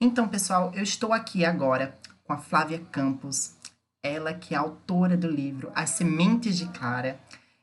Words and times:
Então, 0.00 0.28
pessoal, 0.28 0.72
eu 0.76 0.82
estou 0.84 1.12
aqui 1.12 1.44
agora 1.44 1.98
com 2.22 2.32
a 2.32 2.38
Flávia 2.38 2.78
Campos, 2.92 3.54
ela 4.00 4.32
que 4.32 4.54
é 4.54 4.56
autora 4.56 5.16
do 5.16 5.28
livro 5.28 5.72
As 5.74 5.90
Sementes 5.90 6.56
de 6.56 6.66
Clara. 6.66 7.18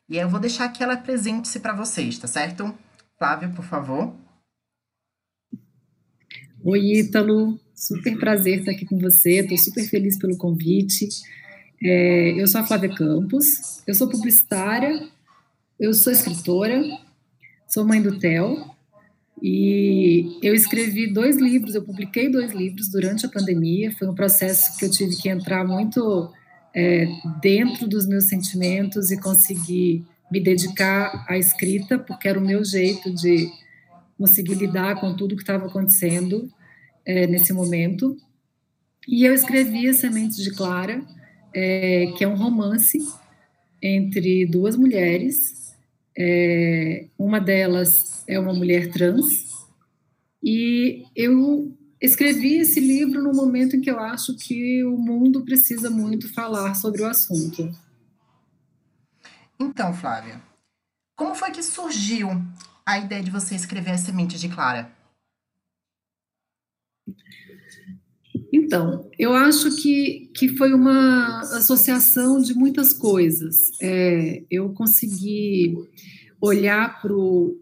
E 0.10 0.18
eu 0.18 0.28
vou 0.28 0.38
deixar 0.38 0.68
que 0.68 0.84
ela 0.84 0.96
apresente-se 0.96 1.62
para 1.62 1.74
vocês, 1.74 2.20
tá 2.20 2.28
certo? 2.28 2.78
Flávia, 3.18 3.48
por 3.48 3.64
favor. 3.64 4.14
Oi, 6.62 7.00
Ítalo. 7.00 7.58
Super 7.74 8.20
prazer 8.20 8.60
estar 8.60 8.72
aqui 8.72 8.86
com 8.86 9.00
você. 9.00 9.40
Estou 9.40 9.58
super 9.58 9.86
feliz 9.86 10.20
pelo 10.20 10.38
convite. 10.38 11.08
É, 11.82 12.32
eu 12.32 12.46
sou 12.48 12.60
a 12.60 12.66
Flávia 12.66 12.94
Campos, 12.94 13.82
eu 13.88 13.94
sou 13.96 14.10
publicitária, 14.10 15.08
eu 15.80 15.94
sou 15.94 16.12
escritora, 16.12 16.84
sou 17.68 17.86
mãe 17.86 18.02
do 18.02 18.20
Theo 18.20 18.75
e 19.42 20.40
eu 20.42 20.54
escrevi 20.54 21.12
dois 21.12 21.38
livros, 21.38 21.76
eu 21.76 21.84
publiquei 21.84 22.30
dois 22.30 22.54
livros 22.54 22.90
durante 22.90 23.26
a 23.26 23.30
pandemia. 23.30 23.92
Foi 23.92 24.08
um 24.08 24.16
processo 24.16 24.78
que 24.78 24.86
eu 24.86 24.90
tive 24.90 25.16
que 25.18 25.30
entrar 25.30 25.66
muito 25.66 26.32
é, 26.74 27.08
dentro 27.42 27.88
dos 27.88 28.08
meus 28.08 28.26
sentimentos 28.26 29.12
e 29.12 29.20
conseguir 29.20 30.06
me 30.32 30.40
dedicar 30.40 31.26
à 31.30 31.38
escrita, 31.38 32.00
porque 32.00 32.28
era 32.28 32.40
o 32.40 32.46
meu 32.46 32.64
jeito 32.64 33.14
de 33.14 33.50
conseguir 34.18 34.56
lidar 34.56 35.00
com 35.00 35.16
tudo 35.16 35.36
que 35.36 35.44
estava 35.44 35.68
acontecendo 35.68 36.50
é, 37.06 37.28
nesse 37.28 37.54
momento. 37.54 38.18
E 39.08 39.24
eu 39.24 39.34
escrevi 39.34 39.94
Sementes 39.94 40.38
de 40.38 40.52
Clara, 40.52 41.06
é, 41.54 42.08
que 42.18 42.24
é 42.24 42.28
um 42.28 42.36
romance 42.36 42.98
entre 43.82 44.46
duas 44.46 44.76
mulheres. 44.76 45.65
É, 46.18 47.08
uma 47.18 47.40
delas 47.40 48.24
é 48.28 48.40
uma 48.40 48.54
mulher 48.54 48.92
trans, 48.92 49.46
e 50.42 51.04
eu 51.16 51.76
escrevi 52.00 52.58
esse 52.58 52.80
livro 52.80 53.22
no 53.22 53.34
momento 53.34 53.76
em 53.76 53.82
que 53.82 53.90
eu 53.90 54.00
acho 54.00 54.36
que 54.36 54.84
o 54.84 54.98
mundo 54.98 55.44
precisa 55.44 55.90
muito 55.90 56.32
falar 56.34 56.76
sobre 56.76 57.02
o 57.02 57.08
assunto. 57.08 57.70
Então, 59.60 59.94
Flávia, 59.94 60.42
como 61.16 61.34
foi 61.34 61.52
que 61.52 61.64
surgiu 61.64 62.30
a 62.86 63.00
ideia 63.00 63.24
de 63.24 63.32
você 63.32 63.56
escrever 63.56 63.92
A 63.92 63.98
Semente 63.98 64.38
de 64.38 64.50
Clara? 64.50 64.92
Então, 68.54 69.10
eu 69.18 69.34
acho 69.34 69.76
que, 69.78 70.32
que 70.36 70.50
foi 70.50 70.74
uma 70.74 71.40
associação 71.42 72.40
de 72.40 72.54
muitas 72.54 72.94
coisas. 72.94 73.72
É, 73.82 74.44
eu 74.50 74.74
consegui 74.74 75.76
olhar 76.46 77.02
para 77.02 77.14
o 77.14 77.58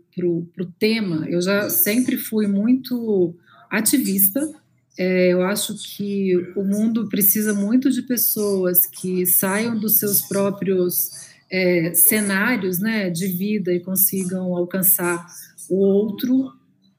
tema, 0.77 1.27
eu 1.29 1.41
já 1.41 1.69
sempre 1.69 2.17
fui 2.17 2.47
muito 2.47 3.35
ativista. 3.69 4.41
É, 4.97 5.33
eu 5.33 5.41
acho 5.41 5.75
que 5.75 6.35
o 6.55 6.63
mundo 6.63 7.09
precisa 7.09 7.53
muito 7.53 7.89
de 7.89 8.03
pessoas 8.03 8.85
que 8.85 9.25
saiam 9.25 9.77
dos 9.77 9.97
seus 9.97 10.21
próprios 10.21 11.09
é, 11.49 11.93
cenários 11.93 12.79
né, 12.79 13.09
de 13.09 13.27
vida 13.27 13.73
e 13.73 13.79
consigam 13.79 14.55
alcançar 14.55 15.25
o 15.69 15.77
outro, 15.77 16.51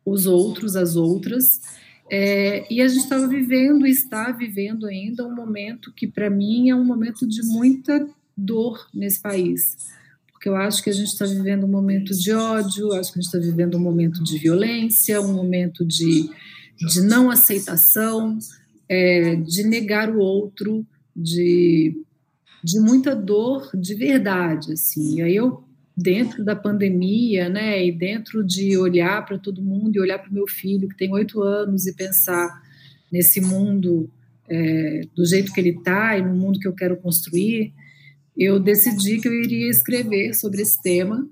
os 0.05 0.27
outros, 0.27 0.75
as 0.75 0.97
outras. 0.97 1.61
É, 2.11 2.67
e 2.73 2.81
a 2.81 2.89
gente 2.89 3.03
estava 3.03 3.27
vivendo 3.27 3.87
e 3.87 3.91
está 3.91 4.31
vivendo 4.31 4.87
ainda 4.87 5.27
um 5.27 5.35
momento 5.35 5.93
que, 5.93 6.07
para 6.07 6.29
mim, 6.29 6.71
é 6.71 6.75
um 6.75 6.85
momento 6.85 7.27
de 7.27 7.43
muita 7.43 8.07
dor 8.37 8.89
nesse 8.93 9.21
país. 9.21 9.77
Porque 10.45 10.51
eu 10.51 10.57
acho 10.57 10.85
que 10.85 10.91
a 10.91 10.93
gente 10.93 11.09
está 11.09 11.25
vivendo 11.25 11.65
um 11.65 11.71
momento 11.71 12.13
de 12.13 12.31
ódio, 12.31 12.93
acho 12.93 13.11
que 13.11 13.19
a 13.19 13.23
gente 13.23 13.35
está 13.35 13.39
vivendo 13.39 13.79
um 13.79 13.81
momento 13.81 14.23
de 14.23 14.37
violência, 14.37 15.19
um 15.19 15.33
momento 15.33 15.87
de, 15.87 16.29
de 16.77 17.01
não 17.01 17.31
aceitação, 17.31 18.39
é, 18.87 19.37
de 19.37 19.65
negar 19.65 20.11
o 20.11 20.19
outro, 20.19 20.87
de, 21.17 21.97
de 22.63 22.79
muita 22.79 23.17
dor 23.17 23.71
de 23.75 23.95
verdade. 23.95 24.75
Assim. 24.75 25.17
E 25.17 25.23
aí 25.23 25.35
eu 25.35 25.65
dentro 25.97 26.45
da 26.45 26.55
pandemia, 26.55 27.49
né, 27.49 27.83
e 27.83 27.91
dentro 27.91 28.45
de 28.45 28.77
olhar 28.77 29.25
para 29.25 29.39
todo 29.39 29.63
mundo 29.63 29.97
e 29.97 30.01
olhar 30.01 30.19
para 30.19 30.31
o 30.31 30.35
meu 30.35 30.47
filho 30.47 30.91
que 30.91 30.97
tem 30.99 31.11
oito 31.11 31.41
anos 31.41 31.87
e 31.87 31.95
pensar 31.95 32.63
nesse 33.11 33.41
mundo 33.41 34.11
é, 34.47 35.07
do 35.17 35.25
jeito 35.25 35.55
que 35.55 35.61
ele 35.61 35.71
está 35.71 36.19
e 36.19 36.23
no 36.23 36.35
mundo 36.35 36.59
que 36.59 36.69
eu 36.69 36.75
quero 36.75 36.99
construir, 36.99 37.73
eu 38.37 38.59
decidi 38.59 39.21
que 39.21 39.29
eu 39.29 39.33
iria 39.33 39.69
escrever 39.69 40.35
sobre 40.35 40.63
esse 40.63 40.81
tema, 40.83 41.29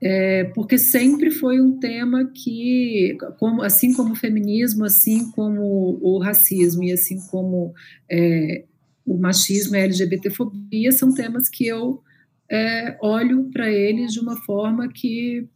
é, 0.00 0.44
porque 0.54 0.78
sempre 0.78 1.30
foi 1.30 1.60
um 1.60 1.78
tema 1.78 2.24
que, 2.34 3.16
como, 3.38 3.62
assim 3.62 3.92
como 3.94 4.12
o 4.12 4.16
feminismo, 4.16 4.84
assim 4.84 5.30
como 5.30 5.98
o 6.02 6.18
racismo 6.18 6.82
e 6.82 6.92
assim 6.92 7.20
como 7.30 7.72
é, 8.10 8.64
o 9.06 9.16
machismo 9.16 9.76
e 9.76 9.78
a 9.78 9.84
LGBTfobia, 9.84 10.90
são 10.90 11.14
temas 11.14 11.48
que 11.48 11.66
eu 11.66 12.02
é, 12.50 12.96
olho 13.00 13.50
para 13.52 13.70
eles 13.70 14.12
de 14.12 14.20
uma 14.20 14.36
forma 14.42 14.88
que 14.88 15.46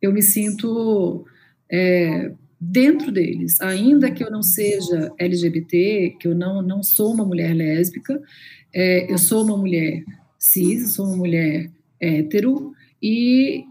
eu 0.00 0.12
me 0.12 0.22
sinto 0.22 1.24
é, 1.70 2.32
dentro 2.60 3.10
deles, 3.10 3.60
ainda 3.60 4.10
que 4.10 4.22
eu 4.22 4.30
não 4.30 4.42
seja 4.42 5.12
LGBT, 5.18 6.16
que 6.20 6.28
eu 6.28 6.34
não, 6.34 6.62
não 6.62 6.82
sou 6.82 7.12
uma 7.12 7.24
mulher 7.24 7.52
lésbica, 7.54 8.20
é, 8.74 9.12
eu 9.12 9.18
sou 9.18 9.44
uma 9.44 9.56
mulher 9.56 10.04
cis, 10.38 10.94
sou 10.94 11.06
uma 11.06 11.16
mulher 11.16 11.70
hétero, 12.00 12.72
e 13.02 13.64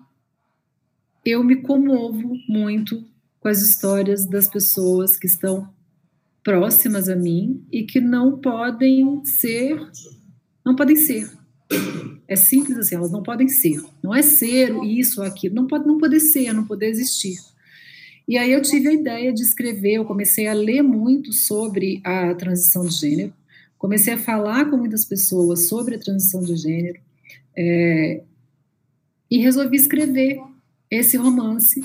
eu 1.25 1.43
me 1.43 1.57
comovo 1.57 2.37
muito 2.47 3.03
com 3.39 3.47
as 3.47 3.61
histórias 3.61 4.25
das 4.25 4.47
pessoas 4.47 5.17
que 5.17 5.27
estão 5.27 5.69
próximas 6.43 7.09
a 7.09 7.15
mim 7.15 7.65
e 7.71 7.83
que 7.83 7.99
não 7.99 8.39
podem 8.39 9.23
ser, 9.25 9.79
não 10.65 10.75
podem 10.75 10.95
ser 10.95 11.29
é 12.31 12.35
simples 12.35 12.77
assim, 12.77 12.95
elas 12.95 13.11
não 13.11 13.21
podem 13.21 13.47
ser. 13.47 13.81
Não 14.01 14.15
é 14.15 14.21
ser 14.21 14.73
isso 14.83 15.21
ou 15.21 15.27
aquilo, 15.27 15.55
não 15.55 15.67
pode 15.67 15.85
não 15.85 15.97
poder 15.97 16.19
ser, 16.19 16.53
não 16.53 16.65
poder 16.65 16.87
existir. 16.87 17.35
E 18.27 18.37
aí 18.37 18.51
eu 18.51 18.61
tive 18.61 18.87
a 18.87 18.93
ideia 18.93 19.33
de 19.33 19.41
escrever, 19.41 19.95
eu 19.95 20.05
comecei 20.05 20.47
a 20.47 20.53
ler 20.53 20.81
muito 20.81 21.33
sobre 21.33 22.01
a 22.05 22.33
transição 22.35 22.85
de 22.85 22.95
gênero, 22.95 23.33
comecei 23.81 24.13
a 24.13 24.17
falar 24.17 24.69
com 24.69 24.77
muitas 24.77 25.03
pessoas 25.03 25.67
sobre 25.67 25.95
a 25.95 25.99
transição 25.99 26.39
de 26.43 26.55
gênero, 26.55 26.99
é, 27.57 28.21
e 29.29 29.39
resolvi 29.39 29.75
escrever 29.75 30.39
esse 30.89 31.17
romance 31.17 31.81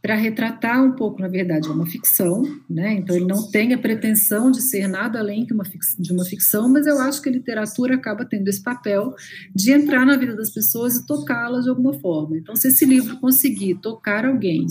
para 0.00 0.14
retratar 0.14 0.84
um 0.84 0.92
pouco, 0.92 1.20
na 1.20 1.26
verdade, 1.26 1.66
é 1.66 1.70
uma 1.72 1.86
ficção, 1.86 2.42
né? 2.70 2.92
Então 2.94 3.16
ele 3.16 3.24
não 3.24 3.50
tem 3.50 3.74
a 3.74 3.78
pretensão 3.78 4.52
de 4.52 4.62
ser 4.62 4.86
nada 4.86 5.18
além 5.18 5.44
uma 5.50 5.64
de 5.98 6.12
uma 6.12 6.24
ficção, 6.24 6.68
mas 6.68 6.86
eu 6.86 7.00
acho 7.00 7.20
que 7.20 7.28
a 7.28 7.32
literatura 7.32 7.96
acaba 7.96 8.24
tendo 8.24 8.46
esse 8.46 8.62
papel 8.62 9.12
de 9.52 9.72
entrar 9.72 10.06
na 10.06 10.16
vida 10.16 10.36
das 10.36 10.50
pessoas 10.50 10.96
e 10.96 11.06
tocá-las 11.06 11.64
de 11.64 11.70
alguma 11.70 11.94
forma. 11.94 12.36
Então, 12.36 12.54
se 12.54 12.68
esse 12.68 12.84
livro 12.84 13.18
conseguir 13.18 13.76
tocar 13.76 14.24
alguém 14.24 14.66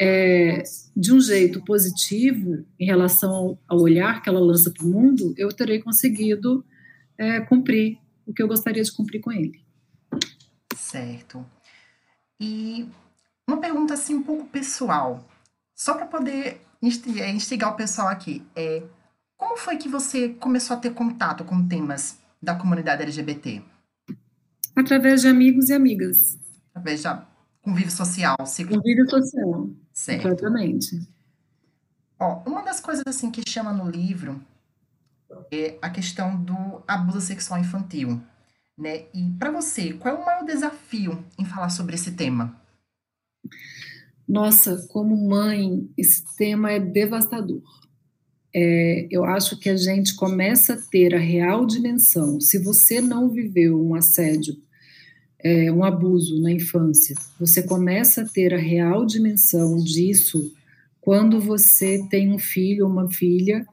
é, 0.00 0.62
de 0.96 1.12
um 1.12 1.20
jeito 1.20 1.62
positivo 1.62 2.64
em 2.78 2.86
relação 2.86 3.58
ao, 3.68 3.78
olhar 3.78 4.22
que 4.22 4.30
ela 4.30 4.40
lança 4.40 4.70
para 4.70 4.86
o 4.86 4.88
mundo, 4.88 5.34
eu 5.36 5.52
terei 5.52 5.82
conseguido 5.82 6.64
é, 7.18 7.40
cumprir 7.40 7.98
o 8.26 8.32
que 8.32 8.42
eu 8.42 8.48
gostaria 8.48 8.82
de 8.82 8.90
cumprir 8.90 9.20
com 9.20 9.30
ele. 9.30 9.62
Certo. 10.74 11.44
E 12.40 12.88
uma 13.46 13.58
pergunta 13.58 13.92
assim 13.92 14.14
um 14.14 14.22
pouco 14.22 14.46
pessoal, 14.46 15.28
só 15.76 15.92
para 15.92 16.06
poder 16.06 16.62
é, 17.18 17.30
instigar 17.30 17.70
o 17.70 17.76
pessoal 17.76 18.08
aqui. 18.08 18.42
É, 18.56 18.82
como 19.36 19.58
foi 19.58 19.76
que 19.76 19.88
você 19.88 20.30
começou 20.30 20.76
a 20.76 20.80
ter 20.80 20.94
contato 20.94 21.44
com 21.44 21.68
temas 21.68 22.18
da 22.42 22.54
comunidade 22.54 23.02
LGBT? 23.02 23.62
Através 24.74 25.20
de 25.20 25.28
amigos 25.28 25.68
e 25.68 25.74
amigas. 25.74 26.38
Através 26.70 27.02
de 27.02 27.08
convívio 27.60 27.90
social. 27.90 28.36
Ciclo... 28.46 28.76
Convívio 28.76 29.08
social. 29.08 29.70
Certo. 30.00 30.28
Exatamente. 30.28 30.98
Ó, 32.18 32.42
uma 32.46 32.62
das 32.62 32.80
coisas 32.80 33.04
assim 33.06 33.30
que 33.30 33.42
chama 33.46 33.70
no 33.70 33.90
livro 33.90 34.40
é 35.52 35.76
a 35.82 35.90
questão 35.90 36.42
do 36.42 36.82
abuso 36.88 37.20
sexual 37.20 37.60
infantil, 37.60 38.18
né? 38.78 39.04
E 39.12 39.30
para 39.38 39.50
você, 39.50 39.92
qual 39.92 40.16
é 40.16 40.18
o 40.18 40.24
maior 40.24 40.44
desafio 40.46 41.22
em 41.38 41.44
falar 41.44 41.68
sobre 41.68 41.96
esse 41.96 42.12
tema? 42.12 42.58
Nossa, 44.26 44.86
como 44.88 45.28
mãe, 45.28 45.86
esse 45.98 46.24
tema 46.34 46.72
é 46.72 46.80
devastador. 46.80 47.62
É, 48.54 49.06
eu 49.10 49.24
acho 49.26 49.58
que 49.58 49.68
a 49.68 49.76
gente 49.76 50.16
começa 50.16 50.74
a 50.74 50.80
ter 50.90 51.14
a 51.14 51.18
real 51.18 51.66
dimensão. 51.66 52.40
Se 52.40 52.58
você 52.58 53.02
não 53.02 53.28
viveu 53.28 53.78
um 53.78 53.94
assédio, 53.94 54.56
é, 55.42 55.72
um 55.72 55.82
abuso 55.84 56.40
na 56.40 56.50
infância, 56.50 57.16
você 57.38 57.62
começa 57.62 58.22
a 58.22 58.28
ter 58.28 58.54
a 58.54 58.58
real 58.58 59.04
dimensão 59.04 59.76
disso 59.76 60.52
quando 61.00 61.40
você 61.40 62.06
tem 62.10 62.32
um 62.32 62.38
filho 62.38 62.84
ou 62.84 62.90
uma 62.90 63.10
filha 63.10 63.66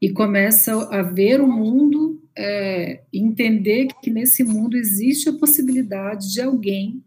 e 0.00 0.10
começa 0.10 0.72
a 0.90 1.02
ver 1.02 1.40
o 1.40 1.46
mundo, 1.46 2.20
é, 2.36 3.00
entender 3.12 3.88
que 4.02 4.10
nesse 4.10 4.44
mundo 4.44 4.76
existe 4.76 5.28
a 5.28 5.32
possibilidade 5.32 6.32
de 6.32 6.40
alguém 6.40 7.02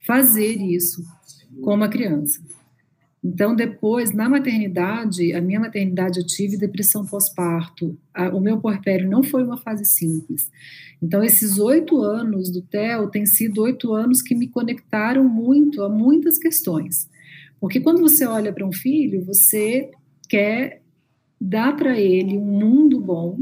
fazer 0.00 0.60
isso 0.60 1.04
com 1.62 1.74
uma 1.74 1.88
criança. 1.88 2.40
Então, 3.24 3.54
depois, 3.54 4.12
na 4.12 4.28
maternidade, 4.28 5.32
a 5.32 5.40
minha 5.40 5.60
maternidade 5.60 6.18
eu 6.18 6.26
tive 6.26 6.56
depressão 6.56 7.06
pós-parto. 7.06 7.96
O 8.32 8.40
meu 8.40 8.60
puerpério 8.60 9.08
não 9.08 9.22
foi 9.22 9.44
uma 9.44 9.56
fase 9.56 9.84
simples. 9.84 10.50
Então, 11.00 11.22
esses 11.22 11.56
oito 11.58 12.02
anos 12.02 12.50
do 12.50 12.60
TEL 12.62 13.08
têm 13.08 13.24
sido 13.24 13.62
oito 13.62 13.92
anos 13.92 14.20
que 14.20 14.34
me 14.34 14.48
conectaram 14.48 15.22
muito 15.22 15.82
a 15.82 15.88
muitas 15.88 16.36
questões. 16.36 17.08
Porque 17.60 17.78
quando 17.78 18.00
você 18.00 18.26
olha 18.26 18.52
para 18.52 18.66
um 18.66 18.72
filho, 18.72 19.24
você 19.24 19.88
quer 20.28 20.82
dar 21.40 21.76
para 21.76 21.96
ele 22.00 22.36
um 22.36 22.44
mundo 22.44 23.00
bom 23.00 23.38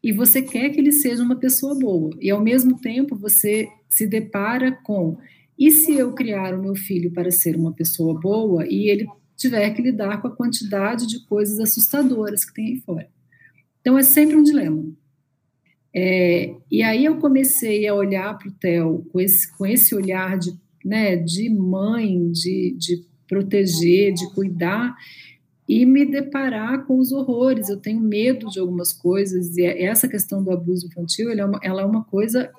e 0.00 0.12
você 0.12 0.42
quer 0.42 0.70
que 0.70 0.78
ele 0.78 0.92
seja 0.92 1.24
uma 1.24 1.34
pessoa 1.34 1.74
boa. 1.74 2.10
E, 2.20 2.30
ao 2.30 2.40
mesmo 2.40 2.78
tempo, 2.78 3.16
você 3.16 3.66
se 3.88 4.06
depara 4.06 4.70
com 4.84 5.16
e 5.58 5.70
se 5.70 5.94
eu 5.94 6.12
criar 6.12 6.54
o 6.54 6.62
meu 6.62 6.74
filho 6.74 7.12
para 7.12 7.30
ser 7.30 7.56
uma 7.56 7.72
pessoa 7.72 8.18
boa 8.18 8.66
e 8.66 8.88
ele 8.88 9.06
tiver 9.44 9.70
que 9.70 9.82
lidar 9.82 10.20
com 10.20 10.28
a 10.28 10.34
quantidade 10.34 11.06
de 11.06 11.20
coisas 11.26 11.60
assustadoras 11.60 12.44
que 12.44 12.54
tem 12.54 12.66
aí 12.68 12.80
fora. 12.80 13.08
Então 13.80 13.98
é 13.98 14.02
sempre 14.02 14.36
um 14.36 14.42
dilema. 14.42 14.82
É, 15.94 16.54
e 16.70 16.82
aí 16.82 17.04
eu 17.04 17.18
comecei 17.18 17.86
a 17.86 17.94
olhar 17.94 18.36
para 18.38 18.48
o 18.48 18.52
Theo 18.52 19.06
com 19.12 19.20
esse, 19.20 19.56
com 19.56 19.66
esse 19.66 19.94
olhar 19.94 20.38
de, 20.38 20.58
né, 20.84 21.16
de 21.16 21.50
mãe, 21.50 22.32
de, 22.32 22.74
de 22.76 23.04
proteger, 23.28 24.14
de 24.14 24.28
cuidar, 24.34 24.96
e 25.68 25.86
me 25.86 26.04
deparar 26.04 26.84
com 26.86 26.98
os 26.98 27.12
horrores. 27.12 27.68
Eu 27.68 27.76
tenho 27.76 28.00
medo 28.00 28.48
de 28.48 28.58
algumas 28.58 28.92
coisas, 28.92 29.56
e 29.56 29.62
é, 29.62 29.84
essa 29.84 30.08
questão 30.08 30.42
do 30.42 30.50
abuso 30.50 30.86
infantil 30.86 31.30
ela 31.30 31.42
é 31.42 31.44
uma, 31.44 31.60
ela 31.62 31.82
é 31.82 31.84
uma 31.84 32.04
coisa 32.04 32.50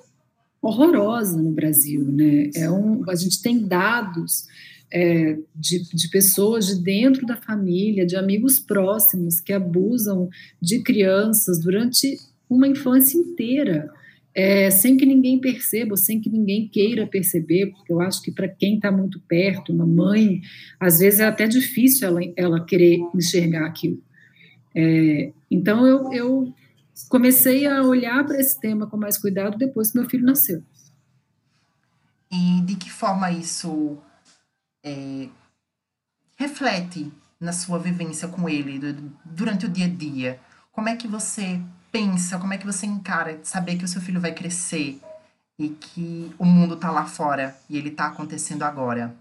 horrorosa 0.62 1.42
no 1.42 1.52
Brasil. 1.52 2.06
Né? 2.06 2.52
É 2.56 2.70
um, 2.70 3.10
a 3.10 3.16
gente 3.16 3.42
tem 3.42 3.68
dados 3.68 4.48
é, 4.92 5.38
de, 5.56 5.84
de, 5.94 6.10
pessoas 6.10 6.68
de 6.68 6.82
dentro 6.82 7.26
da 7.26 7.36
família, 7.36 8.06
de 8.06 8.16
amigos 8.16 8.60
próximos 8.60 9.42
que 9.42 9.52
abusam 9.52 10.30
de 10.62 10.80
crianças 10.82 11.60
durante 11.60 12.18
uma 12.50 12.68
infância 12.68 13.18
inteira, 13.18 13.92
é, 14.34 14.70
sem 14.70 14.98
que 14.98 15.06
ninguém 15.06 15.40
perceba, 15.40 15.96
sem 15.96 16.20
que 16.20 16.30
ninguém 16.30 16.68
queira 16.68 17.08
perceber, 17.08 17.68
porque 17.68 17.92
eu 17.92 18.02
acho 18.02 18.22
que 18.22 18.32
para 18.32 18.48
quem 18.48 18.76
está 18.76 18.92
muito 18.92 19.20
perto, 19.22 19.74
uma 19.74 19.86
mãe, 19.86 20.42
às 20.80 21.00
vezes 21.00 21.22
é 21.22 21.26
até 21.26 21.48
difícil 21.48 22.08
ela, 22.08 22.20
ela 22.36 22.66
querer 22.66 23.00
enxergar 23.16 23.66
aquilo. 23.66 24.02
É, 24.76 25.32
então 25.50 25.88
eu, 25.88 26.12
eu 26.12 26.54
comecei 27.08 27.66
a 27.66 27.82
olhar 27.82 28.26
para 28.26 28.40
esse 28.40 28.60
tema 28.60 28.88
com 28.88 28.98
mais 28.98 29.18
cuidado 29.18 29.58
depois 29.58 29.92
que 29.92 29.98
meu 29.98 30.10
filho 30.10 30.26
nasceu. 30.26 30.62
E 32.30 32.62
de 32.66 32.76
que 32.76 32.92
forma 32.92 33.32
isso 33.32 33.98
é, 34.86 35.28
reflete 36.38 37.12
na 37.42 37.52
sua 37.52 37.80
vivência 37.80 38.28
com 38.28 38.48
ele 38.48 38.80
durante 39.26 39.66
o 39.66 39.70
dia 39.70 39.86
a 39.86 39.90
dia? 39.90 40.40
Como 40.72 40.88
é 40.88 40.96
que 40.96 41.08
você 41.08 41.60
pensa, 41.92 42.38
como 42.38 42.54
é 42.54 42.58
que 42.58 42.66
você 42.66 42.86
encara 42.86 43.40
saber 43.44 43.78
que 43.78 43.86
o 43.86 43.88
seu 43.88 44.02
filho 44.02 44.22
vai 44.22 44.34
crescer 44.34 45.00
e 45.58 45.70
que 45.70 46.32
o 46.38 46.46
mundo 46.46 46.76
está 46.76 46.92
lá 46.92 47.06
fora 47.06 47.58
e 47.70 47.78
ele 47.78 47.90
está 47.90 48.08
acontecendo 48.08 48.64
agora? 48.64 49.16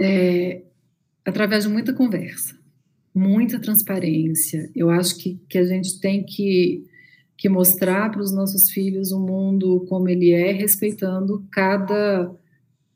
É, 0.00 0.62
através 1.24 1.64
de 1.64 1.70
muita 1.70 1.92
conversa, 1.92 2.58
muita 3.14 3.60
transparência. 3.60 4.70
Eu 4.74 4.90
acho 4.90 5.16
que, 5.16 5.38
que 5.48 5.58
a 5.58 5.64
gente 5.64 6.00
tem 6.00 6.24
que, 6.24 6.86
que 7.36 7.48
mostrar 7.48 8.10
para 8.10 8.22
os 8.22 8.32
nossos 8.32 8.70
filhos 8.70 9.12
o 9.12 9.20
mundo 9.20 9.84
como 9.88 10.08
ele 10.08 10.32
é, 10.32 10.52
respeitando 10.52 11.46
cada 11.52 12.34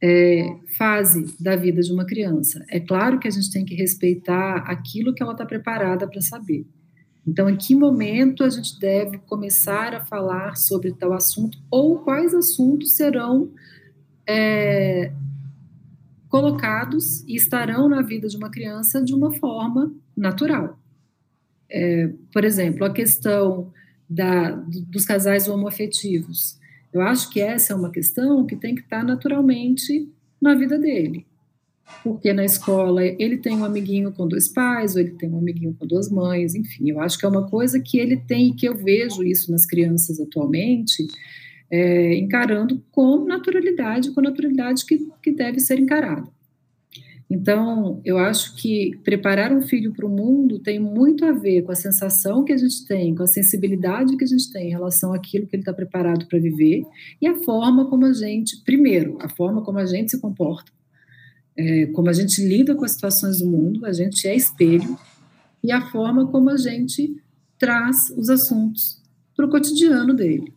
é, 0.06 0.58
fase 0.76 1.34
da 1.40 1.56
vida 1.56 1.80
de 1.80 1.90
uma 1.90 2.04
criança. 2.04 2.62
É 2.68 2.78
claro 2.78 3.18
que 3.18 3.26
a 3.26 3.30
gente 3.30 3.50
tem 3.50 3.64
que 3.64 3.74
respeitar 3.74 4.56
aquilo 4.66 5.14
que 5.14 5.22
ela 5.22 5.32
está 5.32 5.46
preparada 5.46 6.06
para 6.06 6.20
saber. 6.20 6.66
Então, 7.26 7.48
em 7.48 7.56
que 7.56 7.74
momento 7.74 8.44
a 8.44 8.50
gente 8.50 8.78
deve 8.78 9.16
começar 9.16 9.94
a 9.94 10.04
falar 10.04 10.56
sobre 10.56 10.92
tal 10.92 11.14
assunto 11.14 11.56
ou 11.70 12.00
quais 12.00 12.34
assuntos 12.34 12.94
serão 12.94 13.50
é, 14.28 15.10
colocados 16.28 17.24
e 17.26 17.34
estarão 17.34 17.88
na 17.88 18.02
vida 18.02 18.28
de 18.28 18.36
uma 18.36 18.50
criança 18.50 19.02
de 19.02 19.14
uma 19.14 19.32
forma 19.32 19.90
natural. 20.14 20.78
É, 21.70 22.12
por 22.30 22.44
exemplo, 22.44 22.84
a 22.84 22.92
questão 22.92 23.72
da, 24.08 24.50
dos 24.50 25.06
casais 25.06 25.48
homoafetivos. 25.48 26.62
Eu 26.94 27.02
acho 27.02 27.28
que 27.28 27.40
essa 27.40 27.72
é 27.72 27.76
uma 27.76 27.90
questão 27.90 28.46
que 28.46 28.54
tem 28.54 28.72
que 28.72 28.82
estar 28.82 29.02
naturalmente 29.02 30.08
na 30.40 30.54
vida 30.54 30.78
dele. 30.78 31.26
Porque 32.04 32.32
na 32.32 32.44
escola 32.44 33.04
ele 33.04 33.36
tem 33.36 33.56
um 33.56 33.64
amiguinho 33.64 34.12
com 34.12 34.28
dois 34.28 34.46
pais, 34.48 34.94
ou 34.94 35.00
ele 35.00 35.10
tem 35.10 35.28
um 35.28 35.38
amiguinho 35.38 35.74
com 35.78 35.86
duas 35.86 36.08
mães, 36.08 36.54
enfim, 36.54 36.90
eu 36.90 37.00
acho 37.00 37.18
que 37.18 37.26
é 37.26 37.28
uma 37.28 37.48
coisa 37.48 37.80
que 37.80 37.98
ele 37.98 38.16
tem 38.16 38.48
e 38.48 38.54
que 38.54 38.66
eu 38.66 38.76
vejo 38.76 39.24
isso 39.24 39.50
nas 39.50 39.66
crianças 39.66 40.20
atualmente, 40.20 41.06
é, 41.70 42.14
encarando 42.14 42.82
com 42.92 43.24
naturalidade, 43.24 44.12
com 44.12 44.20
naturalidade 44.20 44.86
que, 44.86 45.08
que 45.20 45.32
deve 45.32 45.58
ser 45.58 45.78
encarada. 45.80 46.33
Então, 47.28 48.00
eu 48.04 48.18
acho 48.18 48.54
que 48.54 48.96
preparar 49.02 49.52
um 49.52 49.62
filho 49.62 49.92
para 49.92 50.06
o 50.06 50.10
mundo 50.10 50.58
tem 50.58 50.78
muito 50.78 51.24
a 51.24 51.32
ver 51.32 51.62
com 51.62 51.72
a 51.72 51.76
sensação 51.76 52.44
que 52.44 52.52
a 52.52 52.56
gente 52.56 52.84
tem, 52.86 53.14
com 53.14 53.22
a 53.22 53.26
sensibilidade 53.26 54.16
que 54.16 54.24
a 54.24 54.26
gente 54.26 54.52
tem 54.52 54.68
em 54.68 54.70
relação 54.70 55.12
àquilo 55.12 55.46
que 55.46 55.56
ele 55.56 55.62
está 55.62 55.72
preparado 55.72 56.26
para 56.26 56.38
viver 56.38 56.84
e 57.20 57.26
a 57.26 57.34
forma 57.36 57.88
como 57.88 58.04
a 58.04 58.12
gente, 58.12 58.62
primeiro, 58.62 59.16
a 59.20 59.28
forma 59.28 59.62
como 59.62 59.78
a 59.78 59.86
gente 59.86 60.10
se 60.10 60.20
comporta, 60.20 60.70
é, 61.56 61.86
como 61.86 62.10
a 62.10 62.12
gente 62.12 62.46
lida 62.46 62.74
com 62.74 62.84
as 62.84 62.92
situações 62.92 63.38
do 63.38 63.48
mundo, 63.48 63.86
a 63.86 63.92
gente 63.92 64.28
é 64.28 64.34
espelho, 64.34 64.98
e 65.62 65.72
a 65.72 65.80
forma 65.90 66.26
como 66.26 66.50
a 66.50 66.56
gente 66.58 67.16
traz 67.58 68.10
os 68.16 68.28
assuntos 68.28 69.00
para 69.34 69.46
o 69.46 69.48
cotidiano 69.48 70.12
dele. 70.12 70.52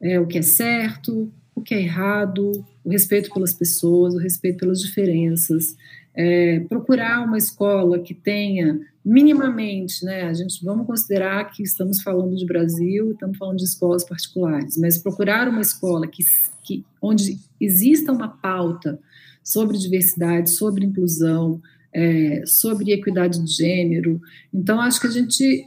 É, 0.00 0.20
o 0.20 0.26
que 0.26 0.36
é 0.36 0.42
certo, 0.42 1.32
o 1.54 1.62
que 1.62 1.74
é 1.74 1.80
errado, 1.80 2.64
o 2.84 2.90
respeito 2.90 3.32
pelas 3.32 3.54
pessoas, 3.54 4.14
o 4.14 4.18
respeito 4.18 4.58
pelas 4.58 4.80
diferenças, 4.80 5.76
é, 6.14 6.60
procurar 6.68 7.24
uma 7.26 7.38
escola 7.38 7.98
que 7.98 8.14
tenha 8.14 8.80
minimamente, 9.04 10.04
né, 10.04 10.22
a 10.22 10.32
gente 10.32 10.64
vamos 10.64 10.86
considerar 10.86 11.50
que 11.50 11.62
estamos 11.62 12.00
falando 12.00 12.36
de 12.36 12.46
Brasil, 12.46 13.12
estamos 13.12 13.36
falando 13.36 13.58
de 13.58 13.64
escolas 13.64 14.04
particulares, 14.04 14.78
mas 14.78 14.96
procurar 14.96 15.48
uma 15.48 15.60
escola 15.60 16.06
que, 16.06 16.22
que 16.62 16.84
onde 17.02 17.38
exista 17.60 18.12
uma 18.12 18.28
pauta 18.28 18.98
sobre 19.42 19.76
diversidade, 19.76 20.50
sobre 20.50 20.86
inclusão, 20.86 21.60
é, 21.92 22.42
sobre 22.46 22.92
equidade 22.92 23.44
de 23.44 23.50
gênero. 23.52 24.20
Então, 24.52 24.80
acho 24.80 25.00
que 25.00 25.06
a 25.06 25.10
gente 25.10 25.66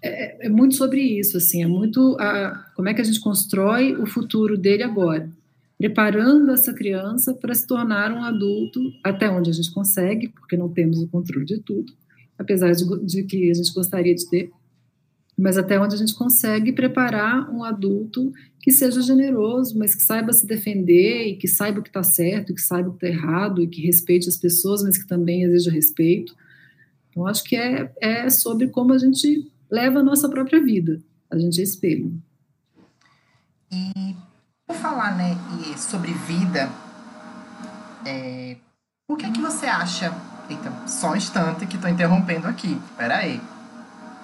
é, 0.00 0.46
é, 0.46 0.48
muito 0.48 0.74
sobre 0.74 1.00
isso, 1.00 1.36
assim, 1.38 1.62
é 1.62 1.66
muito 1.66 2.16
a, 2.20 2.70
como 2.76 2.88
é 2.88 2.94
que 2.94 3.00
a 3.00 3.04
gente 3.04 3.20
constrói 3.20 3.96
o 3.96 4.06
futuro 4.06 4.56
dele 4.56 4.82
agora, 4.82 5.28
preparando 5.84 6.50
essa 6.50 6.72
criança 6.72 7.34
para 7.34 7.54
se 7.54 7.66
tornar 7.66 8.10
um 8.10 8.24
adulto 8.24 8.80
até 9.04 9.28
onde 9.28 9.50
a 9.50 9.52
gente 9.52 9.70
consegue, 9.70 10.28
porque 10.28 10.56
não 10.56 10.66
temos 10.66 10.98
o 10.98 11.08
controle 11.08 11.44
de 11.44 11.58
tudo, 11.58 11.92
apesar 12.38 12.72
de, 12.72 12.86
de 13.04 13.22
que 13.24 13.50
a 13.50 13.54
gente 13.54 13.70
gostaria 13.74 14.14
de 14.14 14.26
ter, 14.26 14.50
mas 15.36 15.58
até 15.58 15.78
onde 15.78 15.94
a 15.94 15.98
gente 15.98 16.14
consegue 16.14 16.72
preparar 16.72 17.50
um 17.50 17.62
adulto 17.62 18.32
que 18.62 18.72
seja 18.72 19.02
generoso, 19.02 19.78
mas 19.78 19.94
que 19.94 20.02
saiba 20.02 20.32
se 20.32 20.46
defender 20.46 21.26
e 21.26 21.36
que 21.36 21.46
saiba 21.46 21.80
o 21.80 21.82
que 21.82 21.90
está 21.90 22.02
certo, 22.02 22.54
que 22.54 22.62
saiba 22.62 22.88
o 22.88 22.92
que 22.92 23.04
está 23.04 23.18
errado 23.18 23.62
e 23.62 23.66
que 23.66 23.82
respeite 23.82 24.26
as 24.26 24.38
pessoas, 24.38 24.82
mas 24.82 24.96
que 24.96 25.06
também 25.06 25.42
exija 25.42 25.70
respeito. 25.70 26.34
Então, 27.10 27.26
acho 27.26 27.44
que 27.44 27.56
é, 27.56 27.92
é 28.00 28.30
sobre 28.30 28.68
como 28.68 28.94
a 28.94 28.98
gente 28.98 29.52
leva 29.70 30.00
a 30.00 30.02
nossa 30.02 30.30
própria 30.30 30.64
vida. 30.64 30.98
A 31.30 31.38
gente 31.38 31.60
é 31.60 31.62
espelho. 31.62 32.10
E 33.70 34.33
por 34.66 34.76
falar, 34.76 35.16
né, 35.16 35.36
sobre 35.76 36.12
vida, 36.12 36.70
é, 38.06 38.56
o 39.08 39.16
que 39.16 39.26
é 39.26 39.30
que 39.30 39.40
você 39.40 39.66
acha? 39.66 40.12
Eita, 40.48 40.70
só 40.86 41.12
um 41.12 41.16
instante 41.16 41.66
que 41.66 41.76
estou 41.76 41.90
interrompendo 41.90 42.46
aqui. 42.46 42.72
Espera 42.90 43.18
aí. 43.18 43.40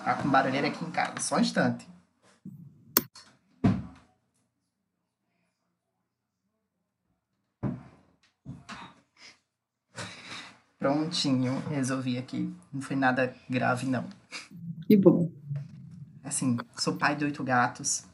Tá 0.04 0.14
com 0.14 0.28
barulheira 0.28 0.68
aqui 0.68 0.84
em 0.84 0.90
casa. 0.90 1.14
Só 1.20 1.36
um 1.36 1.40
instante. 1.40 1.88
Prontinho, 10.78 11.62
resolvi 11.68 12.16
aqui. 12.18 12.54
Não 12.72 12.80
foi 12.80 12.96
nada 12.96 13.34
grave, 13.48 13.86
não. 13.86 14.04
Que 14.86 14.96
bom. 14.96 15.30
Assim, 16.24 16.56
sou 16.76 16.96
pai 16.96 17.14
de 17.16 17.24
oito 17.24 17.44
gatos. 17.44 18.04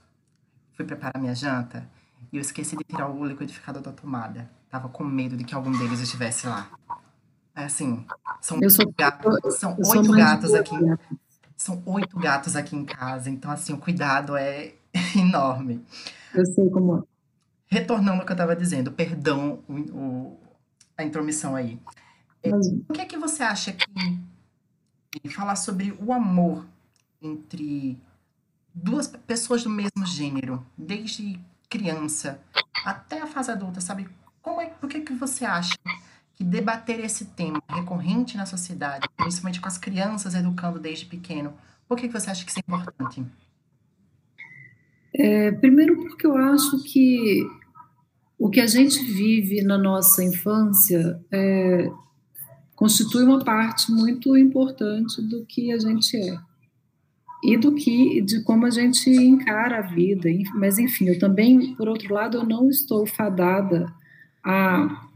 Fui 0.75 0.85
preparar 0.85 1.21
minha 1.21 1.35
janta 1.35 1.96
e 2.33 2.37
eu 2.37 2.41
esqueci 2.41 2.77
de 2.77 2.85
tirar 2.85 3.09
o 3.09 3.25
liquidificador 3.25 3.83
da 3.83 3.93
tomada. 3.93 4.51
Tava 4.71 4.89
com 4.89 5.05
medo 5.05 5.37
de 5.37 5.45
que 5.45 5.55
algum 5.55 5.71
deles 5.77 6.01
estivesse 6.01 6.47
lá. 6.47 6.71
É 7.55 7.65
assim, 7.65 8.05
são 8.41 8.61
eu 8.61 8.69
sou, 8.69 8.93
gatos, 8.97 9.59
são 9.59 9.77
oito 9.79 10.13
gatos 10.13 10.55
aqui. 10.55 10.77
São 11.57 11.83
oito 11.87 12.19
gatos 12.19 12.55
aqui 12.55 12.77
em 12.77 12.85
casa, 12.85 13.31
então 13.31 13.51
assim, 13.51 13.73
o 13.73 13.79
cuidado 13.79 14.37
é 14.37 14.75
enorme. 15.17 15.83
Eu 16.35 16.45
sei 16.45 16.69
como 16.69 16.99
é. 16.99 17.03
Retornando 17.69 18.21
ao 18.21 18.27
que 18.27 18.33
eu 18.33 18.35
estava 18.35 18.55
dizendo, 18.55 18.93
perdão 18.93 19.61
o, 19.67 19.73
o, 19.73 20.41
a 20.97 21.03
intromissão 21.03 21.57
aí. 21.57 21.81
É, 22.43 22.51
o 22.55 22.93
que 22.93 23.01
é 23.01 23.07
que 23.07 23.17
você 23.17 23.43
acha 23.43 23.73
que 23.73 25.29
falar 25.31 25.57
sobre 25.57 25.97
o 25.99 26.13
amor 26.13 26.67
entre 27.21 27.99
duas 28.73 29.09
pessoas 29.09 29.63
do 29.65 29.71
mesmo 29.71 30.05
gênero, 30.05 30.65
desde 30.77 31.41
criança 31.77 32.41
até 32.85 33.21
a 33.21 33.27
fase 33.27 33.51
adulta, 33.51 33.81
sabe? 33.81 34.09
Como 34.41 34.61
é, 34.61 34.67
por 34.67 34.89
que, 34.89 35.01
que 35.01 35.13
você 35.13 35.45
acha 35.45 35.77
que 36.35 36.45
debater 36.45 37.01
esse 37.01 37.27
tema 37.27 37.63
recorrente 37.69 38.37
na 38.37 38.47
sociedade, 38.47 39.09
principalmente 39.17 39.61
com 39.61 39.69
as 39.69 39.79
crianças 39.79 40.35
educando 40.35 40.79
desde 40.79 41.07
pequeno, 41.07 41.53
por 41.89 41.97
que, 41.97 42.09
que 42.09 42.19
você 42.19 42.31
acha 42.31 42.45
que 42.45 42.51
isso 42.51 42.61
é 42.61 42.63
importante? 42.67 43.25
É, 45.15 45.53
primeiro 45.53 45.97
porque 45.97 46.27
eu 46.27 46.37
acho 46.37 46.83
que 46.85 47.43
o 48.39 48.51
que 48.51 48.61
a 48.61 48.67
gente 48.67 49.03
vive 49.03 49.63
na 49.63 49.79
nossa 49.79 50.23
infância 50.23 51.21
é, 51.31 51.91
constitui 52.75 53.25
uma 53.25 53.43
parte 53.43 53.91
muito 53.91 54.37
importante 54.37 55.23
do 55.23 55.45
que 55.47 55.73
a 55.73 55.79
gente 55.79 56.17
é 56.17 56.39
e 57.47 57.57
do 57.57 57.77
que 57.77 58.21
de 58.23 58.41
como 58.43 58.67
a 58.67 58.71
gente 58.71 59.09
encara 59.09 59.79
a 59.79 59.83
vida. 59.83 60.29
Mas 60.57 60.81
enfim, 60.81 61.11
eu 61.11 61.19
também, 61.19 61.77
por 61.77 61.89
outro 61.89 62.13
lado, 62.13 62.39
eu 62.39 62.45
não 62.45 62.69
estou 62.69 63.07
fadada 63.07 63.87
a, 64.43 65.07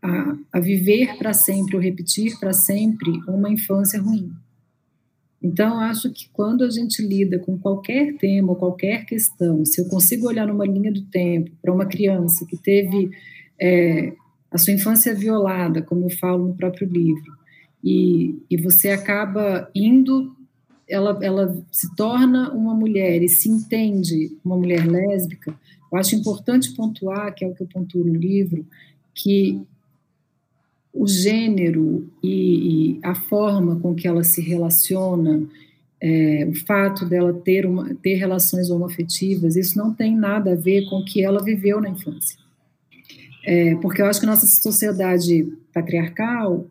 a, 0.00 0.36
a 0.52 0.60
viver 0.60 1.18
para 1.18 1.32
sempre 1.32 1.74
ou 1.74 1.82
repetir 1.82 2.38
para 2.38 2.52
sempre 2.52 3.10
uma 3.26 3.50
infância 3.50 4.00
ruim. 4.00 4.30
Então, 5.42 5.80
acho 5.80 6.12
que 6.12 6.28
quando 6.32 6.62
a 6.62 6.70
gente 6.70 7.02
lida 7.02 7.40
com 7.40 7.58
qualquer 7.58 8.16
tema 8.18 8.54
qualquer 8.54 9.04
questão, 9.04 9.64
se 9.64 9.80
eu 9.80 9.86
consigo 9.86 10.28
olhar 10.28 10.46
numa 10.46 10.66
linha 10.66 10.92
do 10.92 11.02
tempo 11.06 11.50
para 11.60 11.72
uma 11.72 11.86
criança 11.86 12.46
que 12.46 12.56
teve 12.56 13.10
é, 13.60 14.12
a 14.48 14.58
sua 14.58 14.74
infância 14.74 15.12
violada, 15.12 15.82
como 15.82 16.06
eu 16.06 16.10
falo 16.10 16.46
no 16.46 16.54
próprio 16.54 16.86
livro, 16.88 17.32
e, 17.82 18.38
e 18.48 18.56
você 18.58 18.90
acaba 18.90 19.68
indo, 19.74 20.36
ela, 20.90 21.18
ela 21.22 21.56
se 21.70 21.94
torna 21.94 22.52
uma 22.52 22.74
mulher 22.74 23.22
e 23.22 23.28
se 23.28 23.48
entende 23.48 24.36
uma 24.44 24.56
mulher 24.56 24.86
lésbica, 24.86 25.54
eu 25.90 25.98
acho 25.98 26.14
importante 26.14 26.74
pontuar, 26.74 27.34
que 27.34 27.44
é 27.44 27.48
o 27.48 27.54
que 27.54 27.62
eu 27.62 27.66
pontuo 27.66 28.04
no 28.04 28.14
livro, 28.14 28.64
que 29.14 29.60
o 30.92 31.06
gênero 31.06 32.08
e, 32.22 32.96
e, 32.96 33.00
a 33.02 33.14
forma 33.14 33.78
com 33.78 33.94
que 33.94 34.06
ela 34.06 34.24
se 34.24 34.40
relaciona, 34.40 35.46
é, 36.00 36.46
o 36.48 36.54
fato 36.66 37.04
dela 37.04 37.32
ter, 37.32 37.66
uma, 37.66 37.94
ter 37.96 38.14
relações 38.14 38.70
homoafetivas, 38.70 39.56
isso 39.56 39.78
não 39.78 39.92
tem 39.92 40.16
nada 40.16 40.52
a 40.52 40.56
ver 40.56 40.88
com 40.88 40.96
o 40.96 41.04
que 41.04 41.22
ela 41.22 41.42
viveu 41.42 41.80
na 41.80 41.90
infância. 41.90 42.38
É, 43.44 43.74
porque 43.76 44.02
eu 44.02 44.06
acho 44.06 44.20
que 44.20 44.26
nossa 44.26 44.46
sociedade 44.46 45.52
patriarcal, 45.72 46.66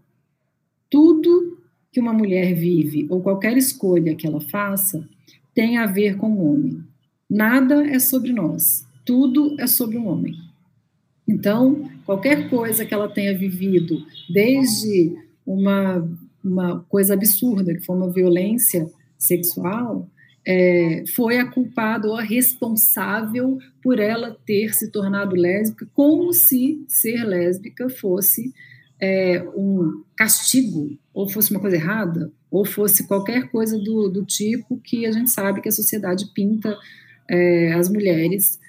tudo 0.89 1.58
que 1.91 1.99
uma 1.99 2.13
mulher 2.13 2.53
vive, 2.53 3.07
ou 3.09 3.21
qualquer 3.21 3.57
escolha 3.57 4.15
que 4.15 4.27
ela 4.27 4.41
faça, 4.41 5.07
tem 5.53 5.77
a 5.77 5.85
ver 5.85 6.17
com 6.17 6.31
o 6.31 6.53
homem. 6.53 6.83
Nada 7.29 7.85
é 7.87 7.99
sobre 7.99 8.31
nós, 8.31 8.85
tudo 9.05 9.55
é 9.59 9.67
sobre 9.67 9.97
o 9.97 10.05
homem. 10.05 10.35
Então, 11.27 11.89
qualquer 12.05 12.49
coisa 12.49 12.85
que 12.85 12.93
ela 12.93 13.07
tenha 13.07 13.37
vivido, 13.37 14.03
desde 14.27 15.15
uma, 15.45 16.07
uma 16.43 16.79
coisa 16.89 17.13
absurda, 17.13 17.73
que 17.73 17.85
foi 17.85 17.95
uma 17.95 18.11
violência 18.11 18.89
sexual, 19.17 20.07
é, 20.45 21.03
foi 21.13 21.37
a 21.37 21.45
culpada 21.45 22.07
ou 22.07 22.15
a 22.15 22.23
responsável 22.23 23.59
por 23.83 23.99
ela 23.99 24.35
ter 24.45 24.73
se 24.73 24.91
tornado 24.91 25.35
lésbica, 25.35 25.87
como 25.93 26.33
se 26.33 26.83
ser 26.87 27.23
lésbica 27.23 27.89
fosse 27.89 28.51
é, 29.01 29.41
um 29.55 30.03
castigo, 30.15 30.97
ou 31.13 31.29
fosse 31.29 31.51
uma 31.51 31.59
coisa 31.59 31.75
errada, 31.75 32.31
ou 32.51 32.65
fosse 32.65 33.07
qualquer 33.07 33.49
coisa 33.49 33.77
do, 33.77 34.09
do 34.09 34.25
tipo 34.25 34.79
que 34.83 35.05
a 35.05 35.11
gente 35.11 35.29
sabe 35.29 35.61
que 35.61 35.69
a 35.69 35.71
sociedade 35.71 36.31
pinta 36.33 36.77
é, 37.29 37.73
as 37.73 37.89
mulheres 37.89 38.59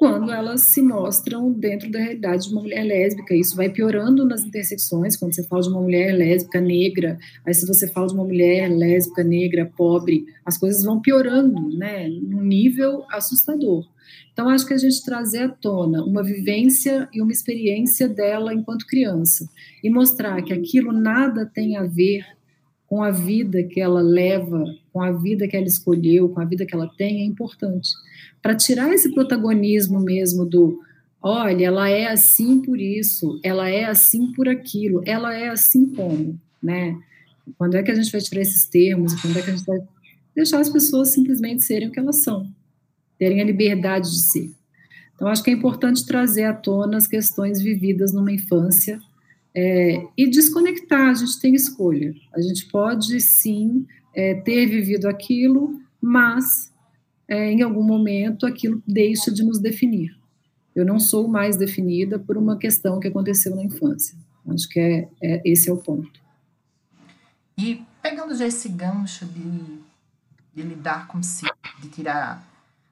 quando 0.00 0.32
elas 0.32 0.62
se 0.62 0.80
mostram 0.80 1.52
dentro 1.52 1.90
da 1.90 1.98
realidade 1.98 2.46
de 2.48 2.54
uma 2.54 2.62
mulher 2.62 2.84
lésbica. 2.84 3.34
Isso 3.34 3.54
vai 3.54 3.68
piorando 3.68 4.24
nas 4.24 4.42
intersecções, 4.42 5.14
quando 5.14 5.34
você 5.34 5.44
fala 5.46 5.60
de 5.60 5.68
uma 5.68 5.82
mulher 5.82 6.16
lésbica 6.16 6.58
negra, 6.58 7.18
aí 7.44 7.52
se 7.52 7.66
você 7.66 7.86
fala 7.86 8.06
de 8.06 8.14
uma 8.14 8.24
mulher 8.24 8.70
lésbica 8.70 9.22
negra 9.22 9.70
pobre, 9.76 10.24
as 10.42 10.56
coisas 10.56 10.82
vão 10.84 11.02
piorando, 11.02 11.76
né, 11.76 12.08
num 12.08 12.42
nível 12.42 13.04
assustador. 13.10 13.86
Então, 14.32 14.48
acho 14.48 14.66
que 14.66 14.72
a 14.72 14.78
gente 14.78 15.04
trazer 15.04 15.42
à 15.42 15.48
tona 15.50 16.02
uma 16.02 16.22
vivência 16.22 17.06
e 17.12 17.20
uma 17.20 17.30
experiência 17.30 18.08
dela 18.08 18.54
enquanto 18.54 18.86
criança 18.86 19.46
e 19.84 19.90
mostrar 19.90 20.40
que 20.40 20.54
aquilo 20.54 20.92
nada 20.92 21.44
tem 21.44 21.76
a 21.76 21.82
ver 21.82 22.24
com 22.90 23.04
a 23.04 23.12
vida 23.12 23.62
que 23.62 23.80
ela 23.80 24.00
leva, 24.00 24.64
com 24.92 25.00
a 25.00 25.12
vida 25.12 25.46
que 25.46 25.56
ela 25.56 25.64
escolheu, 25.64 26.28
com 26.28 26.40
a 26.40 26.44
vida 26.44 26.66
que 26.66 26.74
ela 26.74 26.90
tem, 26.98 27.20
é 27.20 27.24
importante. 27.24 27.90
Para 28.42 28.56
tirar 28.56 28.92
esse 28.92 29.14
protagonismo 29.14 30.00
mesmo 30.00 30.44
do, 30.44 30.80
olha, 31.22 31.66
ela 31.66 31.88
é 31.88 32.08
assim 32.08 32.60
por 32.60 32.80
isso, 32.80 33.38
ela 33.44 33.68
é 33.68 33.84
assim 33.84 34.32
por 34.32 34.48
aquilo, 34.48 35.04
ela 35.06 35.32
é 35.32 35.50
assim 35.50 35.86
como, 35.94 36.36
né? 36.60 36.98
Quando 37.56 37.76
é 37.76 37.82
que 37.84 37.92
a 37.92 37.94
gente 37.94 38.10
vai 38.10 38.20
tirar 38.20 38.40
esses 38.40 38.64
termos? 38.64 39.14
Quando 39.22 39.38
é 39.38 39.42
que 39.42 39.50
a 39.50 39.56
gente 39.56 39.66
vai 39.66 39.78
deixar 40.34 40.58
as 40.58 40.68
pessoas 40.68 41.10
simplesmente 41.10 41.62
serem 41.62 41.88
o 41.88 41.92
que 41.92 42.00
elas 42.00 42.24
são, 42.24 42.52
terem 43.16 43.40
a 43.40 43.44
liberdade 43.44 44.10
de 44.10 44.18
ser? 44.18 44.50
Então, 45.14 45.28
acho 45.28 45.44
que 45.44 45.50
é 45.50 45.52
importante 45.52 46.04
trazer 46.04 46.42
à 46.42 46.52
tona 46.52 46.96
as 46.96 47.06
questões 47.06 47.62
vividas 47.62 48.12
numa 48.12 48.32
infância 48.32 49.00
é, 49.54 50.06
e 50.16 50.28
desconectar, 50.28 51.10
a 51.10 51.14
gente 51.14 51.40
tem 51.40 51.54
escolha. 51.54 52.14
A 52.34 52.40
gente 52.40 52.66
pode 52.66 53.20
sim 53.20 53.86
é, 54.14 54.34
ter 54.34 54.66
vivido 54.66 55.08
aquilo, 55.08 55.80
mas 56.00 56.72
é, 57.28 57.50
em 57.50 57.62
algum 57.62 57.82
momento 57.82 58.46
aquilo 58.46 58.82
deixa 58.86 59.30
de 59.30 59.42
nos 59.42 59.58
definir. 59.58 60.16
Eu 60.74 60.84
não 60.84 61.00
sou 61.00 61.26
mais 61.28 61.56
definida 61.56 62.18
por 62.18 62.36
uma 62.36 62.56
questão 62.56 63.00
que 63.00 63.08
aconteceu 63.08 63.54
na 63.56 63.62
infância. 63.62 64.16
Acho 64.48 64.68
que 64.68 64.80
é, 64.80 65.08
é 65.22 65.42
esse 65.44 65.68
é 65.68 65.72
o 65.72 65.76
ponto. 65.76 66.20
E 67.58 67.82
pegando 68.00 68.34
já 68.34 68.46
esse 68.46 68.68
gancho 68.68 69.26
de, 69.26 69.80
de 70.54 70.62
lidar 70.62 71.06
com 71.08 71.22
si, 71.22 71.44
de 71.80 71.88
tirar, 71.88 72.48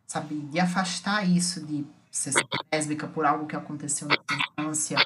sabe, 0.07 0.35
de 0.35 0.61
afastar 0.61 1.29
isso 1.29 1.65
de 1.65 1.87
ser 2.11 2.33
lésbica 2.73 3.07
por 3.07 3.25
algo 3.25 3.47
que 3.47 3.57
aconteceu 3.57 4.09
na 4.09 4.17
infância, 4.61 4.99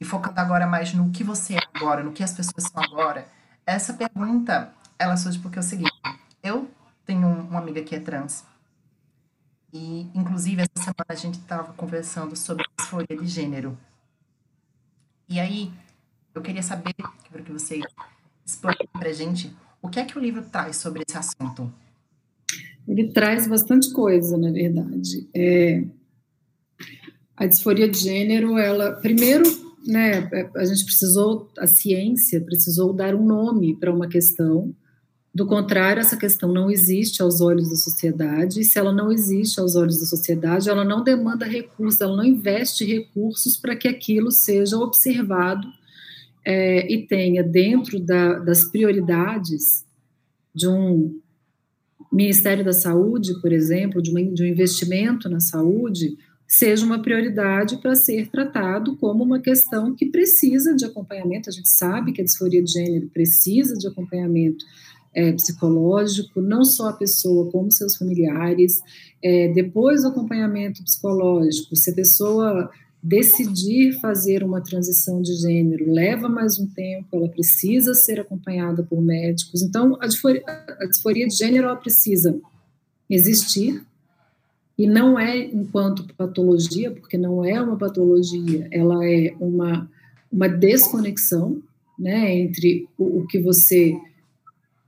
e 0.00 0.04
focando 0.04 0.40
agora 0.40 0.66
mais 0.66 0.92
no 0.92 1.10
que 1.10 1.24
você 1.24 1.54
é 1.54 1.60
agora, 1.74 2.02
no 2.02 2.12
que 2.12 2.22
as 2.22 2.32
pessoas 2.32 2.64
são 2.64 2.82
agora, 2.82 3.28
essa 3.66 3.92
pergunta, 3.92 4.72
ela 4.98 5.16
surge 5.16 5.38
porque 5.38 5.58
é 5.58 5.60
o 5.60 5.64
seguinte, 5.64 5.92
eu 6.42 6.70
tenho 7.04 7.26
uma 7.26 7.58
amiga 7.58 7.82
que 7.82 7.94
é 7.94 8.00
trans, 8.00 8.44
e 9.72 10.08
inclusive 10.14 10.62
essa 10.62 10.84
semana 10.84 11.06
a 11.08 11.14
gente 11.14 11.38
estava 11.38 11.72
conversando 11.74 12.34
sobre 12.36 12.64
disforia 12.78 13.16
de 13.16 13.26
gênero. 13.26 13.76
E 15.28 15.38
aí, 15.38 15.70
eu 16.34 16.40
queria 16.40 16.62
saber, 16.62 16.94
quero 17.30 17.44
que 17.44 17.52
você 17.52 17.80
explique 18.46 18.88
pra 18.88 19.12
gente, 19.12 19.54
o 19.82 19.88
que 19.88 20.00
é 20.00 20.04
que 20.04 20.16
o 20.16 20.20
livro 20.20 20.42
traz 20.42 20.76
sobre 20.76 21.02
esse 21.06 21.18
assunto? 21.18 21.72
Ele 22.86 23.12
traz 23.12 23.46
bastante 23.46 23.92
coisa, 23.92 24.38
na 24.38 24.50
verdade. 24.50 25.28
É, 25.34 25.84
a 27.36 27.46
disforia 27.46 27.88
de 27.88 27.98
gênero, 27.98 28.56
ela, 28.56 28.92
primeiro, 28.92 29.44
né, 29.88 30.28
a 30.54 30.64
gente 30.66 30.84
precisou, 30.84 31.50
a 31.58 31.66
ciência 31.66 32.40
precisou 32.42 32.92
dar 32.92 33.14
um 33.14 33.24
nome 33.24 33.74
para 33.74 33.92
uma 33.92 34.06
questão. 34.06 34.74
Do 35.34 35.46
contrário, 35.46 36.00
essa 36.00 36.16
questão 36.16 36.52
não 36.52 36.70
existe 36.70 37.22
aos 37.22 37.40
olhos 37.40 37.70
da 37.70 37.76
sociedade, 37.76 38.60
e 38.60 38.64
se 38.64 38.78
ela 38.78 38.92
não 38.92 39.10
existe 39.10 39.58
aos 39.58 39.76
olhos 39.76 39.98
da 39.98 40.06
sociedade, 40.06 40.68
ela 40.68 40.84
não 40.84 41.02
demanda 41.02 41.46
recursos, 41.46 42.00
ela 42.00 42.16
não 42.16 42.24
investe 42.24 42.84
recursos 42.84 43.56
para 43.56 43.74
que 43.74 43.88
aquilo 43.88 44.30
seja 44.30 44.76
observado 44.76 45.66
é, 46.44 46.92
e 46.92 47.06
tenha 47.06 47.42
dentro 47.42 47.98
da, 47.98 48.38
das 48.40 48.64
prioridades 48.64 49.86
de 50.54 50.68
um 50.68 51.18
Ministério 52.12 52.64
da 52.64 52.72
Saúde, 52.72 53.40
por 53.40 53.52
exemplo, 53.52 54.02
de, 54.02 54.10
uma, 54.10 54.22
de 54.22 54.42
um 54.42 54.46
investimento 54.46 55.28
na 55.28 55.40
saúde, 55.40 56.16
seja 56.48 56.86
uma 56.86 57.02
prioridade 57.02 57.76
para 57.76 57.94
ser 57.94 58.28
tratado 58.28 58.96
como 58.96 59.22
uma 59.22 59.38
questão 59.38 59.94
que 59.94 60.06
precisa 60.06 60.74
de 60.74 60.86
acompanhamento. 60.86 61.50
A 61.50 61.52
gente 61.52 61.68
sabe 61.68 62.10
que 62.10 62.22
a 62.22 62.24
disforia 62.24 62.62
de 62.62 62.72
gênero 62.72 63.06
precisa 63.08 63.76
de 63.76 63.86
acompanhamento 63.86 64.64
é, 65.14 65.30
psicológico, 65.32 66.40
não 66.40 66.64
só 66.64 66.88
a 66.88 66.92
pessoa, 66.94 67.50
como 67.50 67.70
seus 67.70 67.96
familiares. 67.96 68.80
É, 69.22 69.48
depois 69.48 70.02
do 70.02 70.08
acompanhamento 70.08 70.82
psicológico, 70.82 71.76
se 71.76 71.90
a 71.90 71.94
pessoa 71.94 72.70
decidir 73.02 74.00
fazer 74.00 74.42
uma 74.42 74.62
transição 74.62 75.20
de 75.20 75.34
gênero 75.34 75.90
leva 75.90 76.28
mais 76.28 76.58
um 76.58 76.66
tempo, 76.66 77.08
ela 77.12 77.28
precisa 77.28 77.94
ser 77.94 78.20
acompanhada 78.20 78.82
por 78.82 79.02
médicos. 79.02 79.62
Então, 79.62 79.98
a 80.00 80.06
disforia, 80.06 80.42
a 80.46 80.86
disforia 80.86 81.26
de 81.26 81.36
gênero 81.36 81.76
precisa 81.76 82.40
existir, 83.08 83.84
e 84.78 84.86
não 84.86 85.18
é 85.18 85.36
enquanto 85.36 86.06
patologia, 86.14 86.92
porque 86.92 87.18
não 87.18 87.44
é 87.44 87.60
uma 87.60 87.76
patologia, 87.76 88.68
ela 88.70 89.04
é 89.04 89.34
uma, 89.40 89.90
uma 90.30 90.48
desconexão 90.48 91.60
né, 91.98 92.36
entre 92.36 92.88
o, 92.96 93.18
o 93.18 93.26
que 93.26 93.40
você 93.40 93.98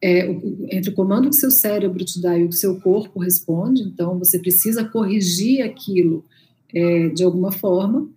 é, 0.02 0.26
entre 0.70 0.90
o 0.90 0.94
comando 0.94 1.28
que 1.28 1.37
seu 1.37 1.50
cérebro 1.50 2.04
te 2.04 2.23
dá 2.23 2.38
e 2.38 2.44
o 2.44 2.49
que 2.49 2.56
seu 2.56 2.80
corpo 2.80 3.20
responde, 3.20 3.82
então 3.82 4.18
você 4.18 4.38
precisa 4.38 4.85
corrigir 4.85 5.62
aquilo 5.62 6.25
é, 6.73 7.09
de 7.09 7.23
alguma 7.23 7.52
forma. 7.52 8.09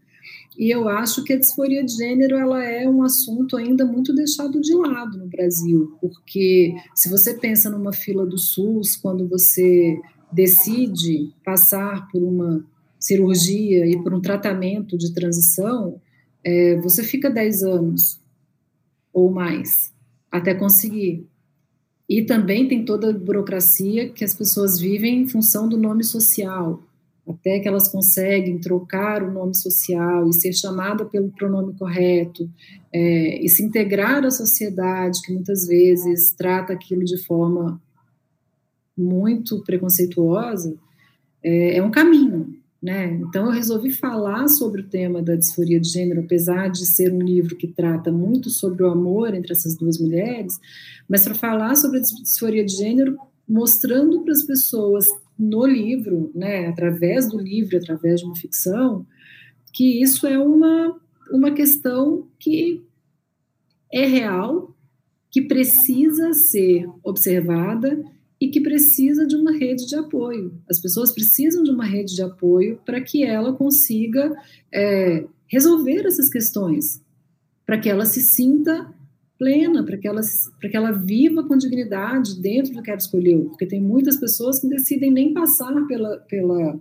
E 0.57 0.69
eu 0.69 0.87
acho 0.87 1.23
que 1.23 1.33
a 1.33 1.39
disforia 1.39 1.83
de 1.83 1.93
gênero 1.93 2.35
ela 2.37 2.63
é 2.63 2.87
um 2.87 3.01
assunto 3.01 3.57
ainda 3.57 3.83
muito 3.83 4.13
deixado 4.13 4.61
de 4.61 4.73
lado 4.75 5.17
no 5.17 5.25
Brasil, 5.25 5.97
porque 5.99 6.75
se 6.95 7.09
você 7.09 7.33
pensa 7.33 7.69
numa 7.69 7.91
fila 7.91 8.25
do 8.25 8.37
SUS, 8.37 8.95
quando 8.95 9.27
você 9.27 9.99
decide 10.33 11.33
passar 11.43 12.07
por 12.09 12.21
uma 12.21 12.65
cirurgia 12.99 13.85
e 13.85 14.01
por 14.01 14.13
um 14.13 14.21
tratamento 14.21 14.97
de 14.97 15.13
transição, 15.13 15.99
é, 16.43 16.75
você 16.77 17.03
fica 17.03 17.29
10 17.29 17.63
anos 17.63 18.21
ou 19.11 19.31
mais 19.31 19.93
até 20.31 20.53
conseguir. 20.53 21.27
E 22.09 22.23
também 22.23 22.67
tem 22.67 22.83
toda 22.83 23.09
a 23.09 23.13
burocracia 23.13 24.09
que 24.09 24.23
as 24.23 24.33
pessoas 24.33 24.79
vivem 24.79 25.21
em 25.21 25.27
função 25.27 25.69
do 25.69 25.77
nome 25.77 26.03
social, 26.03 26.81
até 27.27 27.59
que 27.59 27.67
elas 27.67 27.87
conseguem 27.87 28.59
trocar 28.59 29.23
o 29.23 29.31
nome 29.31 29.55
social 29.55 30.27
e 30.27 30.33
ser 30.33 30.53
chamada 30.53 31.05
pelo 31.05 31.31
pronome 31.31 31.73
correto, 31.73 32.49
é, 32.91 33.43
e 33.43 33.47
se 33.47 33.63
integrar 33.63 34.25
à 34.25 34.31
sociedade, 34.31 35.21
que 35.21 35.33
muitas 35.33 35.65
vezes 35.67 36.33
trata 36.33 36.73
aquilo 36.73 37.03
de 37.05 37.17
forma 37.23 37.81
muito 38.97 39.63
preconceituosa, 39.63 40.75
é, 41.43 41.77
é 41.77 41.83
um 41.83 41.91
caminho. 41.91 42.55
Né? 42.81 43.13
Então, 43.13 43.45
eu 43.45 43.51
resolvi 43.51 43.91
falar 43.91 44.47
sobre 44.49 44.81
o 44.81 44.87
tema 44.87 45.21
da 45.21 45.35
disforia 45.35 45.79
de 45.79 45.87
gênero, 45.87 46.19
apesar 46.19 46.67
de 46.67 46.85
ser 46.85 47.13
um 47.13 47.21
livro 47.21 47.55
que 47.55 47.65
trata 47.65 48.11
muito 48.11 48.49
sobre 48.49 48.83
o 48.83 48.89
amor 48.89 49.33
entre 49.33 49.53
essas 49.53 49.77
duas 49.77 49.97
mulheres, 49.97 50.59
mas 51.07 51.23
para 51.23 51.33
falar 51.33 51.75
sobre 51.75 51.99
a 51.99 52.01
disforia 52.01 52.65
de 52.65 52.73
gênero, 52.73 53.17
mostrando 53.47 54.21
para 54.21 54.33
as 54.33 54.43
pessoas 54.43 55.07
no 55.39 55.65
livro, 55.65 56.29
né, 56.35 56.67
através 56.67 57.29
do 57.29 57.39
livro, 57.39 57.77
através 57.77 58.19
de 58.19 58.25
uma 58.25 58.35
ficção, 58.35 59.05
que 59.71 60.01
isso 60.01 60.27
é 60.27 60.37
uma, 60.37 60.99
uma 61.31 61.51
questão 61.51 62.27
que 62.37 62.83
é 63.93 64.05
real, 64.05 64.75
que 65.31 65.41
precisa 65.41 66.33
ser 66.33 66.85
observada 67.01 68.03
e 68.43 68.49
que 68.49 68.59
precisa 68.59 69.25
de 69.25 69.37
uma 69.37 69.53
rede 69.53 69.85
de 69.85 69.95
apoio. 69.95 70.51
As 70.69 70.77
pessoas 70.77 71.13
precisam 71.13 71.63
de 71.63 71.71
uma 71.71 71.85
rede 71.85 72.13
de 72.13 72.21
apoio 72.21 72.77
para 72.85 72.99
que 72.99 73.23
ela 73.23 73.53
consiga 73.53 74.35
é, 74.69 75.23
resolver 75.47 76.05
essas 76.05 76.27
questões, 76.27 77.01
para 77.65 77.77
que 77.77 77.89
ela 77.89 78.05
se 78.05 78.21
sinta 78.21 78.93
plena, 79.39 79.81
para 79.85 79.97
que, 79.97 80.05
ela, 80.05 80.19
para 80.59 80.69
que 80.69 80.75
ela 80.75 80.91
viva 80.91 81.47
com 81.47 81.55
dignidade 81.55 82.37
dentro 82.41 82.73
do 82.73 82.81
que 82.81 82.89
ela 82.89 82.97
escolheu, 82.97 83.45
porque 83.45 83.65
tem 83.65 83.81
muitas 83.81 84.17
pessoas 84.17 84.59
que 84.59 84.67
decidem 84.67 85.09
nem 85.09 85.33
passar 85.33 85.73
pela, 85.87 86.17
pela 86.17 86.77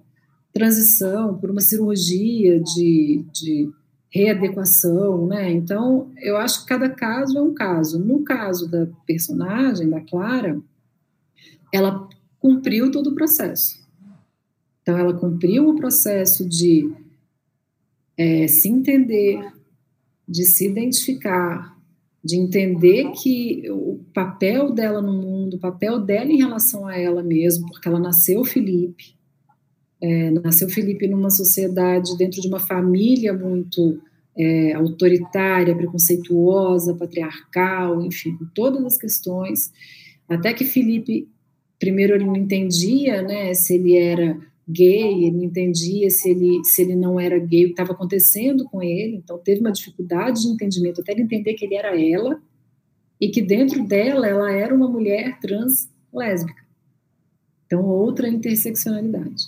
transição, 0.52 1.38
por 1.38 1.48
uma 1.48 1.60
cirurgia 1.60 2.58
de, 2.58 3.24
de 3.32 3.70
readequação, 4.10 5.28
né? 5.28 5.52
Então, 5.52 6.10
eu 6.20 6.36
acho 6.36 6.62
que 6.62 6.66
cada 6.66 6.88
caso 6.88 7.38
é 7.38 7.40
um 7.40 7.54
caso. 7.54 8.00
No 8.00 8.24
caso 8.24 8.68
da 8.68 8.88
personagem, 9.06 9.88
da 9.88 10.00
Clara, 10.00 10.60
ela 11.72 12.08
cumpriu 12.38 12.90
todo 12.90 13.10
o 13.10 13.14
processo. 13.14 13.80
Então, 14.82 14.98
ela 14.98 15.14
cumpriu 15.14 15.68
o 15.68 15.76
processo 15.76 16.46
de 16.46 16.92
é, 18.16 18.46
se 18.46 18.68
entender, 18.68 19.40
de 20.28 20.44
se 20.44 20.66
identificar, 20.68 21.76
de 22.22 22.36
entender 22.36 23.10
que 23.12 23.68
o 23.70 24.00
papel 24.14 24.72
dela 24.72 25.00
no 25.00 25.12
mundo, 25.12 25.54
o 25.54 25.60
papel 25.60 25.98
dela 26.00 26.30
em 26.30 26.38
relação 26.38 26.86
a 26.86 26.96
ela 26.96 27.22
mesma, 27.22 27.68
porque 27.68 27.88
ela 27.88 27.98
nasceu 27.98 28.44
Felipe, 28.44 29.16
é, 30.00 30.30
nasceu 30.30 30.68
Felipe 30.68 31.08
numa 31.08 31.30
sociedade, 31.30 32.16
dentro 32.16 32.40
de 32.40 32.48
uma 32.48 32.60
família 32.60 33.32
muito 33.32 34.00
é, 34.36 34.72
autoritária, 34.72 35.76
preconceituosa, 35.76 36.94
patriarcal, 36.94 38.02
enfim, 38.02 38.36
com 38.36 38.46
todas 38.46 38.84
as 38.84 38.98
questões, 38.98 39.72
até 40.28 40.52
que 40.52 40.64
Felipe, 40.64 41.28
primeiro 41.82 42.14
ele 42.14 42.24
não 42.24 42.36
entendia, 42.36 43.22
né, 43.22 43.52
se 43.54 43.74
ele 43.74 43.96
era 43.96 44.38
gay, 44.68 45.24
ele 45.24 45.32
não 45.32 45.42
entendia 45.42 46.08
se 46.10 46.30
ele, 46.30 46.64
se 46.64 46.80
ele 46.80 46.94
não 46.94 47.18
era 47.18 47.36
gay, 47.40 47.64
o 47.64 47.66
que 47.66 47.72
estava 47.72 47.90
acontecendo 47.90 48.64
com 48.66 48.80
ele, 48.80 49.16
então 49.16 49.36
teve 49.36 49.60
uma 49.60 49.72
dificuldade 49.72 50.42
de 50.42 50.46
entendimento 50.46 51.00
até 51.00 51.10
ele 51.10 51.22
entender 51.22 51.54
que 51.54 51.64
ele 51.64 51.74
era 51.74 52.00
ela 52.00 52.40
e 53.20 53.30
que 53.30 53.42
dentro 53.42 53.84
dela 53.84 54.28
ela 54.28 54.52
era 54.52 54.72
uma 54.72 54.88
mulher 54.88 55.40
trans 55.40 55.90
lésbica. 56.14 56.62
Então, 57.66 57.84
outra 57.84 58.28
interseccionalidade. 58.28 59.42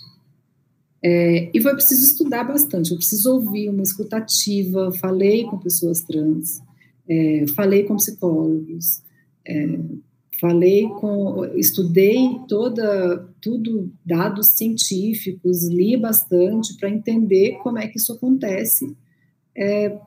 É, 1.01 1.49
e 1.53 1.61
foi 1.61 1.73
preciso 1.73 2.05
estudar 2.05 2.43
bastante, 2.43 2.91
eu 2.91 2.97
preciso 2.97 3.33
ouvir 3.33 3.69
uma 3.69 3.83
escutativa, 3.83 4.91
falei 4.91 5.45
com 5.45 5.57
pessoas 5.57 6.01
trans, 6.01 6.61
é, 7.07 7.45
falei 7.55 7.83
com 7.83 7.95
psicólogos, 7.95 9.01
é, 9.47 9.79
falei 10.39 10.87
com, 10.99 11.45
estudei 11.55 12.39
toda, 12.47 13.27
tudo, 13.41 13.91
dados 14.05 14.47
científicos, 14.49 15.63
li 15.63 15.95
bastante 15.97 16.75
para 16.77 16.89
entender 16.89 17.57
como 17.63 17.79
é 17.79 17.87
que 17.87 17.97
isso 17.97 18.13
acontece 18.13 18.95
é, 19.55 19.97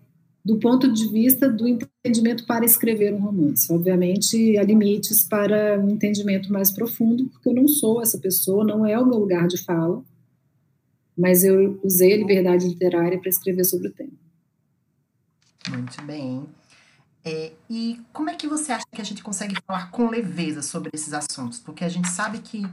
do 0.45 0.59
ponto 0.59 0.93
de 0.93 1.09
vista 1.09 1.49
do 1.49 1.67
entendimento 1.67 2.47
para 2.47 2.65
escrever 2.65 3.13
um 3.13 3.21
romance. 3.21 3.73
Obviamente, 3.73 4.57
há 4.57 4.63
limites 4.63 5.25
para 5.25 5.79
um 5.81 5.91
entendimento 5.91 6.53
mais 6.53 6.71
profundo, 6.71 7.27
porque 7.27 7.49
eu 7.49 7.55
não 7.55 7.69
sou 7.69 8.01
essa 8.01 8.19
pessoa, 8.19 8.65
não 8.65 8.87
é 8.87 8.99
o 8.99 9.07
meu 9.07 9.19
lugar 9.19 9.47
de 9.47 9.59
fala, 9.59 10.03
mas 11.17 11.43
eu 11.43 11.81
usei 11.83 12.15
a 12.15 12.17
liberdade 12.17 12.69
literária 12.69 13.19
para 13.19 13.29
escrever 13.29 13.65
sobre 13.65 13.89
o 13.89 13.93
tema. 13.93 14.13
Muito 15.71 16.03
bem. 16.03 16.47
É, 17.31 17.53
e 17.69 18.01
como 18.11 18.31
é 18.31 18.35
que 18.35 18.49
você 18.49 18.73
acha 18.73 18.87
que 18.91 19.03
a 19.03 19.05
gente 19.05 19.23
consegue 19.23 19.55
falar 19.67 19.91
com 19.91 20.09
leveza 20.09 20.63
sobre 20.63 20.91
esses 20.95 21.13
assuntos? 21.13 21.59
Porque 21.59 21.85
a 21.85 21.89
gente 21.89 22.09
sabe 22.09 22.39
que 22.39 22.67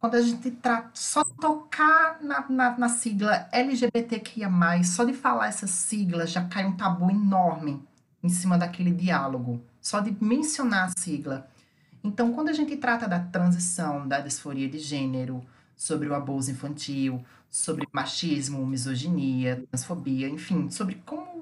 quando 0.00 0.14
a 0.14 0.22
gente 0.22 0.50
trata, 0.52 0.88
só 0.94 1.22
tocar 1.22 2.18
na, 2.22 2.48
na, 2.48 2.78
na 2.78 2.88
sigla 2.88 3.46
LGBTQIA, 3.52 4.48
só 4.84 5.04
de 5.04 5.12
falar 5.12 5.48
essa 5.48 5.66
sigla 5.66 6.26
já 6.26 6.42
cai 6.44 6.64
um 6.64 6.76
tabu 6.78 7.10
enorme 7.10 7.86
em 8.22 8.30
cima 8.30 8.56
daquele 8.56 8.90
diálogo, 8.90 9.62
só 9.82 10.00
de 10.00 10.16
mencionar 10.18 10.88
a 10.88 10.98
sigla. 10.98 11.46
Então, 12.02 12.32
quando 12.32 12.48
a 12.48 12.54
gente 12.54 12.74
trata 12.74 13.06
da 13.06 13.20
transição, 13.20 14.08
da 14.08 14.18
disforia 14.20 14.68
de 14.68 14.78
gênero, 14.78 15.44
sobre 15.76 16.08
o 16.08 16.14
abuso 16.14 16.50
infantil, 16.50 17.22
sobre 17.50 17.86
machismo, 17.92 18.64
misoginia, 18.66 19.62
transfobia, 19.70 20.28
enfim, 20.28 20.70
sobre 20.70 20.94
como 21.04 21.37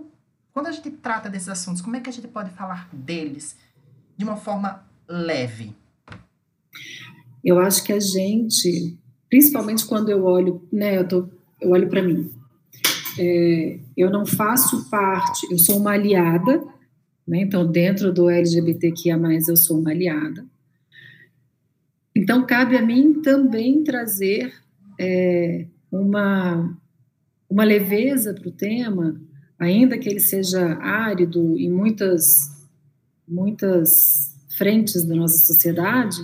quando 0.57 0.69
a 0.69 0.73
gente 0.73 0.90
trata 0.90 1.29
desses 1.29 1.51
assuntos, 1.51 1.83
como 1.83 1.97
é 1.97 2.01
que 2.01 2.09
a 2.09 2.12
gente 2.14 2.29
pode 2.29 2.49
falar 2.49 2.88
deles 2.90 3.55
de 4.16 4.25
uma 4.25 4.38
forma 4.38 4.83
leve? 5.07 5.75
Eu 7.45 7.59
acho 7.59 7.85
que 7.85 7.92
a 7.92 8.01
gente, 8.01 8.97
principalmente 9.29 9.85
quando 9.85 10.09
eu 10.09 10.25
olho, 10.25 10.66
né, 10.73 10.97
eu, 10.97 11.07
tô, 11.07 11.29
eu 11.61 11.73
olho 11.73 11.90
para 11.90 12.03
mim, 12.03 12.33
é, 13.19 13.79
eu 13.95 14.11
não 14.11 14.25
faço 14.25 14.88
parte, 14.88 15.47
eu 15.51 15.59
sou 15.59 15.77
uma 15.77 15.90
aliada, 15.90 16.66
né, 17.29 17.42
então 17.42 17.71
dentro 17.71 18.11
do 18.11 18.31
LGBTQIA+, 18.31 19.19
eu 19.47 19.57
sou 19.59 19.79
uma 19.79 19.90
aliada, 19.90 20.42
então 22.16 22.47
cabe 22.47 22.79
a 22.79 22.83
mim 22.83 23.21
também 23.21 23.85
trazer 23.85 24.55
é, 24.99 25.66
uma, 25.92 26.75
uma 27.47 27.62
leveza 27.62 28.33
para 28.33 28.49
o 28.49 28.53
tema, 28.53 29.21
ainda 29.59 29.99
que 29.99 30.09
ele 30.09 30.21
seja 30.21 30.75
árido 30.81 31.59
em 31.59 31.71
muitas, 31.71 32.51
muitas 33.27 34.35
frentes 34.57 35.05
da 35.05 35.14
nossa 35.14 35.45
sociedade, 35.45 36.19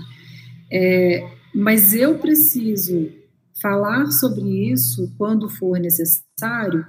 é, 0.71 1.29
mas 1.55 1.95
eu 1.95 2.19
preciso 2.19 3.11
falar 3.61 4.11
sobre 4.11 4.71
isso 4.71 5.13
quando 5.17 5.49
for 5.49 5.79
necessário, 5.79 6.87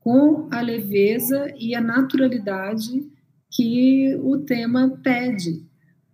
com 0.00 0.48
a 0.50 0.60
leveza 0.60 1.52
e 1.58 1.74
a 1.74 1.80
naturalidade 1.80 3.06
que 3.50 4.16
o 4.22 4.38
tema 4.38 4.98
pede, 5.02 5.62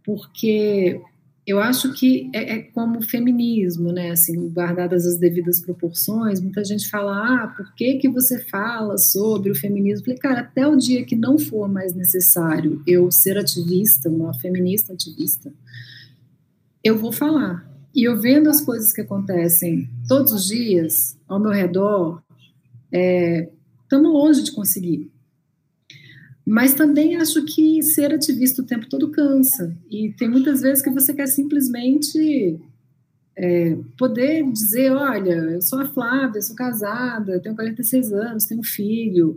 porque 0.05 1.01
eu 1.47 1.61
acho 1.61 1.93
que 1.93 2.29
é, 2.35 2.57
é, 2.57 2.63
como 2.63 3.01
feminismo, 3.01 3.93
né? 3.93 4.11
Assim, 4.11 4.49
guardadas 4.49 5.07
as 5.07 5.17
devidas 5.17 5.61
proporções, 5.61 6.41
muita 6.41 6.65
gente 6.65 6.91
fala, 6.91 7.45
ah, 7.45 7.47
por 7.49 7.73
que 7.75 7.99
que 7.99 8.09
você 8.09 8.41
fala 8.41 8.99
sobre 8.99 9.53
o 9.53 9.55
feminismo? 9.55 10.01
Eu 10.01 10.05
falei, 10.07 10.19
cara, 10.19 10.41
até 10.41 10.67
o 10.67 10.77
dia 10.77 11.05
que 11.05 11.15
não 11.15 11.39
for 11.39 11.69
mais 11.69 11.95
necessário 11.95 12.83
eu 12.85 13.13
ser 13.13 13.39
ativista, 13.39 14.09
uma 14.09 14.35
feminista 14.35 14.93
ativista, 14.93 15.53
eu 16.83 16.99
vou 16.99 17.13
falar. 17.13 17.65
E 17.95 18.03
eu 18.03 18.21
vendo 18.21 18.51
as 18.51 18.61
coisas 18.61 18.93
que 18.93 19.01
acontecem 19.01 19.89
todos 20.09 20.33
os 20.33 20.47
dias 20.47 21.17
ao 21.29 21.39
meu 21.39 21.53
redor, 21.53 22.21
estamos 22.91 24.11
é, 24.11 24.13
longe 24.13 24.43
de 24.43 24.51
conseguir. 24.51 25.13
Mas 26.47 26.75
também 26.75 27.17
acho 27.17 27.45
que 27.45 27.83
ser 27.83 28.15
ativista 28.15 28.63
o 28.63 28.65
tempo 28.65 28.89
todo 28.89 29.11
cansa. 29.11 29.77
E 29.91 30.13
tem 30.13 30.29
muitas 30.29 30.61
vezes 30.61 30.83
que 30.83 30.91
você 30.91 31.13
quer 31.13 31.27
simplesmente 31.27 32.61
é, 33.37 33.77
poder 33.99 34.49
dizer: 34.53 34.93
olha, 34.93 35.33
eu 35.33 35.61
sou 35.61 35.81
a 35.81 35.87
Flávia, 35.87 36.41
sou 36.41 36.55
casada, 36.55 37.41
tenho 37.41 37.57
46 37.57 38.13
anos, 38.13 38.45
tenho 38.45 38.61
um 38.61 38.65
filho, 38.65 39.37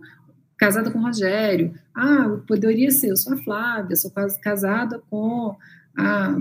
casada 0.56 0.92
com 0.92 1.00
o 1.00 1.02
Rogério. 1.02 1.74
Ah, 1.96 2.40
poderia 2.48 2.92
ser: 2.92 3.10
eu 3.10 3.18
sou 3.18 3.34
a 3.34 3.38
Flávia, 3.38 3.96
sou 3.96 4.12
casada 4.44 5.02
com 5.10 5.56
a, 5.98 6.38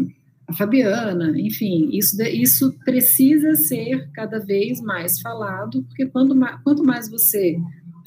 a 0.47 0.53
Fabiana. 0.53 1.33
Enfim, 1.41 1.89
isso, 1.95 2.23
isso 2.23 2.79
precisa 2.85 3.55
ser 3.55 4.11
cada 4.13 4.39
vez 4.39 4.83
mais 4.83 5.19
falado, 5.19 5.83
porque 5.85 6.05
quando, 6.05 6.39
quanto 6.63 6.85
mais 6.85 7.09
você 7.09 7.59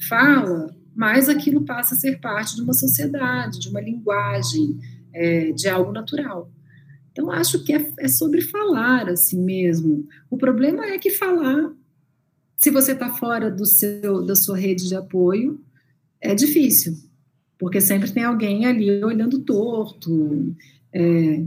fala, 0.08 0.72
mais 0.94 1.28
aquilo 1.28 1.64
passa 1.64 1.94
a 1.94 1.98
ser 1.98 2.20
parte 2.20 2.56
de 2.56 2.62
uma 2.62 2.72
sociedade, 2.72 3.58
de 3.58 3.68
uma 3.68 3.80
linguagem, 3.80 4.78
é, 5.12 5.52
de 5.52 5.68
algo 5.68 5.92
natural. 5.92 6.50
Então, 7.12 7.30
acho 7.30 7.62
que 7.62 7.72
é, 7.72 7.92
é, 7.98 8.08
sobre 8.08 8.40
falar 8.40 9.08
assim 9.08 9.42
mesmo. 9.42 10.06
O 10.30 10.36
problema 10.36 10.86
é 10.86 10.98
que 10.98 11.10
falar, 11.10 11.72
se 12.56 12.70
você 12.70 12.92
está 12.92 13.10
fora 13.10 13.50
do 13.50 13.66
seu, 13.66 14.24
da 14.24 14.34
sua 14.34 14.56
rede 14.56 14.88
de 14.88 14.94
apoio, 14.94 15.60
é 16.20 16.34
difícil, 16.34 16.96
porque 17.58 17.80
sempre 17.80 18.10
tem 18.10 18.24
alguém 18.24 18.64
ali 18.64 19.04
olhando 19.04 19.40
torto. 19.40 20.54
É, 20.92 21.44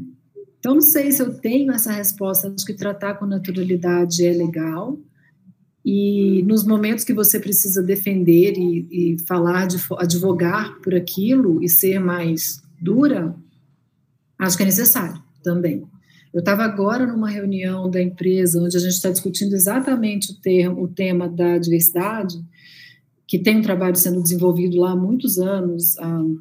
então, 0.59 0.75
não 0.75 0.81
sei 0.81 1.11
se 1.11 1.21
eu 1.21 1.33
tenho 1.33 1.71
essa 1.71 1.91
resposta. 1.91 2.51
Acho 2.55 2.65
que 2.65 2.73
tratar 2.73 3.15
com 3.15 3.25
naturalidade 3.25 4.25
é 4.25 4.33
legal, 4.33 4.99
e 5.85 6.41
nos 6.47 6.65
momentos 6.65 7.03
que 7.03 7.13
você 7.13 7.39
precisa 7.39 7.83
defender 7.83 8.57
e, 8.57 8.87
e 9.13 9.19
falar, 9.27 9.67
de, 9.67 9.77
advogar 9.99 10.79
por 10.81 10.95
aquilo 10.95 11.63
e 11.63 11.69
ser 11.69 11.99
mais 11.99 12.59
dura, 12.81 13.35
acho 14.39 14.57
que 14.57 14.63
é 14.63 14.65
necessário 14.65 15.21
também. 15.43 15.83
Eu 16.33 16.39
estava 16.39 16.63
agora 16.63 17.05
numa 17.05 17.29
reunião 17.29 17.87
da 17.87 18.01
empresa 18.01 18.59
onde 18.59 18.75
a 18.75 18.79
gente 18.79 18.93
está 18.93 19.11
discutindo 19.11 19.53
exatamente 19.53 20.31
o, 20.31 20.35
termo, 20.35 20.83
o 20.83 20.87
tema 20.87 21.29
da 21.29 21.59
diversidade, 21.59 22.43
que 23.27 23.37
tem 23.37 23.57
um 23.57 23.61
trabalho 23.61 23.95
sendo 23.95 24.23
desenvolvido 24.23 24.79
lá 24.79 24.91
há 24.91 24.95
muitos 24.95 25.37
anos, 25.37 25.95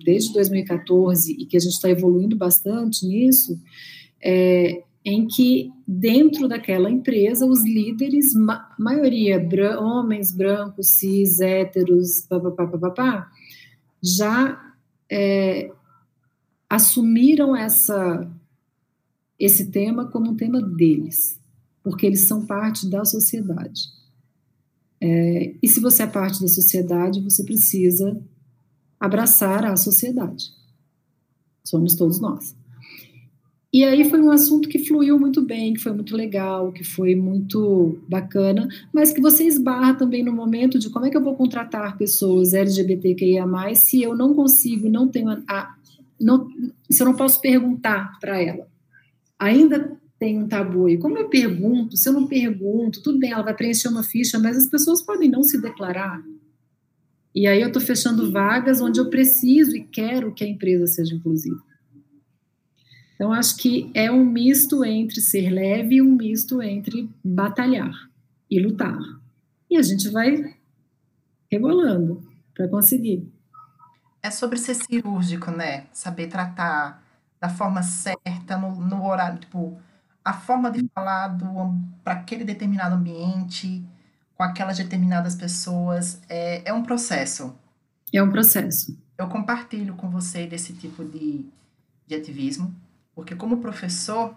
desde 0.05 0.33
2014, 0.33 1.33
e 1.33 1.45
que 1.45 1.57
a 1.57 1.61
gente 1.61 1.75
está 1.75 1.91
evoluindo 1.91 2.35
bastante 2.35 3.07
nisso, 3.07 3.59
é, 4.23 4.83
em 5.05 5.27
que 5.27 5.71
dentro 5.87 6.49
daquela 6.49 6.90
empresa 6.90 7.45
os 7.45 7.62
líderes, 7.62 8.33
ma 8.35 8.75
maioria 8.79 9.38
bran 9.38 9.79
homens 9.79 10.33
brancos, 10.33 10.88
cis, 10.88 11.40
héteros, 11.40 12.23
papapá, 12.23 12.67
papapá, 12.67 13.31
já 14.03 14.75
é, 15.11 15.71
assumiram 16.69 17.55
essa, 17.55 18.31
esse 19.38 19.71
tema 19.71 20.07
como 20.07 20.31
um 20.31 20.37
tema 20.37 20.62
deles, 20.62 21.38
porque 21.83 22.07
eles 22.07 22.27
são 22.27 22.47
parte 22.47 22.88
da 22.88 23.05
sociedade. 23.05 23.83
É, 25.01 25.55
e 25.62 25.69
se 25.69 25.81
você 25.81 26.05
é 26.05 26.07
parte 26.07 26.40
da 26.40 26.49
sociedade, 26.49 27.21
você 27.21 27.45
precisa 27.45 28.19
abraçar 28.99 29.67
a 29.67 29.77
sociedade. 29.77 30.51
Somos 31.62 31.95
todos 31.95 32.19
nós. 32.21 32.57
E 33.75 33.83
aí 33.83 34.09
foi 34.09 34.21
um 34.21 34.31
assunto 34.31 34.69
que 34.69 34.79
fluiu 34.79 35.19
muito 35.19 35.43
bem, 35.43 35.75
que 35.75 35.81
foi 35.81 35.91
muito 35.91 36.17
legal, 36.17 36.71
que 36.71 36.85
foi 36.85 37.17
muito 37.17 37.99
bacana, 38.09 38.69
mas 38.93 39.13
que 39.13 39.21
você 39.21 39.43
esbarra 39.49 39.95
também 39.95 40.23
no 40.23 40.33
momento 40.33 40.79
de 40.79 40.89
como 40.91 41.07
é 41.07 41.11
que 41.11 41.17
eu 41.17 41.25
vou 41.25 41.35
contratar 41.35 41.99
pessoas 41.99 42.55
LGBTQIA+, 42.55 43.45
se 43.75 44.01
eu 44.01 44.17
não 44.17 44.33
consigo, 44.33 44.89
não 44.89 45.09
tenho 45.09 45.43
a, 45.49 45.75
não, 46.21 46.47
se 46.89 47.03
eu 47.03 47.07
não 47.07 47.17
posso 47.17 47.41
perguntar 47.41 48.17
para 48.21 48.41
ela. 48.41 48.69
Ainda 49.37 49.99
tem 50.21 50.41
um 50.41 50.47
tabu 50.47 50.87
aí. 50.87 50.97
Como 50.97 51.19
eu 51.19 51.29
pergunto? 51.29 51.97
Se 51.97 52.09
eu 52.09 52.13
não 52.13 52.29
pergunto, 52.29 53.03
tudo 53.03 53.19
bem, 53.19 53.33
ela 53.33 53.43
vai 53.43 53.57
preencher 53.57 53.89
uma 53.89 54.05
ficha, 54.05 54.39
mas 54.39 54.57
as 54.57 54.67
pessoas 54.67 55.03
podem 55.03 55.29
não 55.29 55.43
se 55.43 55.61
declarar. 55.61 56.23
E 57.35 57.49
aí 57.49 57.61
eu 57.61 57.67
estou 57.67 57.83
fechando 57.83 58.31
vagas 58.31 58.81
onde 58.81 59.01
eu 59.01 59.11
preciso 59.11 59.77
e 59.77 59.83
quero 59.83 60.33
que 60.33 60.45
a 60.45 60.49
empresa 60.49 60.87
seja 60.87 61.17
inclusiva. 61.17 61.74
Então, 63.14 63.33
acho 63.33 63.57
que 63.57 63.90
é 63.94 64.11
um 64.11 64.24
misto 64.24 64.85
entre 64.85 65.20
ser 65.20 65.48
leve 65.50 65.96
e 65.96 66.03
um 66.03 66.16
misto 66.16 66.61
entre 66.61 67.09
batalhar 67.22 67.92
e 68.50 68.61
lutar. 68.61 68.98
E 69.70 69.77
a 69.77 69.83
gente 69.83 70.09
vai 70.09 70.55
rebolando 71.50 72.22
para 72.55 72.68
conseguir. 72.68 73.31
É 74.22 74.31
sobre 74.31 74.59
ser 74.59 74.74
cirúrgico, 74.74 75.50
né? 75.50 75.87
Saber 75.92 76.27
tratar 76.27 77.03
da 77.40 77.48
forma 77.48 77.83
certa, 77.83 78.57
no, 78.57 78.74
no 78.74 79.05
horário, 79.07 79.38
tipo, 79.38 79.79
a 80.24 80.33
forma 80.33 80.70
de 80.70 80.88
falar 80.94 81.37
para 82.03 82.14
aquele 82.14 82.42
determinado 82.42 82.94
ambiente, 82.94 83.85
com 84.35 84.42
aquelas 84.42 84.79
determinadas 84.79 85.35
pessoas, 85.35 86.20
é, 86.29 86.68
é 86.68 86.72
um 86.72 86.83
processo. 86.83 87.55
É 88.12 88.22
um 88.22 88.31
processo. 88.31 88.96
Eu 89.18 89.29
compartilho 89.29 89.94
com 89.94 90.09
você 90.09 90.46
desse 90.46 90.72
tipo 90.72 91.05
de, 91.05 91.44
de 92.07 92.14
ativismo. 92.14 92.74
Porque 93.14 93.35
como 93.35 93.59
professor, 93.59 94.35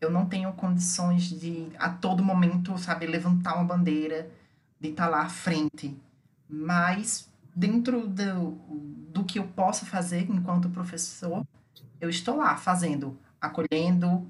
eu 0.00 0.10
não 0.10 0.26
tenho 0.26 0.52
condições 0.54 1.24
de, 1.24 1.68
a 1.78 1.88
todo 1.88 2.22
momento, 2.22 2.76
sabe, 2.78 3.06
levantar 3.06 3.54
uma 3.54 3.64
bandeira, 3.64 4.30
de 4.80 4.90
estar 4.90 5.08
lá 5.08 5.22
à 5.22 5.28
frente. 5.28 5.96
Mas, 6.48 7.30
dentro 7.54 8.06
do, 8.06 8.50
do 9.12 9.24
que 9.24 9.38
eu 9.38 9.46
posso 9.48 9.86
fazer 9.86 10.28
enquanto 10.30 10.68
professor, 10.68 11.46
eu 12.00 12.10
estou 12.10 12.36
lá 12.36 12.56
fazendo, 12.56 13.18
acolhendo, 13.40 14.26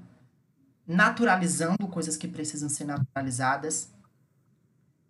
naturalizando 0.87 1.87
coisas 1.87 2.15
que 2.15 2.27
precisam 2.27 2.69
ser 2.69 2.85
naturalizadas, 2.85 3.93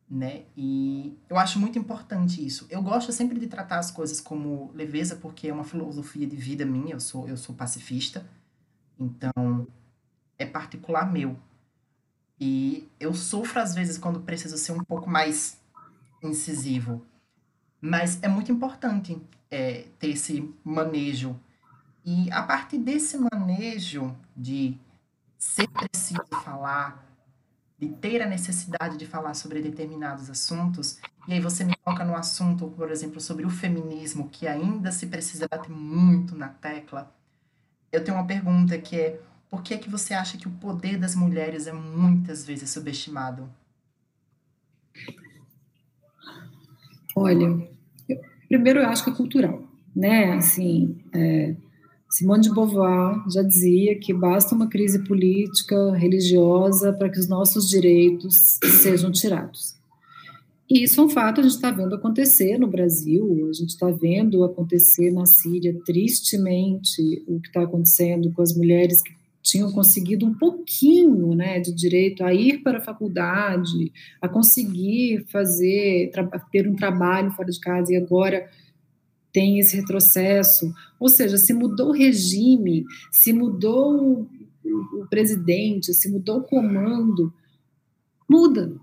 né? 0.09 0.43
E 0.55 1.17
eu 1.29 1.37
acho 1.37 1.59
muito 1.59 1.77
importante 1.77 2.45
isso. 2.45 2.65
Eu 2.69 2.81
gosto 2.81 3.11
sempre 3.11 3.39
de 3.39 3.47
tratar 3.47 3.79
as 3.79 3.91
coisas 3.91 4.21
como 4.21 4.71
leveza, 4.73 5.15
porque 5.15 5.47
é 5.47 5.53
uma 5.53 5.63
filosofia 5.63 6.25
de 6.25 6.35
vida 6.35 6.65
minha, 6.65 6.93
eu 6.93 6.99
sou, 6.99 7.27
eu 7.27 7.37
sou 7.37 7.55
pacifista. 7.55 8.25
Então, 8.99 9.67
é 10.37 10.45
particular 10.45 11.11
meu. 11.11 11.37
E 12.39 12.89
eu 12.99 13.13
sofro 13.13 13.59
às 13.59 13.73
vezes 13.73 13.97
quando 13.97 14.19
preciso 14.21 14.57
ser 14.57 14.73
um 14.73 14.83
pouco 14.83 15.09
mais 15.09 15.59
incisivo. 16.21 17.05
Mas 17.79 18.21
é 18.21 18.27
muito 18.27 18.51
importante 18.51 19.21
é, 19.49 19.85
ter 19.99 20.09
esse 20.09 20.53
manejo. 20.63 21.39
E 22.03 22.31
a 22.31 22.43
partir 22.43 22.77
desse 22.77 23.17
manejo 23.17 24.15
de 24.35 24.77
ser 25.37 25.67
preciso 25.69 26.25
falar, 26.43 27.03
de 27.77 27.89
ter 27.89 28.21
a 28.21 28.27
necessidade 28.27 28.97
de 28.97 29.05
falar 29.05 29.33
sobre 29.33 29.61
determinados 29.61 30.29
assuntos, 30.29 30.99
e 31.27 31.33
aí 31.33 31.39
você 31.39 31.63
me 31.63 31.75
toca 31.83 32.03
no 32.03 32.15
assunto, 32.15 32.67
por 32.67 32.91
exemplo, 32.91 33.19
sobre 33.19 33.45
o 33.45 33.49
feminismo, 33.49 34.29
que 34.29 34.47
ainda 34.47 34.91
se 34.91 35.07
precisa 35.07 35.47
bater 35.47 35.71
muito 35.71 36.35
na 36.35 36.49
tecla, 36.49 37.11
eu 37.95 38.03
tenho 38.03 38.17
uma 38.17 38.27
pergunta 38.27 38.77
que 38.77 38.95
é: 38.95 39.19
por 39.49 39.61
que 39.61 39.77
que 39.77 39.89
você 39.89 40.13
acha 40.13 40.37
que 40.37 40.47
o 40.47 40.51
poder 40.51 40.97
das 40.97 41.15
mulheres 41.15 41.67
é 41.67 41.73
muitas 41.73 42.45
vezes 42.45 42.69
subestimado? 42.69 43.49
Olha, 47.15 47.45
eu, 48.09 48.19
primeiro 48.49 48.79
eu 48.79 48.87
acho 48.87 49.03
que 49.03 49.09
é 49.09 49.13
cultural, 49.13 49.63
né? 49.95 50.33
Assim, 50.33 50.97
é, 51.13 51.55
Simone 52.09 52.43
de 52.43 52.53
Beauvoir 52.53 53.23
já 53.29 53.41
dizia 53.41 53.97
que 53.97 54.13
basta 54.13 54.53
uma 54.53 54.67
crise 54.67 55.03
política, 55.03 55.93
religiosa 55.93 56.93
para 56.93 57.09
que 57.09 57.19
os 57.19 57.27
nossos 57.27 57.69
direitos 57.69 58.59
sejam 58.81 59.11
tirados. 59.11 59.74
E 60.69 60.83
isso 60.83 60.99
é 60.99 61.03
um 61.03 61.09
fato, 61.09 61.39
a 61.39 61.43
gente 61.43 61.53
está 61.53 61.69
vendo 61.69 61.93
acontecer 61.93 62.57
no 62.57 62.67
Brasil, 62.67 63.47
a 63.49 63.53
gente 63.53 63.69
está 63.69 63.91
vendo 63.91 64.43
acontecer 64.43 65.11
na 65.11 65.25
Síria, 65.25 65.79
tristemente, 65.85 67.23
o 67.27 67.39
que 67.39 67.47
está 67.47 67.61
acontecendo 67.61 68.31
com 68.33 68.41
as 68.41 68.55
mulheres 68.55 69.01
que 69.03 69.13
tinham 69.43 69.71
conseguido 69.71 70.25
um 70.25 70.33
pouquinho 70.33 71.35
né, 71.35 71.59
de 71.59 71.71
direito 71.71 72.23
a 72.23 72.33
ir 72.33 72.63
para 72.63 72.79
a 72.79 72.83
faculdade, 72.83 73.93
a 74.19 74.27
conseguir 74.27 75.23
fazer, 75.27 76.09
ter 76.51 76.67
um 76.67 76.75
trabalho 76.75 77.29
fora 77.29 77.51
de 77.51 77.59
casa 77.59 77.93
e 77.93 77.95
agora 77.95 78.49
tem 79.31 79.59
esse 79.59 79.75
retrocesso. 79.75 80.73
Ou 80.99 81.09
seja, 81.09 81.37
se 81.37 81.53
mudou 81.53 81.89
o 81.89 81.93
regime, 81.93 82.85
se 83.11 83.31
mudou 83.31 84.27
o, 84.63 85.05
presidente, 85.11 85.93
se 85.93 86.09
mudou 86.09 86.39
o 86.39 86.43
comando, 86.43 87.31
muda, 88.27 88.75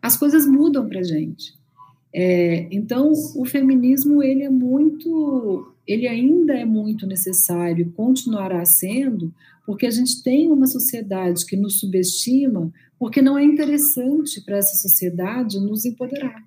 as 0.00 0.16
coisas 0.16 0.46
mudam 0.46 0.88
para 0.88 1.02
gente. 1.02 1.54
É, 2.14 2.66
então, 2.70 3.12
o 3.34 3.44
feminismo 3.44 4.22
ele 4.22 4.42
é 4.42 4.50
muito, 4.50 5.72
ele 5.86 6.08
ainda 6.08 6.54
é 6.54 6.64
muito 6.64 7.06
necessário, 7.06 7.92
continuará 7.94 8.64
sendo, 8.64 9.32
porque 9.66 9.86
a 9.86 9.90
gente 9.90 10.22
tem 10.22 10.50
uma 10.50 10.66
sociedade 10.66 11.44
que 11.44 11.56
nos 11.56 11.80
subestima, 11.80 12.72
porque 12.98 13.20
não 13.20 13.36
é 13.36 13.44
interessante 13.44 14.40
para 14.40 14.56
essa 14.56 14.76
sociedade 14.76 15.60
nos 15.60 15.84
empoderar. 15.84 16.42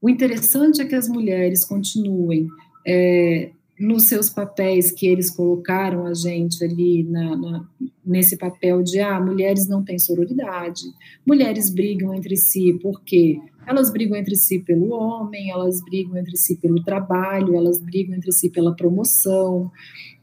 O 0.00 0.08
interessante 0.08 0.80
é 0.80 0.86
que 0.86 0.94
as 0.94 1.08
mulheres 1.08 1.64
continuem 1.64 2.48
é, 2.86 3.50
nos 3.80 4.04
seus 4.04 4.28
papéis 4.28 4.92
que 4.92 5.06
eles 5.06 5.30
colocaram 5.30 6.06
a 6.06 6.12
gente 6.12 6.62
ali 6.62 7.02
na, 7.04 7.34
na, 7.34 7.68
nesse 8.04 8.36
papel 8.36 8.82
de 8.82 9.00
ah, 9.00 9.18
mulheres 9.18 9.66
não 9.66 9.82
têm 9.82 9.98
sororidade, 9.98 10.82
mulheres 11.26 11.70
brigam 11.70 12.14
entre 12.14 12.36
si 12.36 12.78
porque 12.82 13.38
elas 13.66 13.90
brigam 13.90 14.18
entre 14.18 14.36
si 14.36 14.58
pelo 14.58 14.92
homem, 14.92 15.50
elas 15.50 15.82
brigam 15.82 16.18
entre 16.18 16.36
si 16.36 16.56
pelo 16.56 16.84
trabalho, 16.84 17.56
elas 17.56 17.80
brigam 17.80 18.14
entre 18.14 18.30
si 18.32 18.50
pela 18.50 18.76
promoção. 18.76 19.70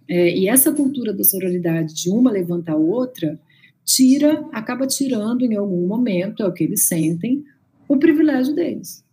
É, 0.08 0.38
e 0.38 0.48
essa 0.48 0.72
cultura 0.72 1.12
da 1.12 1.24
sororidade 1.24 1.96
de 1.96 2.12
uma 2.12 2.32
levanta 2.32 2.74
a 2.74 2.78
outra 2.78 3.39
tira, 3.84 4.46
acaba 4.52 4.86
tirando 4.86 5.43
em 5.43 5.56
algum 5.56 5.88
momento, 5.88 6.43
é 6.43 6.48
o 6.48 6.54
que 6.54 6.63
eles 6.63 6.88
sentem, 6.88 7.43
o 7.88 7.98
privilégio 7.98 8.54
deles. 8.54 9.04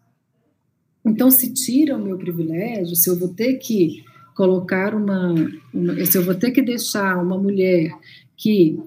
Então, 1.06 1.30
se 1.30 1.52
tira 1.52 1.96
o 1.96 2.02
meu 2.02 2.18
privilégio, 2.18 2.96
se 2.96 3.08
eu 3.08 3.18
vou 3.18 3.28
ter 3.28 3.54
que 3.54 4.02
colocar 4.34 4.94
uma, 4.94 5.34
uma, 5.72 6.04
se 6.04 6.18
eu 6.18 6.24
vou 6.24 6.34
ter 6.34 6.50
que 6.50 6.62
deixar 6.62 7.22
uma 7.22 7.38
mulher 7.38 7.90
que 8.36 8.78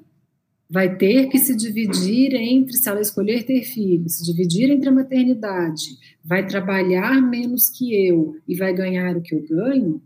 vai 0.70 0.98
ter 0.98 1.28
que 1.28 1.40
se 1.40 1.56
dividir 1.56 2.34
entre, 2.36 2.76
se 2.76 2.90
ela 2.90 3.00
escolher 3.00 3.44
ter 3.44 3.64
filhos, 3.64 4.18
se 4.18 4.26
dividir 4.26 4.70
entre 4.70 4.90
a 4.90 4.92
maternidade, 4.92 5.98
vai 6.24 6.46
trabalhar 6.46 7.22
menos 7.22 7.70
que 7.70 8.08
eu 8.08 8.36
e 8.48 8.56
vai 8.56 8.74
ganhar 8.74 9.16
o 9.16 9.22
que 9.22 9.34
eu 9.34 9.48
ganho, 9.48 10.02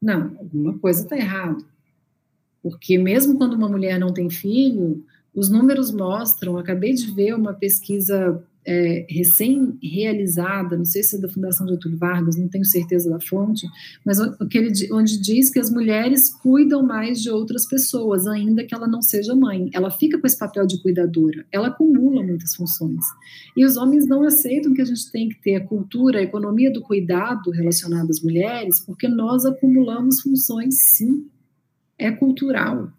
não, 0.00 0.36
alguma 0.38 0.78
coisa 0.78 1.02
está 1.02 1.16
errada. 1.16 1.64
Porque 2.62 2.96
mesmo 2.96 3.36
quando 3.36 3.54
uma 3.54 3.68
mulher 3.68 3.98
não 3.98 4.12
tem 4.12 4.30
filho, 4.30 5.04
os 5.34 5.48
números 5.48 5.90
mostram, 5.90 6.56
acabei 6.56 6.92
de 6.92 7.12
ver 7.12 7.34
uma 7.34 7.52
pesquisa 7.52 8.42
é, 8.64 9.06
recém-realizada, 9.08 10.76
não 10.76 10.84
sei 10.84 11.02
se 11.02 11.16
é 11.16 11.18
da 11.18 11.28
Fundação 11.28 11.66
Getúlio 11.66 11.98
Vargas, 11.98 12.36
não 12.36 12.48
tenho 12.48 12.64
certeza 12.64 13.10
da 13.10 13.20
fonte, 13.20 13.66
mas 14.04 14.18
onde 14.92 15.20
diz 15.20 15.50
que 15.50 15.58
as 15.58 15.70
mulheres 15.70 16.30
cuidam 16.30 16.82
mais 16.82 17.20
de 17.20 17.30
outras 17.30 17.66
pessoas, 17.66 18.26
ainda 18.26 18.64
que 18.64 18.74
ela 18.74 18.86
não 18.86 19.02
seja 19.02 19.34
mãe. 19.34 19.68
Ela 19.72 19.90
fica 19.90 20.18
com 20.18 20.26
esse 20.26 20.38
papel 20.38 20.66
de 20.66 20.80
cuidadora, 20.80 21.44
ela 21.50 21.68
acumula 21.68 22.22
muitas 22.22 22.54
funções. 22.54 23.04
E 23.56 23.64
os 23.64 23.76
homens 23.76 24.06
não 24.06 24.22
aceitam 24.22 24.72
que 24.72 24.82
a 24.82 24.86
gente 24.86 25.10
tem 25.10 25.28
que 25.28 25.40
ter 25.40 25.56
a 25.56 25.66
cultura, 25.66 26.20
a 26.20 26.22
economia 26.22 26.72
do 26.72 26.82
cuidado 26.82 27.50
relacionada 27.50 28.10
às 28.10 28.22
mulheres, 28.22 28.80
porque 28.80 29.08
nós 29.08 29.44
acumulamos 29.44 30.20
funções, 30.20 30.76
sim. 30.78 31.26
É 31.98 32.10
cultural. 32.10 32.92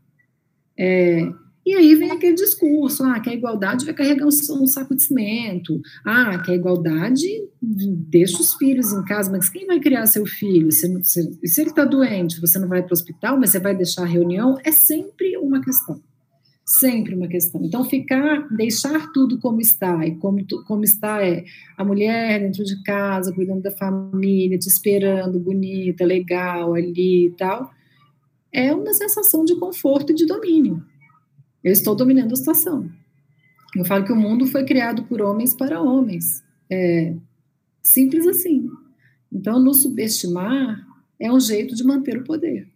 É, 0.77 1.29
e 1.65 1.73
aí 1.73 1.95
vem 1.95 2.11
aquele 2.11 2.33
discurso, 2.33 3.03
ah, 3.05 3.19
que 3.21 3.29
a 3.29 3.33
igualdade 3.33 3.85
vai 3.85 3.93
carregar 3.93 4.25
um, 4.25 4.67
saco 4.67 4.93
de 4.93 5.03
cimento, 5.03 5.81
ah, 6.03 6.37
que 6.39 6.51
a 6.51 6.55
igualdade 6.55 7.25
deixa 7.61 8.41
os 8.41 8.53
filhos 8.55 8.91
em 8.91 9.03
casa, 9.05 9.31
mas 9.31 9.47
quem 9.47 9.65
vai 9.65 9.79
criar 9.79 10.05
seu 10.05 10.25
filho? 10.25 10.71
Se, 10.73 10.87
se, 11.03 11.39
se 11.47 11.61
ele 11.61 11.69
está 11.69 11.85
doente, 11.85 12.41
você 12.41 12.59
não 12.59 12.67
vai 12.67 12.81
para 12.81 12.91
o 12.91 12.93
hospital, 12.93 13.39
mas 13.39 13.51
você 13.51 13.59
vai 13.59 13.73
deixar 13.73 14.03
a 14.03 14.07
reunião? 14.07 14.57
É 14.65 14.73
sempre 14.73 15.37
uma 15.37 15.61
questão, 15.61 16.01
sempre 16.65 17.15
uma 17.15 17.29
questão. 17.29 17.63
Então, 17.63 17.85
ficar, 17.85 18.45
deixar 18.49 19.13
tudo 19.13 19.39
como 19.39 19.61
está, 19.61 20.05
e 20.05 20.17
como, 20.17 20.45
como 20.67 20.83
está 20.83 21.25
é 21.25 21.45
a 21.77 21.85
mulher 21.85 22.41
dentro 22.41 22.65
de 22.65 22.83
casa, 22.83 23.33
cuidando 23.33 23.61
da 23.61 23.71
família, 23.71 24.59
te 24.59 24.67
esperando, 24.67 25.39
bonita, 25.39 26.03
legal 26.03 26.73
ali 26.73 27.27
e 27.27 27.31
tal, 27.31 27.71
é 28.51 28.73
uma 28.73 28.93
sensação 28.93 29.45
de 29.45 29.55
conforto 29.55 30.11
e 30.11 30.15
de 30.15 30.25
domínio 30.25 30.83
eu 31.63 31.71
estou 31.71 31.95
dominando 31.95 32.33
a 32.33 32.35
situação. 32.35 32.89
Eu 33.75 33.85
falo 33.85 34.05
que 34.05 34.11
o 34.11 34.15
mundo 34.15 34.45
foi 34.45 34.65
criado 34.65 35.03
por 35.03 35.21
homens 35.21 35.55
para 35.55 35.81
homens. 35.81 36.43
É 36.69 37.15
simples 37.81 38.27
assim. 38.27 38.69
Então, 39.31 39.59
nos 39.59 39.81
subestimar 39.81 40.85
é 41.19 41.31
um 41.31 41.39
jeito 41.39 41.75
de 41.75 41.83
manter 41.83 42.17
o 42.17 42.23
poder. 42.23 42.67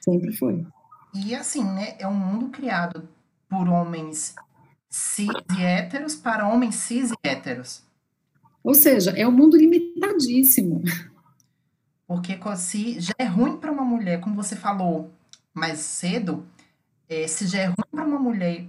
Sempre 0.00 0.32
foi. 0.32 0.66
E 1.14 1.34
assim, 1.34 1.64
né? 1.64 1.96
É 1.98 2.06
um 2.06 2.14
mundo 2.14 2.48
criado 2.48 3.08
por 3.48 3.68
homens 3.68 4.34
cis 4.90 5.28
e 5.56 5.62
héteros 5.62 6.14
para 6.14 6.48
homens 6.48 6.74
cis 6.74 7.10
e 7.10 7.28
héteros. 7.28 7.82
Ou 8.62 8.74
seja, 8.74 9.12
é 9.12 9.26
um 9.26 9.32
mundo 9.32 9.56
limitadíssimo. 9.56 10.82
Porque 12.06 12.38
se 12.56 13.00
já 13.00 13.14
é 13.18 13.24
ruim 13.24 13.56
para 13.56 13.72
uma 13.72 13.84
mulher, 13.84 14.20
como 14.20 14.36
você 14.36 14.54
falou 14.54 15.10
mais 15.54 15.78
cedo, 15.78 16.46
é, 17.08 17.26
se 17.26 17.46
já 17.46 17.60
é 17.60 17.66
ruim 17.66 17.76
para 17.90 18.04
uma 18.04 18.18
mulher 18.18 18.66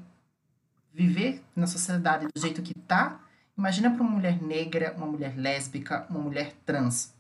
viver 0.93 1.43
na 1.56 1.67
sociedade 1.67 2.28
do 2.34 2.39
jeito 2.39 2.62
que 2.62 2.73
tá, 2.73 3.19
imagina 3.58 3.91
para 3.91 4.02
uma 4.02 4.12
mulher 4.12 4.41
negra, 4.41 4.93
uma 4.97 5.06
mulher 5.06 5.38
lésbica, 5.38 6.06
uma 6.10 6.19
mulher 6.19 6.54
trans. 6.65 7.13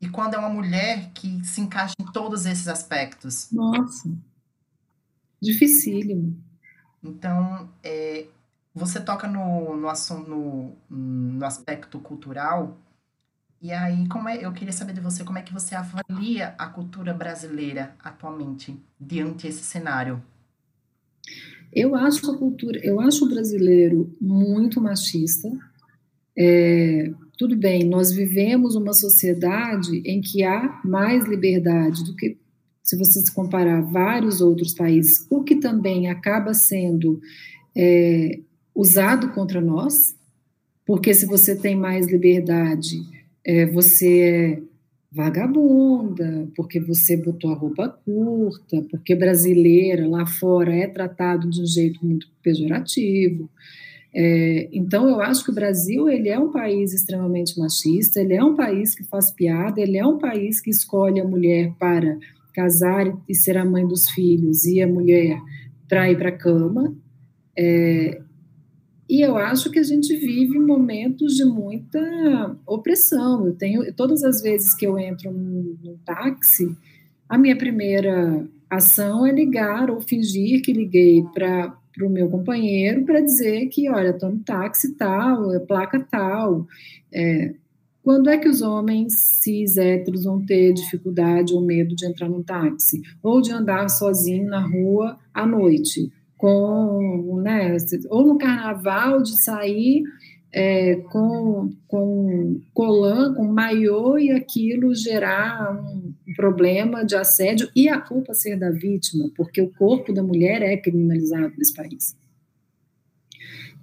E 0.00 0.08
quando 0.08 0.34
é 0.34 0.38
uma 0.38 0.50
mulher 0.50 1.10
que 1.14 1.42
se 1.44 1.60
encaixa 1.60 1.94
em 1.98 2.04
todos 2.12 2.44
esses 2.44 2.68
aspectos. 2.68 3.50
Nossa, 3.50 4.10
dificílimo. 5.40 6.38
Então, 7.02 7.70
é, 7.82 8.26
você 8.74 9.00
toca 9.00 9.26
no, 9.26 9.76
no, 9.76 9.92
no, 10.28 10.76
no 10.90 11.46
aspecto 11.46 11.98
cultural, 12.00 12.76
e 13.60 13.72
aí 13.72 14.06
como 14.08 14.28
é, 14.28 14.44
eu 14.44 14.52
queria 14.52 14.72
saber 14.72 14.92
de 14.92 15.00
você 15.00 15.24
como 15.24 15.38
é 15.38 15.42
que 15.42 15.52
você 15.52 15.74
avalia 15.74 16.54
a 16.58 16.66
cultura 16.66 17.14
brasileira 17.14 17.96
atualmente 18.04 18.78
diante 19.00 19.46
desse 19.46 19.64
cenário. 19.64 20.22
Eu 21.76 21.94
acho 21.94 22.30
a 22.30 22.38
cultura, 22.38 22.80
eu 22.82 22.98
acho 22.98 23.26
o 23.26 23.28
brasileiro 23.28 24.10
muito 24.18 24.80
machista. 24.80 25.46
É, 26.34 27.12
tudo 27.36 27.54
bem, 27.54 27.84
nós 27.84 28.10
vivemos 28.10 28.74
uma 28.74 28.94
sociedade 28.94 30.00
em 30.06 30.22
que 30.22 30.42
há 30.42 30.80
mais 30.82 31.26
liberdade 31.26 32.02
do 32.02 32.16
que 32.16 32.38
se 32.82 32.96
você 32.96 33.20
se 33.20 33.30
comparar 33.30 33.82
vários 33.82 34.40
outros 34.40 34.72
países, 34.72 35.26
o 35.28 35.44
que 35.44 35.56
também 35.56 36.08
acaba 36.08 36.54
sendo 36.54 37.20
é, 37.76 38.40
usado 38.74 39.32
contra 39.32 39.60
nós, 39.60 40.16
porque 40.86 41.12
se 41.12 41.26
você 41.26 41.54
tem 41.54 41.76
mais 41.76 42.06
liberdade, 42.06 43.02
é, 43.44 43.66
você 43.66 44.20
é 44.20 44.62
vagabunda, 45.16 46.46
porque 46.54 46.78
você 46.78 47.16
botou 47.16 47.50
a 47.50 47.54
roupa 47.54 47.88
curta, 47.88 48.82
porque 48.90 49.14
brasileira 49.14 50.06
lá 50.06 50.26
fora 50.26 50.74
é 50.74 50.86
tratado 50.86 51.48
de 51.48 51.62
um 51.62 51.66
jeito 51.66 52.04
muito 52.04 52.28
pejorativo. 52.42 53.48
É, 54.14 54.68
então, 54.72 55.08
eu 55.08 55.20
acho 55.22 55.42
que 55.42 55.50
o 55.50 55.54
Brasil 55.54 56.08
ele 56.08 56.28
é 56.28 56.38
um 56.38 56.52
país 56.52 56.92
extremamente 56.92 57.58
machista, 57.58 58.20
ele 58.20 58.34
é 58.34 58.44
um 58.44 58.54
país 58.54 58.94
que 58.94 59.04
faz 59.04 59.30
piada, 59.30 59.80
ele 59.80 59.96
é 59.96 60.06
um 60.06 60.18
país 60.18 60.60
que 60.60 60.68
escolhe 60.70 61.18
a 61.18 61.24
mulher 61.24 61.72
para 61.78 62.18
casar 62.52 63.06
e 63.26 63.34
ser 63.34 63.56
a 63.56 63.64
mãe 63.64 63.86
dos 63.86 64.10
filhos 64.10 64.66
e 64.66 64.82
a 64.82 64.86
mulher 64.86 65.38
para 65.88 66.10
ir 66.10 66.18
para 66.18 66.28
a 66.28 66.36
cama. 66.36 66.94
É, 67.58 68.20
e 69.08 69.20
eu 69.20 69.36
acho 69.36 69.70
que 69.70 69.78
a 69.78 69.82
gente 69.82 70.14
vive 70.16 70.58
momentos 70.58 71.34
de 71.34 71.44
muita 71.44 72.56
opressão. 72.66 73.46
Eu 73.46 73.54
tenho 73.54 73.92
todas 73.94 74.24
as 74.24 74.42
vezes 74.42 74.74
que 74.74 74.86
eu 74.86 74.98
entro 74.98 75.30
num 75.30 75.96
táxi, 76.04 76.76
a 77.28 77.36
minha 77.36 77.56
primeira 77.56 78.46
ação 78.70 79.26
é 79.26 79.32
ligar 79.32 79.90
ou 79.90 80.00
fingir 80.00 80.62
que 80.62 80.72
liguei 80.72 81.24
para 81.34 81.76
o 82.02 82.08
meu 82.08 82.28
companheiro 82.28 83.04
para 83.04 83.20
dizer 83.20 83.66
que, 83.66 83.88
olha, 83.88 84.10
estou 84.10 84.30
no 84.30 84.38
táxi 84.40 84.94
tal, 84.96 85.52
é 85.52 85.58
placa 85.58 86.00
tal. 86.10 86.66
É, 87.12 87.54
quando 88.02 88.30
é 88.30 88.38
que 88.38 88.48
os 88.48 88.62
homens 88.62 89.14
cis 89.42 89.76
héteros 89.76 90.24
vão 90.24 90.44
ter 90.44 90.72
dificuldade 90.72 91.52
ou 91.52 91.60
medo 91.60 91.96
de 91.96 92.06
entrar 92.06 92.28
no 92.28 92.44
táxi? 92.44 93.02
Ou 93.22 93.40
de 93.40 93.50
andar 93.50 93.88
sozinho 93.88 94.46
na 94.46 94.60
rua 94.60 95.18
à 95.34 95.44
noite? 95.44 96.12
Com, 96.36 97.40
né, 97.42 97.76
ou 98.10 98.26
no 98.26 98.38
carnaval 98.38 99.22
de 99.22 99.42
sair 99.42 100.04
é, 100.52 100.96
com, 101.10 101.70
com 101.86 102.60
colã, 102.72 103.34
com 103.34 103.44
maiô 103.44 104.18
e 104.18 104.30
aquilo 104.30 104.94
gerar 104.94 105.74
um, 105.74 106.14
problema 106.34 107.04
de 107.04 107.14
assédio 107.14 107.68
e 107.74 107.88
a 107.88 108.00
culpa 108.00 108.34
ser 108.34 108.58
da 108.58 108.70
vítima, 108.70 109.30
porque 109.36 109.60
o 109.60 109.70
corpo 109.70 110.12
da 110.12 110.22
mulher 110.22 110.62
é 110.62 110.76
criminalizado 110.76 111.52
nesse 111.58 111.74
país. 111.74 112.16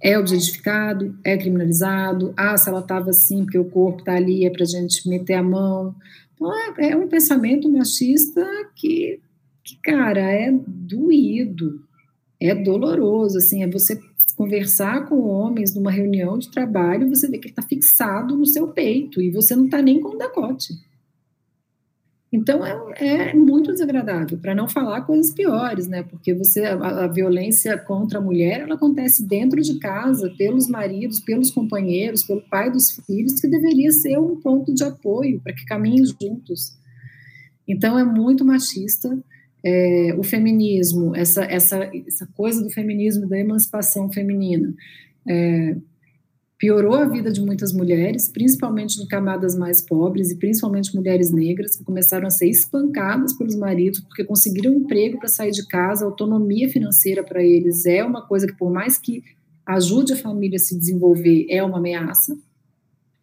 É 0.02 0.18
objetificado, 0.18 1.16
é 1.24 1.36
criminalizado. 1.36 2.34
Ah, 2.36 2.56
se 2.56 2.68
ela 2.68 2.80
estava 2.80 3.10
assim, 3.10 3.44
porque 3.44 3.58
o 3.58 3.70
corpo 3.70 4.00
está 4.00 4.14
ali, 4.14 4.44
é 4.44 4.50
para 4.50 4.64
a 4.64 4.66
gente 4.66 5.08
meter 5.08 5.34
a 5.34 5.42
mão. 5.42 5.94
Então, 6.34 6.52
é, 6.52 6.90
é 6.90 6.96
um 6.96 7.08
pensamento 7.08 7.70
machista 7.70 8.44
que, 8.74 9.20
que, 9.62 9.76
cara, 9.82 10.20
é 10.20 10.52
doído 10.52 11.80
é 12.48 12.54
doloroso, 12.54 13.38
assim, 13.38 13.62
é 13.62 13.68
você 13.68 13.98
conversar 14.36 15.06
com 15.08 15.20
homens 15.20 15.74
numa 15.74 15.90
reunião 15.90 16.36
de 16.38 16.50
trabalho, 16.50 17.08
você 17.08 17.28
vê 17.28 17.38
que 17.38 17.46
ele 17.46 17.52
está 17.52 17.62
fixado 17.62 18.36
no 18.36 18.46
seu 18.46 18.68
peito 18.68 19.22
e 19.22 19.30
você 19.30 19.54
não 19.54 19.66
está 19.66 19.80
nem 19.80 20.00
com 20.00 20.10
o 20.10 20.18
decote. 20.18 20.74
Então 22.32 22.66
é, 22.66 23.30
é 23.30 23.32
muito 23.32 23.72
desagradável, 23.72 24.36
para 24.38 24.56
não 24.56 24.68
falar 24.68 25.02
coisas 25.02 25.32
piores, 25.32 25.86
né? 25.86 26.02
Porque 26.02 26.34
você 26.34 26.64
a, 26.64 27.04
a, 27.04 27.06
violência 27.06 27.78
contra 27.78 28.18
a 28.18 28.22
mulher 28.22 28.62
ela 28.62 28.74
acontece 28.74 29.24
dentro 29.24 29.62
de 29.62 29.78
casa, 29.78 30.34
pelos 30.36 30.66
maridos, 30.68 31.20
pelos 31.20 31.52
companheiros, 31.52 32.24
pelo 32.24 32.42
pai 32.42 32.72
dos 32.72 32.90
filhos, 32.90 33.40
que 33.40 33.46
deveria 33.46 33.92
ser 33.92 34.18
um 34.18 34.40
ponto 34.40 34.74
de 34.74 34.82
apoio 34.82 35.40
para 35.40 35.52
que 35.52 35.64
caminhem 35.64 36.04
juntos. 36.04 36.76
Então 37.68 37.96
é 37.96 38.04
muito 38.04 38.44
machista. 38.44 39.16
É, 39.64 40.14
o 40.18 40.22
feminismo, 40.22 41.16
essa, 41.16 41.42
essa, 41.44 41.90
essa 42.06 42.26
coisa 42.34 42.62
do 42.62 42.70
feminismo, 42.70 43.26
da 43.26 43.38
emancipação 43.38 44.12
feminina, 44.12 44.74
é, 45.26 45.76
piorou 46.58 46.94
a 46.94 47.04
vida 47.04 47.30
de 47.32 47.40
muitas 47.40 47.72
mulheres, 47.72 48.28
principalmente 48.28 49.00
em 49.02 49.06
camadas 49.06 49.56
mais 49.56 49.80
pobres 49.80 50.30
e 50.30 50.36
principalmente 50.36 50.94
mulheres 50.94 51.30
negras 51.30 51.74
que 51.74 51.84
começaram 51.84 52.26
a 52.26 52.30
ser 52.30 52.48
espancadas 52.48 53.32
pelos 53.36 53.54
maridos 53.54 54.00
porque 54.00 54.24
conseguiram 54.24 54.72
um 54.72 54.76
emprego 54.76 55.18
para 55.18 55.28
sair 55.28 55.50
de 55.50 55.66
casa, 55.66 56.04
autonomia 56.04 56.68
financeira 56.68 57.22
para 57.24 57.42
eles 57.42 57.84
é 57.86 58.04
uma 58.04 58.26
coisa 58.26 58.46
que 58.46 58.56
por 58.56 58.70
mais 58.70 58.98
que 58.98 59.22
ajude 59.66 60.12
a 60.12 60.16
família 60.16 60.56
a 60.56 60.60
se 60.60 60.78
desenvolver 60.78 61.46
é 61.50 61.62
uma 61.62 61.78
ameaça. 61.78 62.36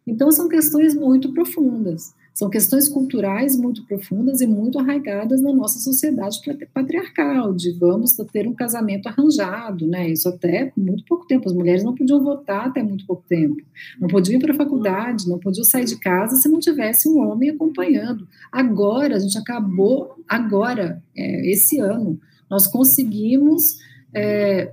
Então 0.06 0.30
são 0.30 0.48
questões 0.48 0.94
muito 0.94 1.32
profundas. 1.32 2.12
São 2.34 2.48
questões 2.48 2.88
culturais 2.88 3.56
muito 3.56 3.84
profundas 3.84 4.40
e 4.40 4.46
muito 4.46 4.78
arraigadas 4.78 5.42
na 5.42 5.52
nossa 5.52 5.78
sociedade 5.78 6.38
patriarcal, 6.72 7.52
de 7.52 7.72
vamos 7.72 8.12
ter 8.32 8.48
um 8.48 8.54
casamento 8.54 9.06
arranjado, 9.06 9.86
né? 9.86 10.08
Isso 10.08 10.28
até 10.28 10.72
muito 10.76 11.04
pouco 11.04 11.26
tempo. 11.26 11.46
As 11.46 11.54
mulheres 11.54 11.84
não 11.84 11.94
podiam 11.94 12.22
votar 12.22 12.68
até 12.68 12.82
muito 12.82 13.06
pouco 13.06 13.22
tempo, 13.28 13.62
não 14.00 14.08
podiam 14.08 14.38
ir 14.38 14.42
para 14.42 14.52
a 14.52 14.56
faculdade, 14.56 15.28
não 15.28 15.38
podiam 15.38 15.64
sair 15.64 15.84
de 15.84 15.98
casa 15.98 16.36
se 16.36 16.48
não 16.48 16.58
tivesse 16.58 17.06
um 17.08 17.18
homem 17.18 17.50
acompanhando. 17.50 18.26
Agora, 18.50 19.16
a 19.16 19.18
gente 19.18 19.36
acabou, 19.36 20.14
agora, 20.26 21.02
é, 21.14 21.50
esse 21.50 21.78
ano, 21.78 22.18
nós 22.48 22.66
conseguimos 22.66 23.78
é, 24.14 24.72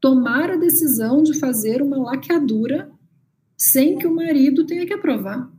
tomar 0.00 0.50
a 0.50 0.56
decisão 0.56 1.22
de 1.22 1.38
fazer 1.38 1.80
uma 1.80 1.96
laqueadura 1.96 2.90
sem 3.56 3.96
que 3.96 4.06
o 4.06 4.14
marido 4.14 4.66
tenha 4.66 4.84
que 4.84 4.92
aprovar. 4.92 5.53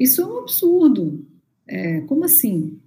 Isso 0.00 0.22
é 0.22 0.26
um 0.26 0.38
absurdo. 0.38 1.28
É, 1.68 2.00
como 2.02 2.24
assim? 2.24 2.80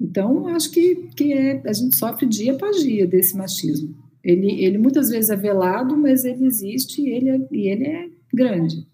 Então, 0.00 0.46
acho 0.46 0.70
que, 0.70 1.08
que 1.16 1.32
é, 1.32 1.60
a 1.66 1.72
gente 1.72 1.96
sofre 1.96 2.24
dia 2.24 2.54
após 2.54 2.76
dia 2.80 3.04
desse 3.06 3.36
machismo. 3.36 3.94
Ele, 4.22 4.64
ele 4.64 4.78
muitas 4.78 5.10
vezes 5.10 5.28
é 5.28 5.36
velado, 5.36 5.96
mas 5.96 6.24
ele 6.24 6.46
existe 6.46 7.02
e 7.02 7.08
ele 7.10 7.28
é, 7.30 7.48
e 7.50 7.68
ele 7.68 7.86
é 7.86 8.08
grande. 8.32 8.86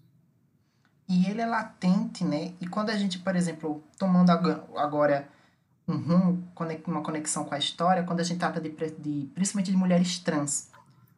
E 1.07 1.27
ele 1.27 1.39
é 1.39 1.45
latente, 1.45 2.25
né? 2.25 2.53
E 2.59 2.67
quando 2.67 2.89
a 2.89 2.97
gente, 2.97 3.19
por 3.19 3.35
exemplo, 3.35 3.83
tomando 3.97 4.31
agora 4.31 5.29
um 5.87 5.95
rumo, 5.95 6.43
uma 6.87 7.01
conexão 7.01 7.45
com 7.45 7.55
a 7.55 7.57
história, 7.57 8.03
quando 8.03 8.19
a 8.19 8.23
gente 8.23 8.39
trata 8.39 8.59
de, 8.59 8.69
de 8.69 9.29
principalmente 9.33 9.71
de 9.71 9.77
mulheres 9.77 10.19
trans, 10.19 10.69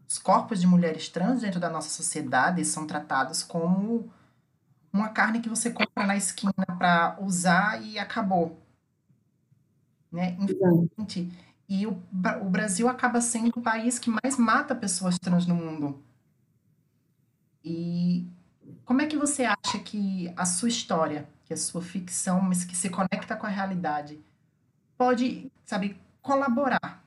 os 0.07 0.19
corpos 0.19 0.59
de 0.59 0.67
mulheres 0.67 1.07
trans 1.07 1.41
dentro 1.41 1.59
da 1.59 1.69
nossa 1.69 1.89
sociedade 1.89 2.63
são 2.65 2.85
tratados 2.85 3.41
como 3.41 4.11
uma 4.91 5.09
carne 5.09 5.39
que 5.39 5.49
você 5.49 5.71
compra 5.71 6.05
na 6.05 6.15
esquina 6.15 6.53
para 6.77 7.17
usar 7.21 7.81
e 7.81 7.99
acabou. 7.99 8.59
Né? 10.11 10.35
Infelizmente. 10.39 11.31
E 11.67 11.85
o, 11.85 12.01
o 12.41 12.49
Brasil 12.49 12.87
acaba 12.87 13.21
sendo 13.21 13.51
o 13.55 13.61
país 13.61 13.99
que 13.99 14.09
mais 14.09 14.37
mata 14.37 14.73
pessoas 14.73 15.19
trans 15.19 15.45
no 15.45 15.53
mundo. 15.53 16.03
E 17.63 18.27
como 18.85 19.01
é 19.01 19.05
que 19.05 19.17
você 19.17 19.45
acha 19.45 19.77
que 19.83 20.33
a 20.35 20.45
sua 20.45 20.69
história, 20.69 21.29
que 21.45 21.53
a 21.53 21.57
sua 21.57 21.81
ficção, 21.81 22.41
mas 22.41 22.63
que 22.63 22.75
se 22.75 22.89
conecta 22.89 23.35
com 23.35 23.45
a 23.45 23.49
realidade, 23.49 24.19
pode, 24.97 25.51
sabe, 25.65 25.95
colaborar 26.21 27.03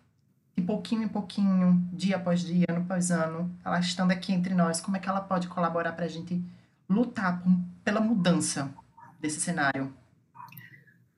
de 0.56 0.62
pouquinho 0.62 1.02
em 1.02 1.08
pouquinho, 1.08 1.84
dia 1.92 2.16
após 2.16 2.40
dia, 2.40 2.66
ano 2.68 2.82
após 2.82 3.10
ano, 3.10 3.50
ela 3.64 3.80
estando 3.80 4.12
aqui 4.12 4.32
entre 4.32 4.54
nós, 4.54 4.80
como 4.80 4.96
é 4.96 5.00
que 5.00 5.08
ela 5.08 5.20
pode 5.20 5.48
colaborar 5.48 5.92
para 5.92 6.04
a 6.04 6.08
gente 6.08 6.42
lutar 6.88 7.42
por, 7.42 7.50
pela 7.84 8.00
mudança 8.00 8.72
desse 9.20 9.40
cenário? 9.40 9.92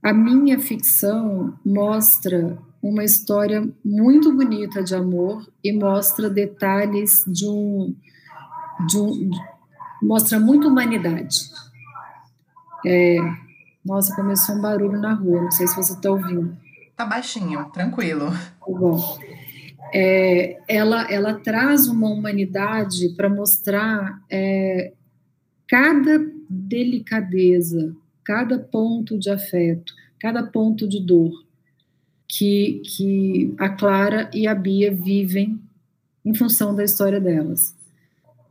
A 0.02 0.12
minha 0.12 0.58
ficção 0.58 1.58
mostra 1.64 2.58
uma 2.82 3.02
história 3.02 3.66
muito 3.82 4.30
bonita 4.30 4.82
de 4.82 4.94
amor 4.94 5.50
e 5.64 5.72
mostra 5.72 6.28
detalhes 6.28 7.24
de 7.26 7.48
um, 7.48 7.96
de 8.86 8.98
um 8.98 9.30
mostra 10.02 10.38
muita 10.38 10.68
humanidade. 10.68 11.50
É, 12.84 13.16
nossa, 13.82 14.14
começou 14.14 14.56
um 14.56 14.60
barulho 14.60 15.00
na 15.00 15.14
rua, 15.14 15.42
não 15.42 15.50
sei 15.50 15.66
se 15.66 15.74
você 15.74 15.94
está 15.94 16.10
ouvindo. 16.10 16.54
Tá 16.94 17.06
baixinho, 17.06 17.64
tranquilo. 17.70 18.30
Tá 18.30 18.66
bom. 18.68 19.18
É, 19.92 20.60
ela, 20.68 21.10
ela 21.10 21.34
traz 21.34 21.86
uma 21.86 22.08
humanidade 22.08 23.10
para 23.16 23.28
mostrar 23.28 24.20
é, 24.30 24.92
cada 25.66 26.33
delicadeza, 26.48 27.94
cada 28.24 28.58
ponto 28.58 29.18
de 29.18 29.30
afeto, 29.30 29.92
cada 30.18 30.42
ponto 30.42 30.88
de 30.88 31.00
dor 31.00 31.44
que, 32.26 32.82
que 32.84 33.54
a 33.58 33.68
Clara 33.68 34.30
e 34.32 34.46
a 34.46 34.54
Bia 34.54 34.92
vivem 34.92 35.60
em 36.24 36.34
função 36.34 36.74
da 36.74 36.82
história 36.82 37.20
delas. 37.20 37.74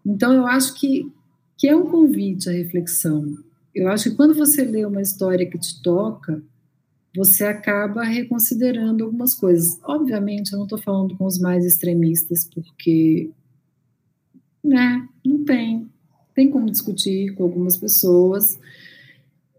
Então, 0.06 0.34
eu 0.34 0.46
acho 0.46 0.76
que, 0.76 1.12
que 1.58 1.68
é 1.68 1.76
um 1.76 1.90
convite 1.90 2.50
à 2.50 2.52
reflexão. 2.52 3.38
Eu 3.74 3.90
acho 3.90 4.10
que 4.10 4.16
quando 4.16 4.36
você 4.36 4.64
lê 4.64 4.86
uma 4.86 5.02
história 5.02 5.50
que 5.50 5.58
te 5.58 5.82
toca, 5.82 6.42
você 7.16 7.44
acaba 7.46 8.04
reconsiderando 8.04 9.04
algumas 9.04 9.34
coisas. 9.34 9.80
Obviamente, 9.84 10.52
eu 10.52 10.58
não 10.58 10.66
estou 10.66 10.80
falando 10.80 11.16
com 11.18 11.26
os 11.26 11.40
mais 11.40 11.66
extremistas, 11.66 12.48
porque 12.54 13.32
né, 14.64 15.08
não 15.26 15.44
tem 15.44 15.90
tem 16.34 16.50
como 16.50 16.69
discutir 16.69 17.34
com 17.36 17.43
algumas 17.43 17.78
pessoas, 17.78 18.60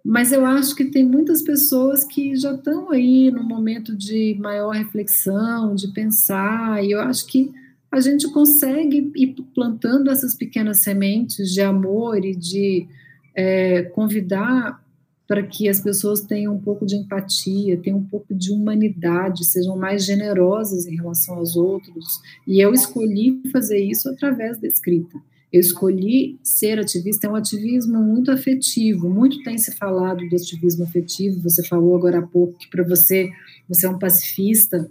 mas 0.05 0.33
eu 0.33 0.45
acho 0.45 0.75
que 0.75 0.85
tem 0.85 1.03
muitas 1.03 1.41
pessoas 1.41 2.05
que 2.05 2.37
já 2.37 2.55
estão 2.55 2.91
aí 2.91 3.31
no 3.31 3.43
momento 3.43 3.97
de 3.97 4.37
maior 4.39 4.71
reflexão, 4.71 5.75
de 5.75 5.89
pensar, 5.89 6.85
e 6.85 6.91
eu 6.91 7.01
acho 7.01 7.27
que 7.27 7.51
a 7.91 8.01
gente 8.01 8.31
consegue 8.31 9.11
ir 9.17 9.35
plantando 9.55 10.11
essas 10.11 10.35
pequenas 10.35 10.79
sementes 10.79 11.51
de 11.51 11.63
amor 11.63 12.23
e 12.25 12.35
de 12.35 12.87
é, 13.35 13.83
convidar 13.83 14.85
para 15.27 15.43
que 15.43 15.69
as 15.69 15.81
pessoas 15.81 16.21
tenham 16.21 16.55
um 16.55 16.61
pouco 16.61 16.85
de 16.85 16.97
empatia, 16.97 17.79
tenham 17.79 17.99
um 17.99 18.05
pouco 18.05 18.35
de 18.35 18.53
humanidade, 18.53 19.47
sejam 19.47 19.77
mais 19.77 20.05
generosas 20.05 20.87
em 20.87 20.97
relação 20.97 21.37
aos 21.37 21.57
outros. 21.57 22.21
E 22.47 22.61
eu 22.61 22.75
escolhi 22.75 23.41
fazer 23.51 23.79
isso 23.79 24.09
através 24.11 24.59
da 24.59 24.67
escrita. 24.69 25.19
Eu 25.55 25.61
escolhi 25.61 26.37
ser 26.43 26.81
ativista, 26.81 27.29
é 27.29 27.31
um 27.31 27.37
ativismo 27.37 28.03
muito 28.03 28.33
afetivo, 28.33 29.09
muito 29.09 29.41
tem 29.45 29.57
se 29.57 29.71
falado 29.77 30.29
do 30.29 30.35
ativismo 30.35 30.83
afetivo, 30.83 31.41
você 31.41 31.63
falou 31.63 31.95
agora 31.95 32.19
há 32.19 32.27
pouco 32.27 32.59
que 32.59 32.69
para 32.69 32.83
você, 32.83 33.31
você 33.69 33.87
é 33.87 33.89
um 33.89 33.97
pacifista, 33.97 34.91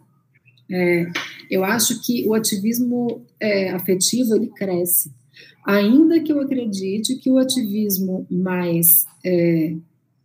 é, 0.72 1.12
eu 1.52 1.66
acho 1.66 2.02
que 2.02 2.26
o 2.26 2.34
ativismo 2.34 3.26
é, 3.42 3.72
afetivo, 3.72 4.36
ele 4.36 4.48
cresce, 4.56 5.12
ainda 5.66 6.22
que 6.22 6.32
eu 6.32 6.40
acredite 6.40 7.18
que 7.18 7.30
o 7.30 7.40
ativismo 7.40 8.26
mais 8.32 9.06
é, 9.22 9.76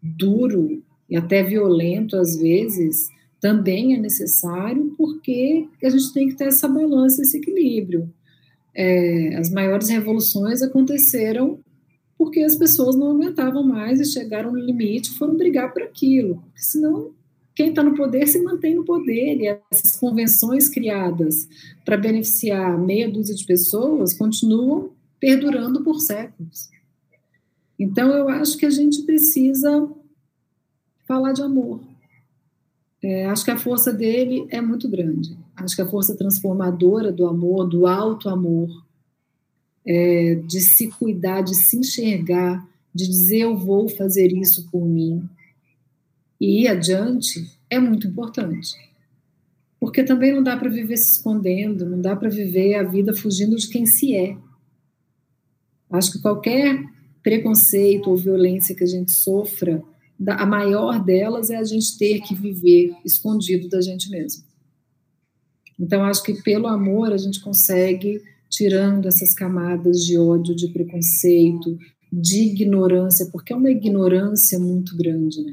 duro 0.00 0.80
e 1.10 1.16
até 1.16 1.42
violento, 1.42 2.14
às 2.14 2.36
vezes, 2.36 3.08
também 3.40 3.96
é 3.96 3.98
necessário, 3.98 4.94
porque 4.96 5.66
a 5.82 5.90
gente 5.90 6.12
tem 6.12 6.28
que 6.28 6.36
ter 6.36 6.44
essa 6.44 6.68
balança, 6.68 7.22
esse 7.22 7.38
equilíbrio 7.38 8.08
é, 8.80 9.34
as 9.34 9.50
maiores 9.50 9.88
revoluções 9.88 10.62
aconteceram 10.62 11.58
porque 12.16 12.40
as 12.40 12.54
pessoas 12.54 12.94
não 12.94 13.10
aguentavam 13.10 13.64
mais 13.64 13.98
e 13.98 14.04
chegaram 14.04 14.52
no 14.52 14.58
limite 14.58 15.10
foram 15.18 15.36
brigar 15.36 15.72
por 15.72 15.82
aquilo. 15.82 16.44
Senão, 16.54 17.10
quem 17.56 17.70
está 17.70 17.82
no 17.82 17.96
poder 17.96 18.28
se 18.28 18.40
mantém 18.40 18.76
no 18.76 18.84
poder 18.84 19.36
e 19.40 19.60
essas 19.72 19.96
convenções 19.96 20.68
criadas 20.68 21.48
para 21.84 21.96
beneficiar 21.96 22.78
meia 22.78 23.10
dúzia 23.10 23.34
de 23.34 23.44
pessoas 23.44 24.14
continuam 24.14 24.92
perdurando 25.18 25.82
por 25.82 25.98
séculos. 25.98 26.68
Então, 27.76 28.12
eu 28.12 28.28
acho 28.28 28.56
que 28.56 28.66
a 28.66 28.70
gente 28.70 29.02
precisa 29.02 29.88
falar 31.04 31.32
de 31.32 31.42
amor. 31.42 31.80
É, 33.02 33.26
acho 33.26 33.44
que 33.44 33.50
a 33.50 33.58
força 33.58 33.92
dele 33.92 34.46
é 34.50 34.60
muito 34.60 34.88
grande. 34.88 35.36
Acho 35.58 35.76
que 35.76 35.82
a 35.82 35.88
força 35.88 36.16
transformadora 36.16 37.12
do 37.12 37.26
amor, 37.26 37.68
do 37.68 37.86
alto 37.86 38.28
amor, 38.28 38.68
é, 39.86 40.36
de 40.46 40.60
se 40.60 40.88
cuidar, 40.88 41.42
de 41.42 41.54
se 41.54 41.76
enxergar, 41.76 42.66
de 42.94 43.06
dizer 43.06 43.40
eu 43.40 43.56
vou 43.56 43.88
fazer 43.88 44.32
isso 44.32 44.68
por 44.70 44.84
mim 44.84 45.28
e 46.40 46.62
ir 46.62 46.68
adiante, 46.68 47.50
é 47.68 47.78
muito 47.78 48.06
importante. 48.06 48.76
Porque 49.80 50.02
também 50.02 50.32
não 50.32 50.42
dá 50.42 50.56
para 50.56 50.68
viver 50.68 50.96
se 50.96 51.12
escondendo, 51.12 51.88
não 51.88 52.00
dá 52.00 52.14
para 52.16 52.28
viver 52.28 52.74
a 52.74 52.82
vida 52.82 53.14
fugindo 53.14 53.56
de 53.56 53.68
quem 53.68 53.86
se 53.86 54.14
é. 54.14 54.36
Acho 55.90 56.12
que 56.12 56.20
qualquer 56.20 56.84
preconceito 57.22 58.10
ou 58.10 58.16
violência 58.16 58.74
que 58.74 58.84
a 58.84 58.88
gente 58.88 59.12
sofra 59.12 59.82
a 60.26 60.46
maior 60.46 61.02
delas 61.04 61.48
é 61.50 61.56
a 61.56 61.64
gente 61.64 61.96
ter 61.96 62.20
que 62.20 62.34
viver 62.34 62.92
escondido 63.04 63.68
da 63.68 63.80
gente 63.80 64.10
mesmo. 64.10 64.42
Então, 65.78 66.02
acho 66.02 66.22
que 66.22 66.42
pelo 66.42 66.66
amor 66.66 67.12
a 67.12 67.16
gente 67.16 67.40
consegue, 67.40 68.20
tirando 68.50 69.06
essas 69.06 69.32
camadas 69.32 70.04
de 70.04 70.18
ódio, 70.18 70.54
de 70.54 70.68
preconceito, 70.68 71.78
de 72.12 72.42
ignorância, 72.44 73.26
porque 73.30 73.52
é 73.52 73.56
uma 73.56 73.70
ignorância 73.70 74.58
muito 74.58 74.96
grande, 74.96 75.42
né? 75.42 75.52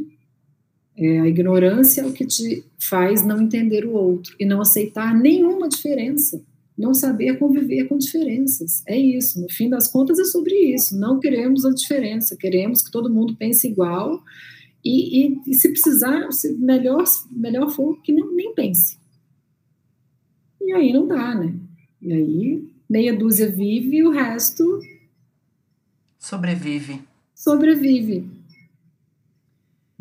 É, 0.97 1.19
a 1.19 1.27
ignorância 1.27 2.01
é 2.01 2.05
o 2.05 2.13
que 2.13 2.25
te 2.25 2.63
faz 2.79 3.21
não 3.25 3.41
entender 3.41 3.85
o 3.85 3.91
outro 3.91 4.33
e 4.39 4.45
não 4.45 4.61
aceitar 4.61 5.13
nenhuma 5.13 5.67
diferença, 5.67 6.41
não 6.77 6.93
saber 6.93 7.37
conviver 7.37 7.85
com 7.89 7.97
diferenças. 7.97 8.81
É 8.87 8.97
isso, 8.97 9.41
no 9.41 9.49
fim 9.49 9.69
das 9.69 9.87
contas 9.87 10.19
é 10.19 10.23
sobre 10.23 10.53
isso. 10.73 10.97
Não 10.97 11.19
queremos 11.19 11.65
a 11.65 11.71
diferença, 11.71 12.37
queremos 12.37 12.81
que 12.81 12.91
todo 12.91 13.13
mundo 13.13 13.35
pense 13.35 13.67
igual 13.67 14.23
e, 14.83 15.25
e, 15.25 15.41
e 15.47 15.53
se 15.53 15.67
precisar, 15.69 16.31
se 16.31 16.53
melhor, 16.53 17.03
melhor 17.29 17.69
for 17.71 18.01
que 18.01 18.13
nem 18.13 18.53
pense. 18.53 18.97
E 20.65 20.73
aí 20.73 20.91
não 20.91 21.07
dá, 21.07 21.35
né? 21.35 21.53
E 22.01 22.11
aí 22.11 22.73
meia 22.89 23.15
dúzia 23.15 23.51
vive 23.51 23.97
e 23.97 24.03
o 24.03 24.09
resto 24.09 24.81
sobrevive. 26.17 27.03
Sobrevive. 27.35 28.27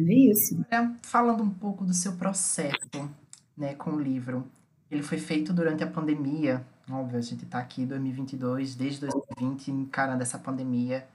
É 0.01 0.03
isso. 0.03 0.65
Falando 1.03 1.43
um 1.43 1.51
pouco 1.51 1.85
do 1.85 1.93
seu 1.93 2.15
processo, 2.15 3.11
né, 3.55 3.75
com 3.75 3.91
o 3.91 4.01
livro. 4.01 4.47
Ele 4.91 5.03
foi 5.03 5.19
feito 5.19 5.53
durante 5.53 5.85
a 5.85 5.87
pandemia. 5.87 6.65
Óbvio, 6.91 7.19
a 7.19 7.21
gente 7.21 7.45
está 7.45 7.59
aqui 7.59 7.83
em 7.83 7.87
2022, 7.87 8.75
desde 8.75 9.01
2020, 9.01 9.71
encarando 9.71 10.23
essa 10.23 10.39
pandemia. 10.39 11.07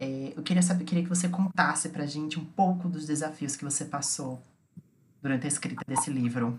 É, 0.00 0.32
eu 0.34 0.42
queria 0.42 0.62
saber, 0.62 0.84
queria 0.84 1.02
que 1.02 1.10
você 1.10 1.28
contasse 1.28 1.90
pra 1.90 2.06
gente 2.06 2.38
um 2.38 2.44
pouco 2.44 2.88
dos 2.88 3.06
desafios 3.06 3.54
que 3.54 3.64
você 3.64 3.84
passou 3.84 4.40
durante 5.20 5.44
a 5.44 5.48
escrita 5.48 5.84
desse 5.86 6.10
livro 6.10 6.58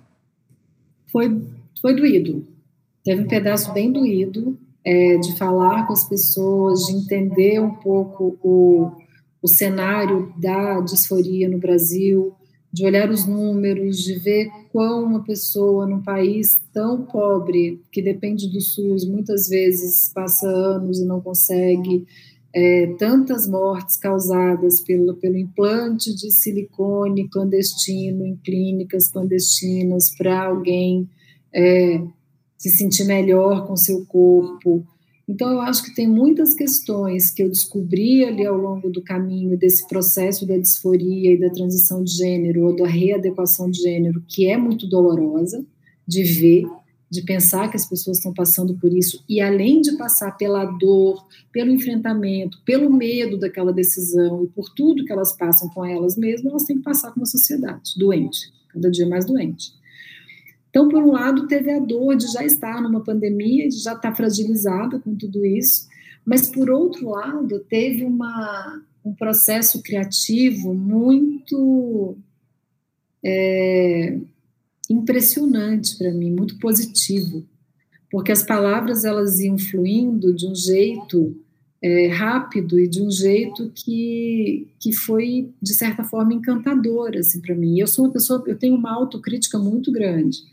foi, 1.14 1.48
foi 1.82 1.96
doído. 1.96 2.46
Teve 3.04 3.22
um 3.22 3.28
pedaço 3.28 3.74
bem 3.74 3.92
doído 3.92 4.58
é, 4.84 5.18
de 5.18 5.36
falar 5.38 5.86
com 5.88 5.94
as 5.94 6.08
pessoas, 6.08 6.86
de 6.86 6.94
entender 6.94 7.60
um 7.60 7.76
pouco 7.76 8.38
o, 8.44 8.92
o 9.42 9.48
cenário 9.48 10.34
da 10.38 10.80
disforia 10.82 11.50
no 11.50 11.58
Brasil, 11.58 12.34
de 12.72 12.86
olhar 12.86 13.10
os 13.10 13.28
números, 13.28 13.98
de 14.00 14.18
ver 14.18 14.50
quão 14.72 15.04
uma 15.04 15.24
pessoa 15.24 15.86
num 15.86 16.02
país 16.02 16.60
tão 16.74 17.04
pobre, 17.04 17.82
que 17.92 18.02
depende 18.02 18.50
do 18.50 18.60
SUS, 18.60 19.06
muitas 19.06 19.48
vezes 19.48 20.12
passa 20.14 20.48
anos 20.48 21.00
e 21.00 21.06
não 21.06 21.22
consegue, 21.22 22.06
é, 22.52 22.88
tantas 22.98 23.48
mortes 23.48 23.96
causadas 23.98 24.82
pelo, 24.82 25.16
pelo 25.16 25.38
implante 25.38 26.16
de 26.16 26.32
silicone 26.32 27.30
clandestino 27.30 28.26
em 28.26 28.36
clínicas 28.38 29.08
clandestinas 29.08 30.10
para 30.16 30.46
alguém 30.46 31.08
é, 31.54 32.02
se 32.58 32.70
sentir 32.70 33.06
melhor 33.06 33.68
com 33.68 33.76
seu 33.76 34.06
corpo. 34.06 34.86
Então, 35.28 35.52
eu 35.52 35.62
acho 35.62 35.84
que 35.84 35.96
tem 35.96 36.08
muitas 36.08 36.54
questões 36.54 37.32
que 37.32 37.44
eu 37.44 37.50
descobri 37.50 38.26
ali 38.26 38.46
ao 38.46 38.58
longo 38.58 38.90
do 38.90 39.02
caminho 39.02 39.58
desse 39.58 39.88
processo 39.88 40.46
da 40.46 40.58
disforia 40.58 41.34
e 41.34 41.40
da 41.40 41.50
transição 41.50 42.04
de 42.04 42.12
gênero, 42.12 42.66
ou 42.66 42.76
da 42.76 42.88
readequação 42.88 43.70
de 43.70 43.82
gênero, 43.82 44.22
que 44.28 44.48
é 44.48 44.58
muito 44.58 44.88
dolorosa 44.88 45.66
de 46.06 46.24
ver, 46.24 46.66
de 47.10 47.22
pensar 47.22 47.70
que 47.70 47.78
as 47.78 47.88
pessoas 47.88 48.18
estão 48.18 48.34
passando 48.34 48.74
por 48.76 48.92
isso, 48.92 49.24
e 49.30 49.40
além 49.40 49.82
de 49.82 49.96
passar 49.98 50.36
pela 50.36 50.66
dor, 50.66 51.26
pelo 51.52 51.72
enfrentamento, 51.72 52.58
pelo 52.66 52.92
medo 52.92 53.38
daquela 53.38 53.72
decisão 53.72 54.44
e 54.44 54.48
por 54.48 54.74
tudo 54.74 55.06
que 55.06 55.12
elas 55.12 55.32
passam 55.32 55.70
com 55.70 55.86
elas 55.86 56.18
mesmas, 56.18 56.52
elas 56.52 56.64
têm 56.64 56.78
que 56.78 56.84
passar 56.84 57.12
com 57.12 57.20
uma 57.20 57.26
sociedade 57.26 57.92
doente, 57.98 58.52
cada 58.70 58.90
dia 58.90 59.08
mais 59.08 59.26
doente. 59.26 59.74
Então, 60.74 60.90
por 60.90 61.04
um 61.04 61.12
lado, 61.12 61.46
teve 61.46 61.70
a 61.70 61.78
dor 61.78 62.16
de 62.16 62.26
já 62.34 62.44
estar 62.44 62.82
numa 62.82 63.04
pandemia, 63.04 63.70
de 63.70 63.78
já 63.78 63.94
estar 63.94 64.16
fragilizada 64.16 64.98
com 64.98 65.16
tudo 65.16 65.46
isso, 65.46 65.88
mas 66.26 66.50
por 66.50 66.68
outro 66.72 67.12
lado, 67.12 67.60
teve 67.70 68.04
uma, 68.04 68.82
um 69.06 69.14
processo 69.14 69.84
criativo 69.84 70.74
muito 70.74 72.18
é, 73.24 74.18
impressionante 74.90 75.96
para 75.96 76.12
mim, 76.12 76.32
muito 76.32 76.58
positivo, 76.58 77.46
porque 78.10 78.32
as 78.32 78.42
palavras 78.42 79.06
elas 79.06 79.40
iam 79.40 79.60
fluindo 79.60 80.34
de 80.34 80.48
um 80.48 80.56
jeito 80.56 81.38
é, 81.84 82.08
rápido 82.08 82.80
e 82.80 82.88
de 82.88 83.00
um 83.00 83.12
jeito 83.12 83.72
que, 83.76 84.70
que 84.80 84.92
foi 84.92 85.54
de 85.62 85.76
certa 85.76 86.04
forma 86.04 86.34
encantador 86.34 87.12
assim 87.16 87.40
para 87.40 87.54
mim. 87.54 87.78
Eu 87.78 87.86
sou 87.86 88.06
uma 88.06 88.12
pessoa, 88.12 88.44
eu 88.48 88.58
tenho 88.58 88.74
uma 88.74 88.92
autocrítica 88.92 89.60
muito 89.60 89.92
grande. 89.92 90.52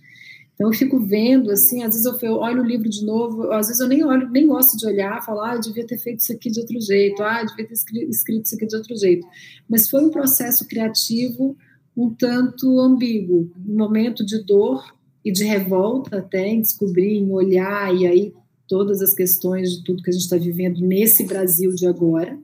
Então 0.60 0.68
eu 0.68 0.78
fico 0.78 1.00
vendo 1.00 1.50
assim, 1.50 1.82
às 1.82 1.94
vezes 1.94 2.22
eu 2.22 2.34
olho 2.34 2.60
o 2.60 2.66
livro 2.66 2.86
de 2.86 3.02
novo, 3.02 3.50
às 3.50 3.68
vezes 3.68 3.80
eu 3.80 3.88
nem 3.88 4.04
olho, 4.04 4.28
nem 4.28 4.46
gosto 4.46 4.76
de 4.76 4.86
olhar, 4.86 5.24
falar, 5.24 5.52
ah, 5.52 5.54
eu 5.54 5.60
devia 5.62 5.86
ter 5.86 5.96
feito 5.96 6.20
isso 6.20 6.30
aqui 6.34 6.50
de 6.50 6.60
outro 6.60 6.78
jeito, 6.78 7.22
ah, 7.22 7.40
eu 7.40 7.46
devia 7.46 7.66
ter 7.66 7.72
escrito 7.72 8.44
isso 8.44 8.54
aqui 8.54 8.66
de 8.66 8.76
outro 8.76 8.94
jeito. 8.94 9.26
Mas 9.66 9.88
foi 9.88 10.04
um 10.04 10.10
processo 10.10 10.68
criativo 10.68 11.56
um 11.96 12.10
tanto 12.10 12.78
ambíguo, 12.78 13.50
um 13.66 13.74
momento 13.74 14.22
de 14.22 14.44
dor 14.44 14.84
e 15.24 15.32
de 15.32 15.44
revolta 15.44 16.18
até 16.18 16.48
em 16.48 16.60
descobrir, 16.60 17.16
em 17.16 17.32
olhar, 17.32 17.94
e 17.94 18.06
aí 18.06 18.34
todas 18.68 19.00
as 19.00 19.14
questões 19.14 19.78
de 19.78 19.82
tudo 19.82 20.02
que 20.02 20.10
a 20.10 20.12
gente 20.12 20.24
está 20.24 20.36
vivendo 20.36 20.78
nesse 20.82 21.24
Brasil 21.24 21.74
de 21.74 21.86
agora, 21.86 22.38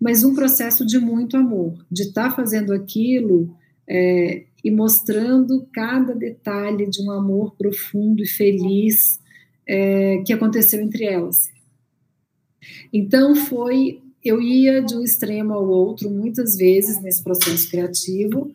mas 0.00 0.22
um 0.22 0.32
processo 0.32 0.86
de 0.86 1.00
muito 1.00 1.36
amor, 1.36 1.74
de 1.90 2.04
estar 2.04 2.28
tá 2.28 2.36
fazendo 2.36 2.72
aquilo 2.72 3.52
é, 3.88 4.44
e 4.66 4.70
mostrando 4.72 5.64
cada 5.72 6.12
detalhe 6.12 6.90
de 6.90 7.00
um 7.00 7.12
amor 7.12 7.54
profundo 7.54 8.20
e 8.20 8.26
feliz 8.26 9.20
é, 9.64 10.20
que 10.26 10.32
aconteceu 10.32 10.82
entre 10.82 11.04
elas. 11.04 11.48
Então 12.92 13.36
foi 13.36 14.02
eu 14.24 14.42
ia 14.42 14.82
de 14.82 14.96
um 14.96 15.04
extremo 15.04 15.52
ao 15.52 15.68
outro 15.68 16.10
muitas 16.10 16.56
vezes 16.56 17.00
nesse 17.00 17.22
processo 17.22 17.70
criativo, 17.70 18.52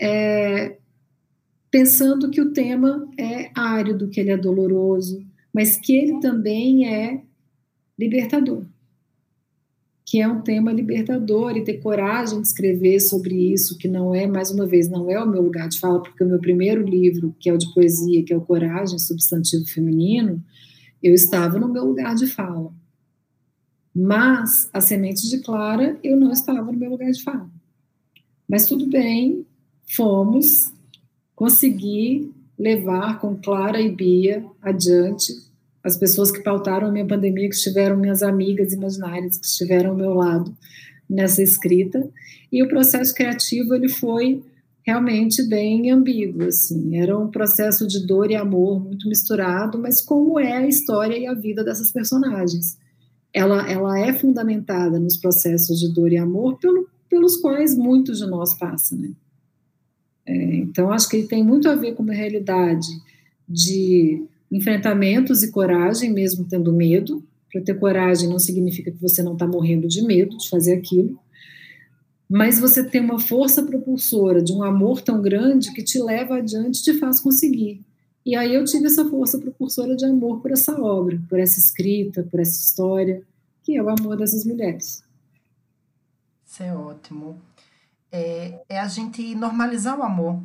é, 0.00 0.76
pensando 1.68 2.30
que 2.30 2.40
o 2.40 2.52
tema 2.52 3.10
é 3.18 3.50
árido, 3.52 4.08
que 4.08 4.20
ele 4.20 4.30
é 4.30 4.36
doloroso, 4.36 5.20
mas 5.52 5.76
que 5.76 5.96
ele 5.96 6.20
também 6.20 6.86
é 6.86 7.22
libertador. 7.98 8.64
Que 10.10 10.20
é 10.20 10.26
um 10.26 10.40
tema 10.40 10.72
libertador 10.72 11.56
e 11.56 11.62
ter 11.62 11.78
coragem 11.78 12.40
de 12.40 12.48
escrever 12.48 12.98
sobre 12.98 13.52
isso, 13.52 13.78
que 13.78 13.86
não 13.86 14.12
é, 14.12 14.26
mais 14.26 14.50
uma 14.50 14.66
vez, 14.66 14.88
não 14.88 15.08
é 15.08 15.22
o 15.22 15.28
meu 15.28 15.40
lugar 15.40 15.68
de 15.68 15.78
fala, 15.78 16.02
porque 16.02 16.24
o 16.24 16.26
meu 16.26 16.40
primeiro 16.40 16.82
livro, 16.82 17.32
que 17.38 17.48
é 17.48 17.52
o 17.52 17.58
de 17.58 17.72
poesia, 17.72 18.24
que 18.24 18.32
é 18.32 18.36
o 18.36 18.40
Coragem, 18.40 18.98
Substantivo 18.98 19.64
Feminino, 19.66 20.42
eu 21.00 21.14
estava 21.14 21.60
no 21.60 21.68
meu 21.68 21.84
lugar 21.84 22.16
de 22.16 22.26
fala. 22.26 22.72
Mas 23.94 24.68
a 24.72 24.80
semente 24.80 25.28
de 25.28 25.38
Clara, 25.38 25.96
eu 26.02 26.16
não 26.16 26.32
estava 26.32 26.72
no 26.72 26.78
meu 26.78 26.90
lugar 26.90 27.12
de 27.12 27.22
fala. 27.22 27.48
Mas 28.48 28.66
tudo 28.66 28.88
bem, 28.88 29.46
fomos 29.94 30.72
conseguir 31.36 32.32
levar 32.58 33.20
com 33.20 33.36
Clara 33.36 33.80
e 33.80 33.94
Bia 33.94 34.44
adiante 34.60 35.32
as 35.82 35.96
pessoas 35.96 36.30
que 36.30 36.42
pautaram 36.42 36.88
a 36.88 36.92
minha 36.92 37.06
pandemia, 37.06 37.48
que 37.48 37.54
estiveram 37.54 37.96
minhas 37.96 38.22
amigas 38.22 38.72
imaginárias, 38.72 39.38
que 39.38 39.46
estiveram 39.46 39.90
ao 39.90 39.96
meu 39.96 40.14
lado 40.14 40.54
nessa 41.08 41.42
escrita. 41.42 42.08
E 42.52 42.62
o 42.62 42.68
processo 42.68 43.14
criativo 43.14 43.74
ele 43.74 43.88
foi 43.88 44.42
realmente 44.82 45.42
bem 45.42 45.90
ambíguo, 45.90 46.44
assim. 46.44 46.96
Era 46.96 47.16
um 47.18 47.28
processo 47.28 47.86
de 47.86 48.06
dor 48.06 48.30
e 48.30 48.36
amor 48.36 48.80
muito 48.80 49.08
misturado, 49.08 49.78
mas 49.78 50.00
como 50.00 50.38
é 50.38 50.52
a 50.52 50.66
história 50.66 51.16
e 51.16 51.26
a 51.26 51.34
vida 51.34 51.64
dessas 51.64 51.90
personagens 51.90 52.78
ela, 53.32 53.70
ela 53.70 53.98
é 53.98 54.12
fundamentada 54.12 54.98
nos 54.98 55.16
processos 55.16 55.78
de 55.78 55.92
dor 55.92 56.12
e 56.12 56.18
amor 56.18 56.58
pelo, 56.58 56.88
pelos 57.08 57.36
quais 57.36 57.76
muitos 57.76 58.18
de 58.18 58.26
nós 58.26 58.54
passam, 58.58 58.98
né? 58.98 59.10
É, 60.26 60.56
então, 60.56 60.90
acho 60.90 61.08
que 61.08 61.16
ele 61.16 61.26
tem 61.26 61.42
muito 61.42 61.68
a 61.68 61.74
ver 61.74 61.94
com 61.94 62.02
uma 62.02 62.12
realidade 62.12 62.88
de 63.48 64.22
enfrentamentos 64.50 65.42
e 65.42 65.50
coragem, 65.50 66.12
mesmo 66.12 66.44
tendo 66.44 66.72
medo. 66.72 67.22
Para 67.52 67.62
ter 67.62 67.78
coragem 67.78 68.28
não 68.28 68.38
significa 68.38 68.90
que 68.90 69.00
você 69.00 69.22
não 69.22 69.32
está 69.32 69.46
morrendo 69.46 69.88
de 69.88 70.02
medo 70.02 70.36
de 70.36 70.48
fazer 70.48 70.74
aquilo, 70.74 71.18
mas 72.28 72.60
você 72.60 72.84
tem 72.84 73.00
uma 73.00 73.18
força 73.18 73.62
propulsora 73.64 74.40
de 74.40 74.52
um 74.52 74.62
amor 74.62 75.00
tão 75.00 75.20
grande 75.20 75.72
que 75.72 75.82
te 75.82 76.00
leva 76.00 76.36
adiante 76.36 76.78
e 76.78 76.82
te 76.82 76.94
faz 76.94 77.18
conseguir. 77.18 77.84
E 78.24 78.36
aí 78.36 78.54
eu 78.54 78.64
tive 78.64 78.86
essa 78.86 79.04
força 79.04 79.38
propulsora 79.38 79.96
de 79.96 80.04
amor 80.04 80.40
por 80.40 80.52
essa 80.52 80.80
obra, 80.80 81.20
por 81.28 81.40
essa 81.40 81.58
escrita, 81.58 82.22
por 82.22 82.38
essa 82.38 82.60
história, 82.60 83.22
que 83.64 83.76
é 83.76 83.82
o 83.82 83.88
amor 83.88 84.16
dessas 84.16 84.44
mulheres. 84.44 85.02
Isso 86.46 86.62
é 86.62 86.72
ótimo. 86.72 87.40
É, 88.12 88.60
é 88.68 88.78
a 88.78 88.86
gente 88.86 89.34
normalizar 89.34 89.98
o 89.98 90.02
amor. 90.02 90.40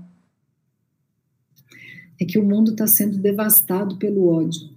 É 2.19 2.25
que 2.25 2.39
o 2.39 2.45
mundo 2.45 2.71
está 2.71 2.87
sendo 2.87 3.17
devastado 3.17 3.97
pelo 3.97 4.27
ódio. 4.27 4.69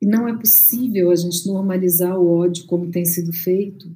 E 0.00 0.06
não 0.06 0.28
é 0.28 0.36
possível 0.36 1.10
a 1.10 1.16
gente 1.16 1.46
normalizar 1.46 2.18
o 2.18 2.28
ódio 2.28 2.66
como 2.66 2.90
tem 2.90 3.04
sido 3.04 3.32
feito 3.32 3.90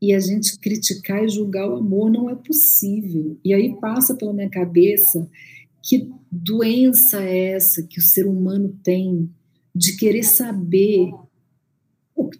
e 0.00 0.14
a 0.14 0.20
gente 0.20 0.58
criticar 0.58 1.24
e 1.24 1.28
julgar 1.28 1.68
o 1.68 1.76
amor 1.76 2.10
não 2.10 2.30
é 2.30 2.34
possível. 2.34 3.36
E 3.44 3.52
aí 3.52 3.74
passa 3.80 4.14
pela 4.14 4.32
minha 4.32 4.48
cabeça 4.48 5.28
que 5.82 6.10
doença 6.30 7.22
é 7.22 7.52
essa 7.52 7.82
que 7.82 7.98
o 7.98 8.02
ser 8.02 8.26
humano 8.26 8.78
tem 8.82 9.30
de 9.74 9.96
querer 9.96 10.22
saber, 10.22 11.10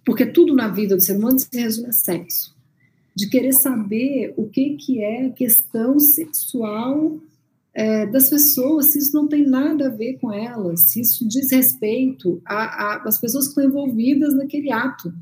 porque 0.05 0.25
tudo 0.25 0.53
na 0.53 0.67
vida 0.67 0.95
do 0.95 1.01
ser 1.01 1.17
humano 1.17 1.39
se 1.39 1.47
resume 1.53 1.87
a 1.87 1.91
sexo, 1.91 2.55
de 3.15 3.27
querer 3.29 3.53
saber 3.53 4.33
o 4.37 4.47
que, 4.47 4.75
que 4.75 4.99
é 4.99 5.25
a 5.25 5.31
questão 5.31 5.99
sexual 5.99 7.19
é, 7.79 8.05
das 8.05 8.29
pessoas, 8.29 8.87
se 8.87 8.99
isso 8.99 9.15
não 9.15 9.25
tem 9.25 9.47
nada 9.47 9.87
a 9.87 9.89
ver 9.89 10.17
com 10.19 10.33
elas, 10.33 10.81
se 10.81 10.99
isso 10.99 11.25
diz 11.25 11.49
respeito 11.49 12.41
às 12.43 13.17
pessoas 13.21 13.45
que 13.45 13.51
estão 13.51 13.63
envolvidas 13.63 14.35
naquele 14.35 14.69
ato. 14.69 15.13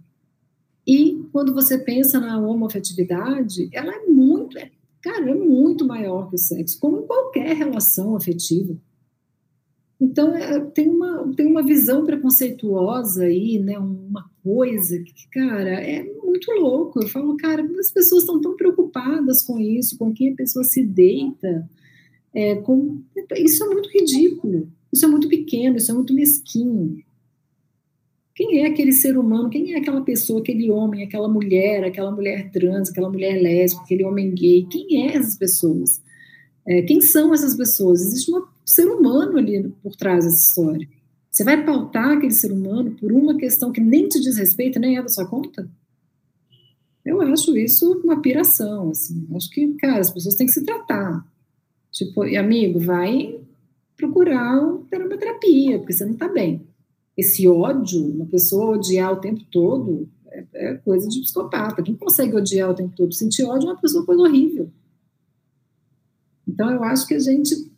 E 0.86 1.24
quando 1.32 1.54
você 1.54 1.78
pensa 1.78 2.20
na 2.20 2.40
homoafetividade, 2.40 3.70
ela 3.72 3.94
é 3.94 4.08
muito, 4.08 4.58
é, 4.58 4.72
cara, 5.04 5.30
é 5.30 5.36
muito 5.36 5.86
maior 5.86 6.30
que 6.30 6.36
o 6.36 6.40
sexo, 6.40 6.80
como 6.80 7.04
qualquer 7.04 7.56
relação 7.56 8.16
afetiva. 8.16 8.76
Então, 10.02 10.36
é, 10.36 10.60
tem, 10.60 10.90
uma, 10.90 11.32
tem 11.36 11.46
uma 11.46 11.62
visão 11.62 12.06
preconceituosa 12.06 13.26
aí, 13.26 13.60
né? 13.60 13.78
Uma 13.78 14.32
coisa 14.44 14.98
que, 14.98 15.30
cara, 15.30 15.70
é 15.70 16.04
muito 16.04 16.52
louco. 16.54 17.04
Eu 17.04 17.08
falo, 17.08 17.38
cara, 17.38 17.64
as 17.80 17.92
pessoas 17.92 18.24
estão 18.24 18.42
tão 18.42 18.56
preocupadas 18.56 19.44
com 19.44 19.60
isso, 19.60 19.96
com 19.96 20.12
quem 20.12 20.34
a 20.34 20.36
pessoa 20.36 20.64
se 20.64 20.84
deita. 20.84 21.70
É, 22.38 22.54
com... 22.54 23.02
Isso 23.36 23.64
é 23.64 23.68
muito 23.68 23.90
ridículo, 23.90 24.72
isso 24.94 25.04
é 25.04 25.08
muito 25.08 25.28
pequeno, 25.28 25.76
isso 25.76 25.90
é 25.90 25.94
muito 25.96 26.14
mesquinho. 26.14 27.04
Quem 28.36 28.60
é 28.60 28.68
aquele 28.68 28.92
ser 28.92 29.18
humano? 29.18 29.50
Quem 29.50 29.74
é 29.74 29.80
aquela 29.80 30.02
pessoa, 30.02 30.40
aquele 30.40 30.70
homem, 30.70 31.04
aquela 31.04 31.28
mulher, 31.28 31.84
aquela 31.84 32.12
mulher 32.12 32.52
trans, 32.52 32.92
aquela 32.92 33.10
mulher 33.10 33.42
lésbica, 33.42 33.84
aquele 33.84 34.06
homem 34.06 34.36
gay? 34.36 34.68
Quem 34.70 35.08
é 35.08 35.16
essas 35.16 35.36
pessoas? 35.36 36.00
É, 36.68 36.84
quem 36.84 37.02
são 37.02 37.34
essas 37.34 37.56
pessoas? 37.56 38.02
Existe 38.02 38.32
um 38.32 38.46
ser 38.64 38.86
humano 38.86 39.36
ali 39.40 39.68
por 39.82 39.96
trás 39.96 40.24
dessa 40.24 40.38
história. 40.38 40.88
Você 41.32 41.44
vai 41.44 41.66
pautar 41.66 42.18
aquele 42.18 42.34
ser 42.34 42.52
humano 42.52 42.92
por 42.92 43.12
uma 43.12 43.36
questão 43.36 43.72
que 43.72 43.82
nem 43.82 44.08
te 44.08 44.20
diz 44.20 44.38
respeito, 44.38 44.80
nem 44.80 44.96
é 44.96 45.02
da 45.02 45.10
sua 45.10 45.26
conta? 45.26 45.68
Eu 47.04 47.20
acho 47.22 47.58
isso 47.58 48.00
uma 48.04 48.22
piração, 48.22 48.92
assim. 48.92 49.28
Acho 49.34 49.50
que, 49.50 49.74
cara, 49.80 50.02
as 50.02 50.12
pessoas 50.12 50.36
têm 50.36 50.46
que 50.46 50.54
se 50.54 50.64
tratar. 50.64 51.26
Tipo, 51.98 52.22
amigo, 52.22 52.80
vai 52.80 53.40
procurar 53.96 54.62
uma 54.62 55.18
terapia, 55.18 55.80
porque 55.80 55.94
você 55.94 56.06
não 56.06 56.14
está 56.14 56.28
bem 56.28 56.62
esse 57.18 57.48
ódio, 57.48 58.14
uma 58.14 58.28
pessoa 58.28 58.78
odiar 58.78 59.12
o 59.12 59.20
tempo 59.20 59.44
todo, 59.46 60.08
é, 60.28 60.46
é, 60.54 60.74
coisa 60.76 61.10
de 61.10 61.20
psicopata. 61.22 61.82
Quem 61.82 61.96
consegue 61.96 62.36
odiar 62.36 62.70
o 62.70 62.76
tempo 62.76 62.96
todo? 62.96 63.12
Sentir 63.12 63.44
ódio 63.46 63.68
é 63.68 63.72
uma 63.72 63.82
pessoa 63.82 64.06
coisa 64.06 64.22
horrível. 64.22 64.72
Então, 66.48 66.70
eu 66.70 66.84
acho 66.84 67.08
que 67.08 67.16
a 67.16 67.20
gente 67.20 67.72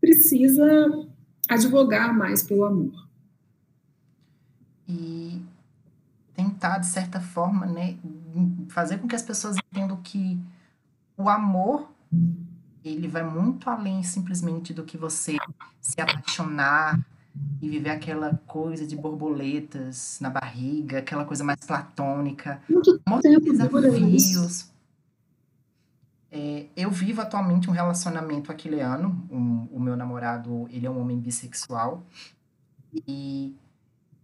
precisa 0.00 1.06
advogar 1.46 2.16
mais 2.16 2.42
pelo 2.42 2.64
amor. 2.64 3.06
E 4.88 5.42
tentar, 6.34 6.78
de 6.78 6.86
certa 6.86 7.20
forma, 7.20 7.66
né, 7.66 7.98
fazer 8.70 8.96
com 8.96 9.06
que 9.06 9.14
as 9.14 9.22
pessoas 9.22 9.56
entendam 9.70 9.98
que 9.98 10.38
o 11.18 11.28
amor 11.28 11.92
ele 12.84 13.08
vai 13.08 13.22
muito 13.22 13.68
além 13.70 14.02
simplesmente 14.02 14.74
do 14.74 14.84
que 14.84 14.96
você 14.96 15.36
se 15.80 16.00
apaixonar, 16.00 17.00
e 17.60 17.68
viver 17.68 17.90
aquela 17.90 18.40
coisa 18.46 18.86
de 18.86 18.94
borboletas 18.94 20.18
na 20.20 20.30
barriga, 20.30 20.98
aquela 20.98 21.24
coisa 21.24 21.42
mais 21.42 21.58
platônica, 21.60 22.60
Muito 22.68 23.00
desafios. 23.40 24.70
É, 26.30 26.66
eu 26.76 26.90
vivo 26.90 27.20
atualmente 27.20 27.70
um 27.70 27.72
relacionamento 27.72 28.50
aquiliano, 28.50 29.26
um, 29.30 29.68
o 29.70 29.80
meu 29.80 29.96
namorado, 29.96 30.66
ele 30.70 30.86
é 30.86 30.90
um 30.90 31.00
homem 31.00 31.18
bissexual, 31.18 32.04
e 33.06 33.56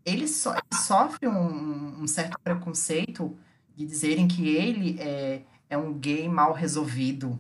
ele, 0.04 0.26
so, 0.26 0.50
ele 0.50 0.60
sofre 0.74 1.28
um, 1.28 2.02
um, 2.02 2.06
certo 2.06 2.38
preconceito 2.42 3.36
de 3.76 3.86
dizerem 3.86 4.26
que 4.26 4.48
ele 4.48 4.98
é, 5.00 5.42
é 5.68 5.78
um 5.78 5.92
gay 5.94 6.28
mal 6.28 6.52
resolvido. 6.52 7.38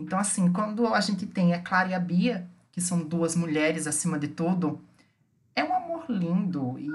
Então, 0.00 0.18
assim, 0.18 0.50
quando 0.50 0.86
a 0.94 1.00
gente 1.00 1.26
tem 1.26 1.52
a 1.52 1.60
Clara 1.60 1.90
e 1.90 1.94
a 1.94 2.00
Bia, 2.00 2.48
que 2.72 2.80
são 2.80 3.04
duas 3.04 3.36
mulheres 3.36 3.86
acima 3.86 4.18
de 4.18 4.28
tudo, 4.28 4.80
é 5.54 5.62
um 5.62 5.74
amor 5.74 6.06
lindo. 6.08 6.78
E 6.78 6.90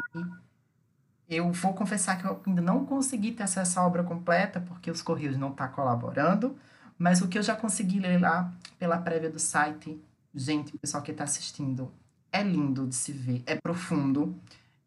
eu 1.30 1.52
vou 1.52 1.74
confessar 1.74 2.18
que 2.18 2.26
eu 2.26 2.42
ainda 2.48 2.62
não 2.62 2.84
consegui 2.84 3.32
ter 3.32 3.44
acesso 3.44 3.80
à 3.80 3.86
obra 3.86 4.04
completa, 4.04 4.60
porque 4.60 4.90
os 4.90 5.04
Correios 5.04 5.38
não 5.38 5.52
estão 5.52 5.68
tá 5.68 5.72
colaborando, 5.72 6.58
mas 6.98 7.22
o 7.22 7.28
que 7.28 7.38
eu 7.38 7.44
já 7.44 7.56
consegui 7.56 8.00
ler 8.00 8.20
lá 8.20 8.52
pela 8.80 8.98
prévia 8.98 9.30
do 9.30 9.40
site, 9.40 10.02
gente, 10.34 10.76
o 10.76 10.80
pessoal 10.80 11.04
que 11.04 11.12
está 11.12 11.26
assistindo, 11.26 11.92
é 12.32 12.42
lindo 12.42 12.88
de 12.88 12.96
se 12.96 13.12
ver, 13.12 13.44
é 13.46 13.56
profundo. 13.56 14.36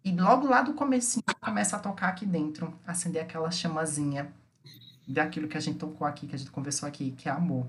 E 0.05 0.11
logo 0.11 0.49
lá 0.49 0.62
do 0.62 0.75
começo 0.75 1.21
começa 1.41 1.77
a 1.77 1.79
tocar 1.79 2.09
aqui 2.09 2.27
dentro, 2.27 2.75
acender 2.85 3.23
aquela 3.23 3.51
chamazinha 3.51 4.33
daquilo 5.07 5.47
que 5.47 5.57
a 5.57 5.61
gente 5.61 5.79
tocou 5.79 6.07
aqui, 6.07 6.27
que 6.27 6.35
a 6.35 6.39
gente 6.39 6.51
conversou 6.51 6.89
aqui, 6.89 7.12
que 7.12 7.29
é 7.29 7.33
amor. 7.33 7.66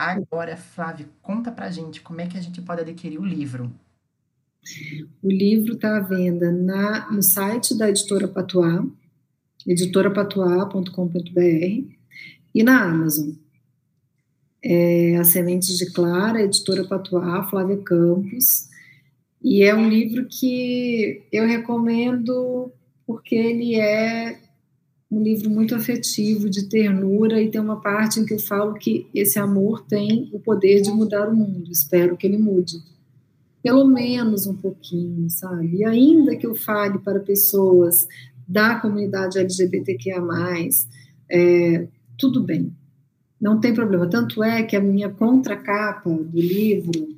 Agora, 0.00 0.56
Flávio, 0.56 1.10
conta 1.20 1.52
pra 1.52 1.70
gente 1.70 2.00
como 2.00 2.22
é 2.22 2.26
que 2.26 2.38
a 2.38 2.40
gente 2.40 2.62
pode 2.62 2.80
adquirir 2.80 3.20
o 3.20 3.24
livro. 3.24 3.70
O 5.22 5.30
livro 5.30 5.74
está 5.74 5.98
à 5.98 6.00
venda 6.00 6.50
na, 6.50 7.12
no 7.12 7.22
site 7.22 7.76
da 7.76 7.86
editora 7.86 8.26
Patuá, 8.26 8.82
editorapatuá.com.br, 9.66 11.84
e 12.54 12.62
na 12.62 12.82
Amazon. 12.82 13.32
É, 14.64 15.18
As 15.18 15.28
Sementes 15.28 15.76
de 15.76 15.92
Clara, 15.92 16.40
editora 16.40 16.84
Patuá, 16.84 17.46
Flávia 17.46 17.76
Campos. 17.76 18.70
E 19.42 19.62
é 19.62 19.74
um 19.74 19.86
livro 19.86 20.26
que 20.30 21.26
eu 21.30 21.46
recomendo 21.46 22.72
porque 23.06 23.34
ele 23.34 23.74
é 23.74 24.40
um 25.10 25.22
livro 25.22 25.50
muito 25.50 25.74
afetivo, 25.74 26.48
de 26.48 26.68
ternura, 26.68 27.42
e 27.42 27.50
tem 27.50 27.60
uma 27.60 27.80
parte 27.80 28.20
em 28.20 28.24
que 28.24 28.34
eu 28.34 28.38
falo 28.38 28.74
que 28.74 29.08
esse 29.12 29.38
amor 29.38 29.84
tem 29.86 30.30
o 30.32 30.38
poder 30.38 30.80
de 30.82 30.90
mudar 30.90 31.28
o 31.28 31.36
mundo. 31.36 31.70
Espero 31.70 32.16
que 32.16 32.26
ele 32.26 32.38
mude. 32.38 32.76
Pelo 33.62 33.86
menos 33.86 34.46
um 34.46 34.54
pouquinho, 34.54 35.28
sabe? 35.28 35.78
E 35.78 35.84
ainda 35.84 36.36
que 36.36 36.46
eu 36.46 36.54
fale 36.54 36.98
para 37.00 37.18
pessoas 37.18 38.06
da 38.46 38.76
comunidade 38.76 39.38
LGBTQIA, 39.38 40.22
é, 41.28 41.88
tudo 42.16 42.42
bem, 42.42 42.72
não 43.40 43.58
tem 43.58 43.74
problema. 43.74 44.08
Tanto 44.08 44.44
é 44.44 44.62
que 44.62 44.76
a 44.76 44.80
minha 44.80 45.08
contracapa 45.08 46.08
do 46.08 46.40
livro, 46.40 47.16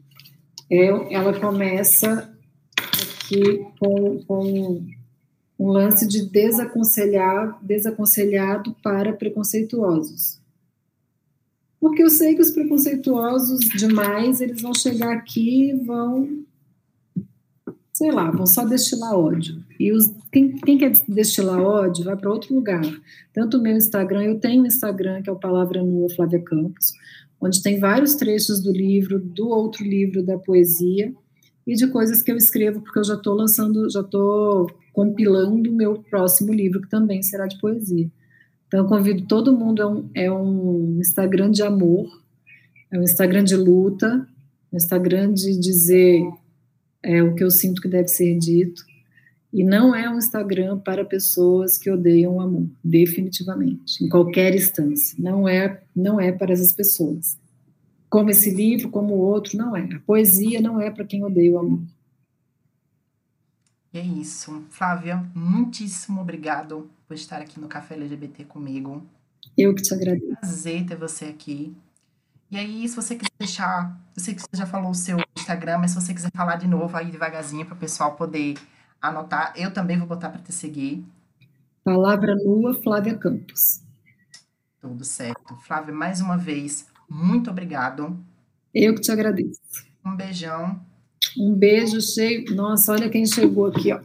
é, 0.70 1.14
ela 1.14 1.38
começa 1.38 2.32
aqui 2.78 3.66
com, 3.78 4.18
com 4.26 4.86
um 5.58 5.68
lance 5.68 6.06
de 6.06 6.26
desaconselhar, 6.26 7.58
desaconselhado 7.62 8.74
para 8.82 9.12
preconceituosos. 9.12 10.40
Porque 11.80 12.02
eu 12.02 12.10
sei 12.10 12.34
que 12.34 12.40
os 12.40 12.50
preconceituosos 12.50 13.60
demais, 13.76 14.40
eles 14.40 14.62
vão 14.62 14.72
chegar 14.72 15.12
aqui 15.12 15.70
e 15.70 15.72
vão, 15.72 16.44
sei 17.92 18.12
lá, 18.12 18.30
vão 18.30 18.46
só 18.46 18.64
destilar 18.64 19.18
ódio. 19.18 19.64
E 19.80 19.92
os, 19.92 20.08
quem, 20.30 20.56
quem 20.58 20.78
quer 20.78 20.92
destilar 21.08 21.60
ódio 21.60 22.04
vai 22.04 22.16
para 22.16 22.30
outro 22.30 22.54
lugar. 22.54 22.82
Tanto 23.32 23.58
o 23.58 23.60
meu 23.60 23.76
Instagram, 23.76 24.22
eu 24.22 24.38
tenho 24.38 24.62
um 24.62 24.66
Instagram 24.66 25.22
que 25.22 25.28
é 25.28 25.32
o 25.32 25.38
Palavra 25.38 25.82
Nua 25.82 26.08
Flávia 26.08 26.40
Campos, 26.40 26.92
onde 27.40 27.60
tem 27.60 27.80
vários 27.80 28.14
trechos 28.14 28.60
do 28.60 28.70
livro, 28.70 29.18
do 29.18 29.48
outro 29.48 29.84
livro 29.84 30.22
da 30.22 30.38
poesia, 30.38 31.12
e 31.66 31.74
de 31.74 31.86
coisas 31.88 32.22
que 32.22 32.30
eu 32.30 32.36
escrevo, 32.36 32.80
porque 32.80 32.98
eu 32.98 33.04
já 33.04 33.14
estou 33.14 33.34
lançando, 33.34 33.90
já 33.90 34.00
estou 34.00 34.70
compilando 34.92 35.70
o 35.70 35.74
meu 35.74 36.02
próximo 36.10 36.52
livro, 36.52 36.82
que 36.82 36.88
também 36.88 37.22
será 37.22 37.46
de 37.46 37.58
poesia. 37.58 38.10
Então, 38.66 38.80
eu 38.80 38.86
convido 38.86 39.26
todo 39.26 39.56
mundo, 39.56 39.82
é 39.82 39.86
um, 39.86 40.10
é 40.14 40.32
um 40.32 40.98
Instagram 41.00 41.50
de 41.50 41.62
amor, 41.62 42.06
é 42.90 42.98
um 42.98 43.02
Instagram 43.02 43.44
de 43.44 43.56
luta, 43.56 44.26
um 44.72 44.76
Instagram 44.76 45.32
de 45.32 45.58
dizer 45.58 46.22
é, 47.02 47.22
o 47.22 47.34
que 47.34 47.44
eu 47.44 47.50
sinto 47.50 47.82
que 47.82 47.88
deve 47.88 48.08
ser 48.08 48.38
dito, 48.38 48.84
e 49.52 49.62
não 49.62 49.94
é 49.94 50.08
um 50.08 50.16
Instagram 50.16 50.78
para 50.78 51.04
pessoas 51.04 51.76
que 51.76 51.90
odeiam 51.90 52.36
o 52.36 52.40
amor, 52.40 52.66
definitivamente, 52.82 54.02
em 54.02 54.08
qualquer 54.08 54.54
instância. 54.54 55.14
Não 55.18 55.46
é, 55.46 55.82
não 55.94 56.18
é 56.18 56.32
para 56.32 56.52
essas 56.52 56.72
pessoas. 56.72 57.38
Como 58.08 58.30
esse 58.30 58.50
livro, 58.50 58.88
como 58.88 59.14
o 59.14 59.18
outro, 59.18 59.58
não 59.58 59.76
é. 59.76 59.82
A 59.82 60.00
poesia 60.06 60.60
não 60.60 60.80
é 60.80 60.90
para 60.90 61.04
quem 61.04 61.22
odeia 61.22 61.52
o 61.52 61.58
amor. 61.58 61.82
E 63.92 63.98
é 63.98 64.02
isso. 64.02 64.64
Flávia, 64.70 65.22
muitíssimo 65.34 66.20
obrigado 66.20 66.90
por 67.06 67.14
estar 67.14 67.40
aqui 67.40 67.60
no 67.60 67.68
Café 67.68 67.94
LGBT 67.94 68.44
comigo. 68.44 69.06
Eu 69.56 69.74
que 69.74 69.82
te 69.82 69.92
agradeço. 69.92 70.36
Prazer 70.40 70.86
ter 70.86 70.96
você 70.96 71.26
aqui. 71.26 71.76
E 72.50 72.56
aí, 72.56 72.88
se 72.88 72.96
você 72.96 73.16
quiser 73.16 73.30
deixar, 73.38 73.98
eu 74.16 74.22
sei 74.22 74.34
que 74.34 74.40
você 74.40 74.56
já 74.56 74.66
falou 74.66 74.90
o 74.90 74.94
seu 74.94 75.18
Instagram, 75.36 75.78
mas 75.78 75.90
se 75.90 76.00
você 76.00 76.12
quiser 76.12 76.30
falar 76.34 76.56
de 76.56 76.66
novo 76.66 76.96
aí 76.96 77.10
devagarzinho 77.10 77.64
para 77.64 77.74
o 77.74 77.78
pessoal 77.78 78.14
poder 78.14 78.58
anotar, 79.00 79.52
eu 79.56 79.72
também 79.72 79.98
vou 79.98 80.06
botar 80.06 80.30
para 80.30 80.40
te 80.40 80.52
seguir. 80.52 81.04
Palavra 81.84 82.34
Nua, 82.36 82.74
Flávia 82.82 83.16
Campos. 83.16 83.82
Tudo 84.80 85.04
certo. 85.04 85.56
Flávia, 85.66 85.94
mais 85.94 86.20
uma 86.20 86.36
vez, 86.36 86.86
muito 87.08 87.50
obrigado. 87.50 88.18
Eu 88.74 88.94
que 88.94 89.00
te 89.00 89.10
agradeço. 89.10 89.86
Um 90.04 90.14
beijão. 90.16 90.80
Um 91.38 91.54
beijo 91.54 92.00
cheio. 92.00 92.54
Nossa, 92.54 92.92
olha 92.92 93.08
quem 93.08 93.26
chegou 93.26 93.66
aqui, 93.66 93.92
ó. 93.92 94.00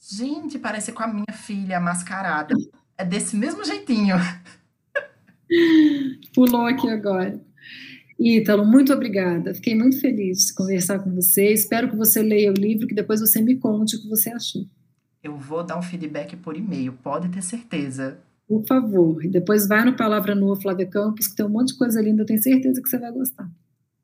Gente, 0.00 0.58
parece 0.58 0.92
com 0.92 1.02
a 1.02 1.08
minha 1.08 1.32
filha 1.32 1.80
mascarada. 1.80 2.54
É 2.96 3.04
desse 3.04 3.36
mesmo 3.36 3.64
jeitinho. 3.64 4.16
Pulou 6.34 6.66
aqui 6.66 6.88
agora. 6.88 7.40
Ítalo, 8.18 8.64
muito 8.64 8.92
obrigada. 8.92 9.54
Fiquei 9.54 9.74
muito 9.74 10.00
feliz 10.00 10.46
de 10.46 10.54
conversar 10.54 11.00
com 11.00 11.14
você. 11.14 11.52
Espero 11.52 11.90
que 11.90 11.96
você 11.96 12.22
leia 12.22 12.50
o 12.50 12.54
livro, 12.54 12.86
que 12.86 12.94
depois 12.94 13.20
você 13.20 13.42
me 13.42 13.56
conte 13.56 13.96
o 13.96 14.00
que 14.00 14.08
você 14.08 14.30
achou. 14.30 14.64
Eu 15.22 15.36
vou 15.36 15.62
dar 15.64 15.76
um 15.76 15.82
feedback 15.82 16.36
por 16.36 16.56
e-mail, 16.56 16.92
pode 16.92 17.28
ter 17.28 17.42
certeza. 17.42 18.18
Por 18.48 18.64
favor. 18.64 19.24
E 19.24 19.28
depois 19.28 19.66
vai 19.66 19.84
no 19.84 19.96
Palavra 19.96 20.34
Nua 20.34 20.58
Flávia 20.58 20.86
Campos, 20.86 21.26
que 21.26 21.36
tem 21.36 21.44
um 21.44 21.50
monte 21.50 21.72
de 21.72 21.78
coisa 21.78 22.00
linda, 22.00 22.22
eu 22.22 22.26
tenho 22.26 22.42
certeza 22.42 22.80
que 22.80 22.88
você 22.88 22.98
vai 22.98 23.12
gostar. 23.12 23.50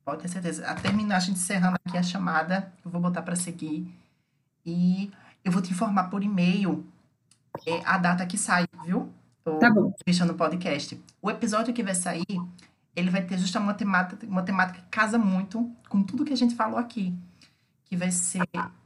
Pode 0.05 0.23
ter 0.23 0.29
certeza. 0.29 0.67
A 0.67 0.75
terminar, 0.75 1.17
a 1.17 1.21
gente 1.21 1.39
encerrando 1.39 1.79
aqui 1.85 1.97
a 1.97 2.03
chamada, 2.03 2.73
eu 2.85 2.91
vou 2.91 3.01
botar 3.01 3.23
para 3.23 3.37
seguir. 3.37 3.87
E 4.65 5.11
eu 5.45 5.53
vou 5.53 5.63
te 5.63 5.73
informar 5.73 6.05
por 6.05 6.23
e-mail 6.23 6.85
é, 7.67 7.81
a 7.85 7.99
data 7.99 8.27
que 8.27 8.37
sai, 8.37 8.67
viu? 8.85 9.13
Tô 9.45 9.59
tá 9.59 9.71
bom. 9.71 9.93
Fechando 10.05 10.33
o 10.33 10.37
podcast. 10.37 11.01
O 11.21 11.31
episódio 11.31 11.75
que 11.75 11.83
vai 11.83 11.95
sair, 11.95 12.25
ele 12.95 13.11
vai 13.11 13.23
ter 13.23 13.39
justamente 13.39 13.65
uma 13.65 13.75
temática, 13.75 14.27
uma 14.27 14.43
temática 14.43 14.81
que 14.81 14.89
casa 14.89 15.19
muito 15.19 15.71
com 15.89 16.03
tudo 16.03 16.25
que 16.25 16.33
a 16.33 16.37
gente 16.37 16.55
falou 16.55 16.79
aqui. 16.79 17.15
Que 17.85 17.97
vai 17.97 18.11
ser 18.11 18.43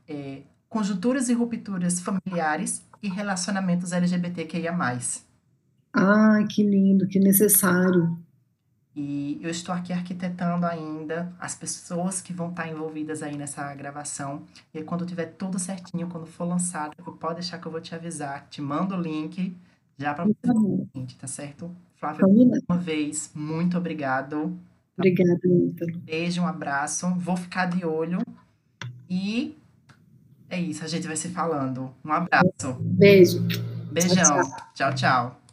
é, 0.09 0.43
conjunturas 0.69 1.29
e 1.29 1.35
rupturas 1.35 2.01
familiares 2.01 2.85
e 3.03 3.09
relacionamentos 3.09 3.93
LGBTQIA+. 3.93 4.75
Ah, 5.93 6.45
que 6.51 6.63
lindo, 6.63 7.07
que 7.07 7.19
necessário. 7.19 8.19
E 8.97 9.39
eu 9.43 9.51
estou 9.51 9.75
aqui 9.75 9.93
arquitetando 9.93 10.65
ainda 10.65 11.31
as 11.39 11.55
pessoas 11.55 12.23
que 12.23 12.33
vão 12.33 12.49
estar 12.49 12.67
envolvidas 12.67 13.23
aí 13.23 13.37
nessa 13.37 13.75
gravação. 13.75 14.43
E 14.73 14.79
aí, 14.79 14.85
quando 14.85 15.05
tiver 15.05 15.27
tudo 15.27 15.59
certinho, 15.59 16.09
quando 16.09 16.27
for 16.27 16.45
lançado, 16.45 16.97
pode 17.21 17.35
deixar 17.35 17.59
que 17.59 17.67
eu 17.67 17.73
vou 17.73 17.81
te 17.81 17.95
avisar. 17.95 18.47
Te 18.49 18.63
mando 18.63 18.95
o 18.95 19.01
link 19.01 19.55
já 19.99 20.15
para 20.15 20.25
você 20.25 20.51
o 20.51 20.89
seguinte, 20.93 21.15
tá 21.17 21.27
certo? 21.27 21.71
Flávia, 21.97 22.27
mais 22.27 22.63
uma 22.67 22.79
vez, 22.79 23.31
muito 23.35 23.77
obrigado. 23.77 24.59
Obrigada, 24.97 25.41
Ítalo. 25.45 25.99
Beijo, 25.99 26.41
um 26.41 26.47
abraço. 26.47 27.07
Vou 27.17 27.37
ficar 27.37 27.67
de 27.67 27.85
olho. 27.85 28.19
E 29.11 29.59
é 30.49 30.59
isso, 30.59 30.83
a 30.83 30.89
gente 30.89 31.07
vai 31.07 31.17
se 31.17 31.29
falando. 31.29 31.93
Um 32.03 32.13
abraço. 32.13 32.73
Beijo. 32.81 33.47
Beijão. 33.93 34.15
tchau. 34.15 34.57
tchau. 34.75 34.95
tchau. 34.95 35.46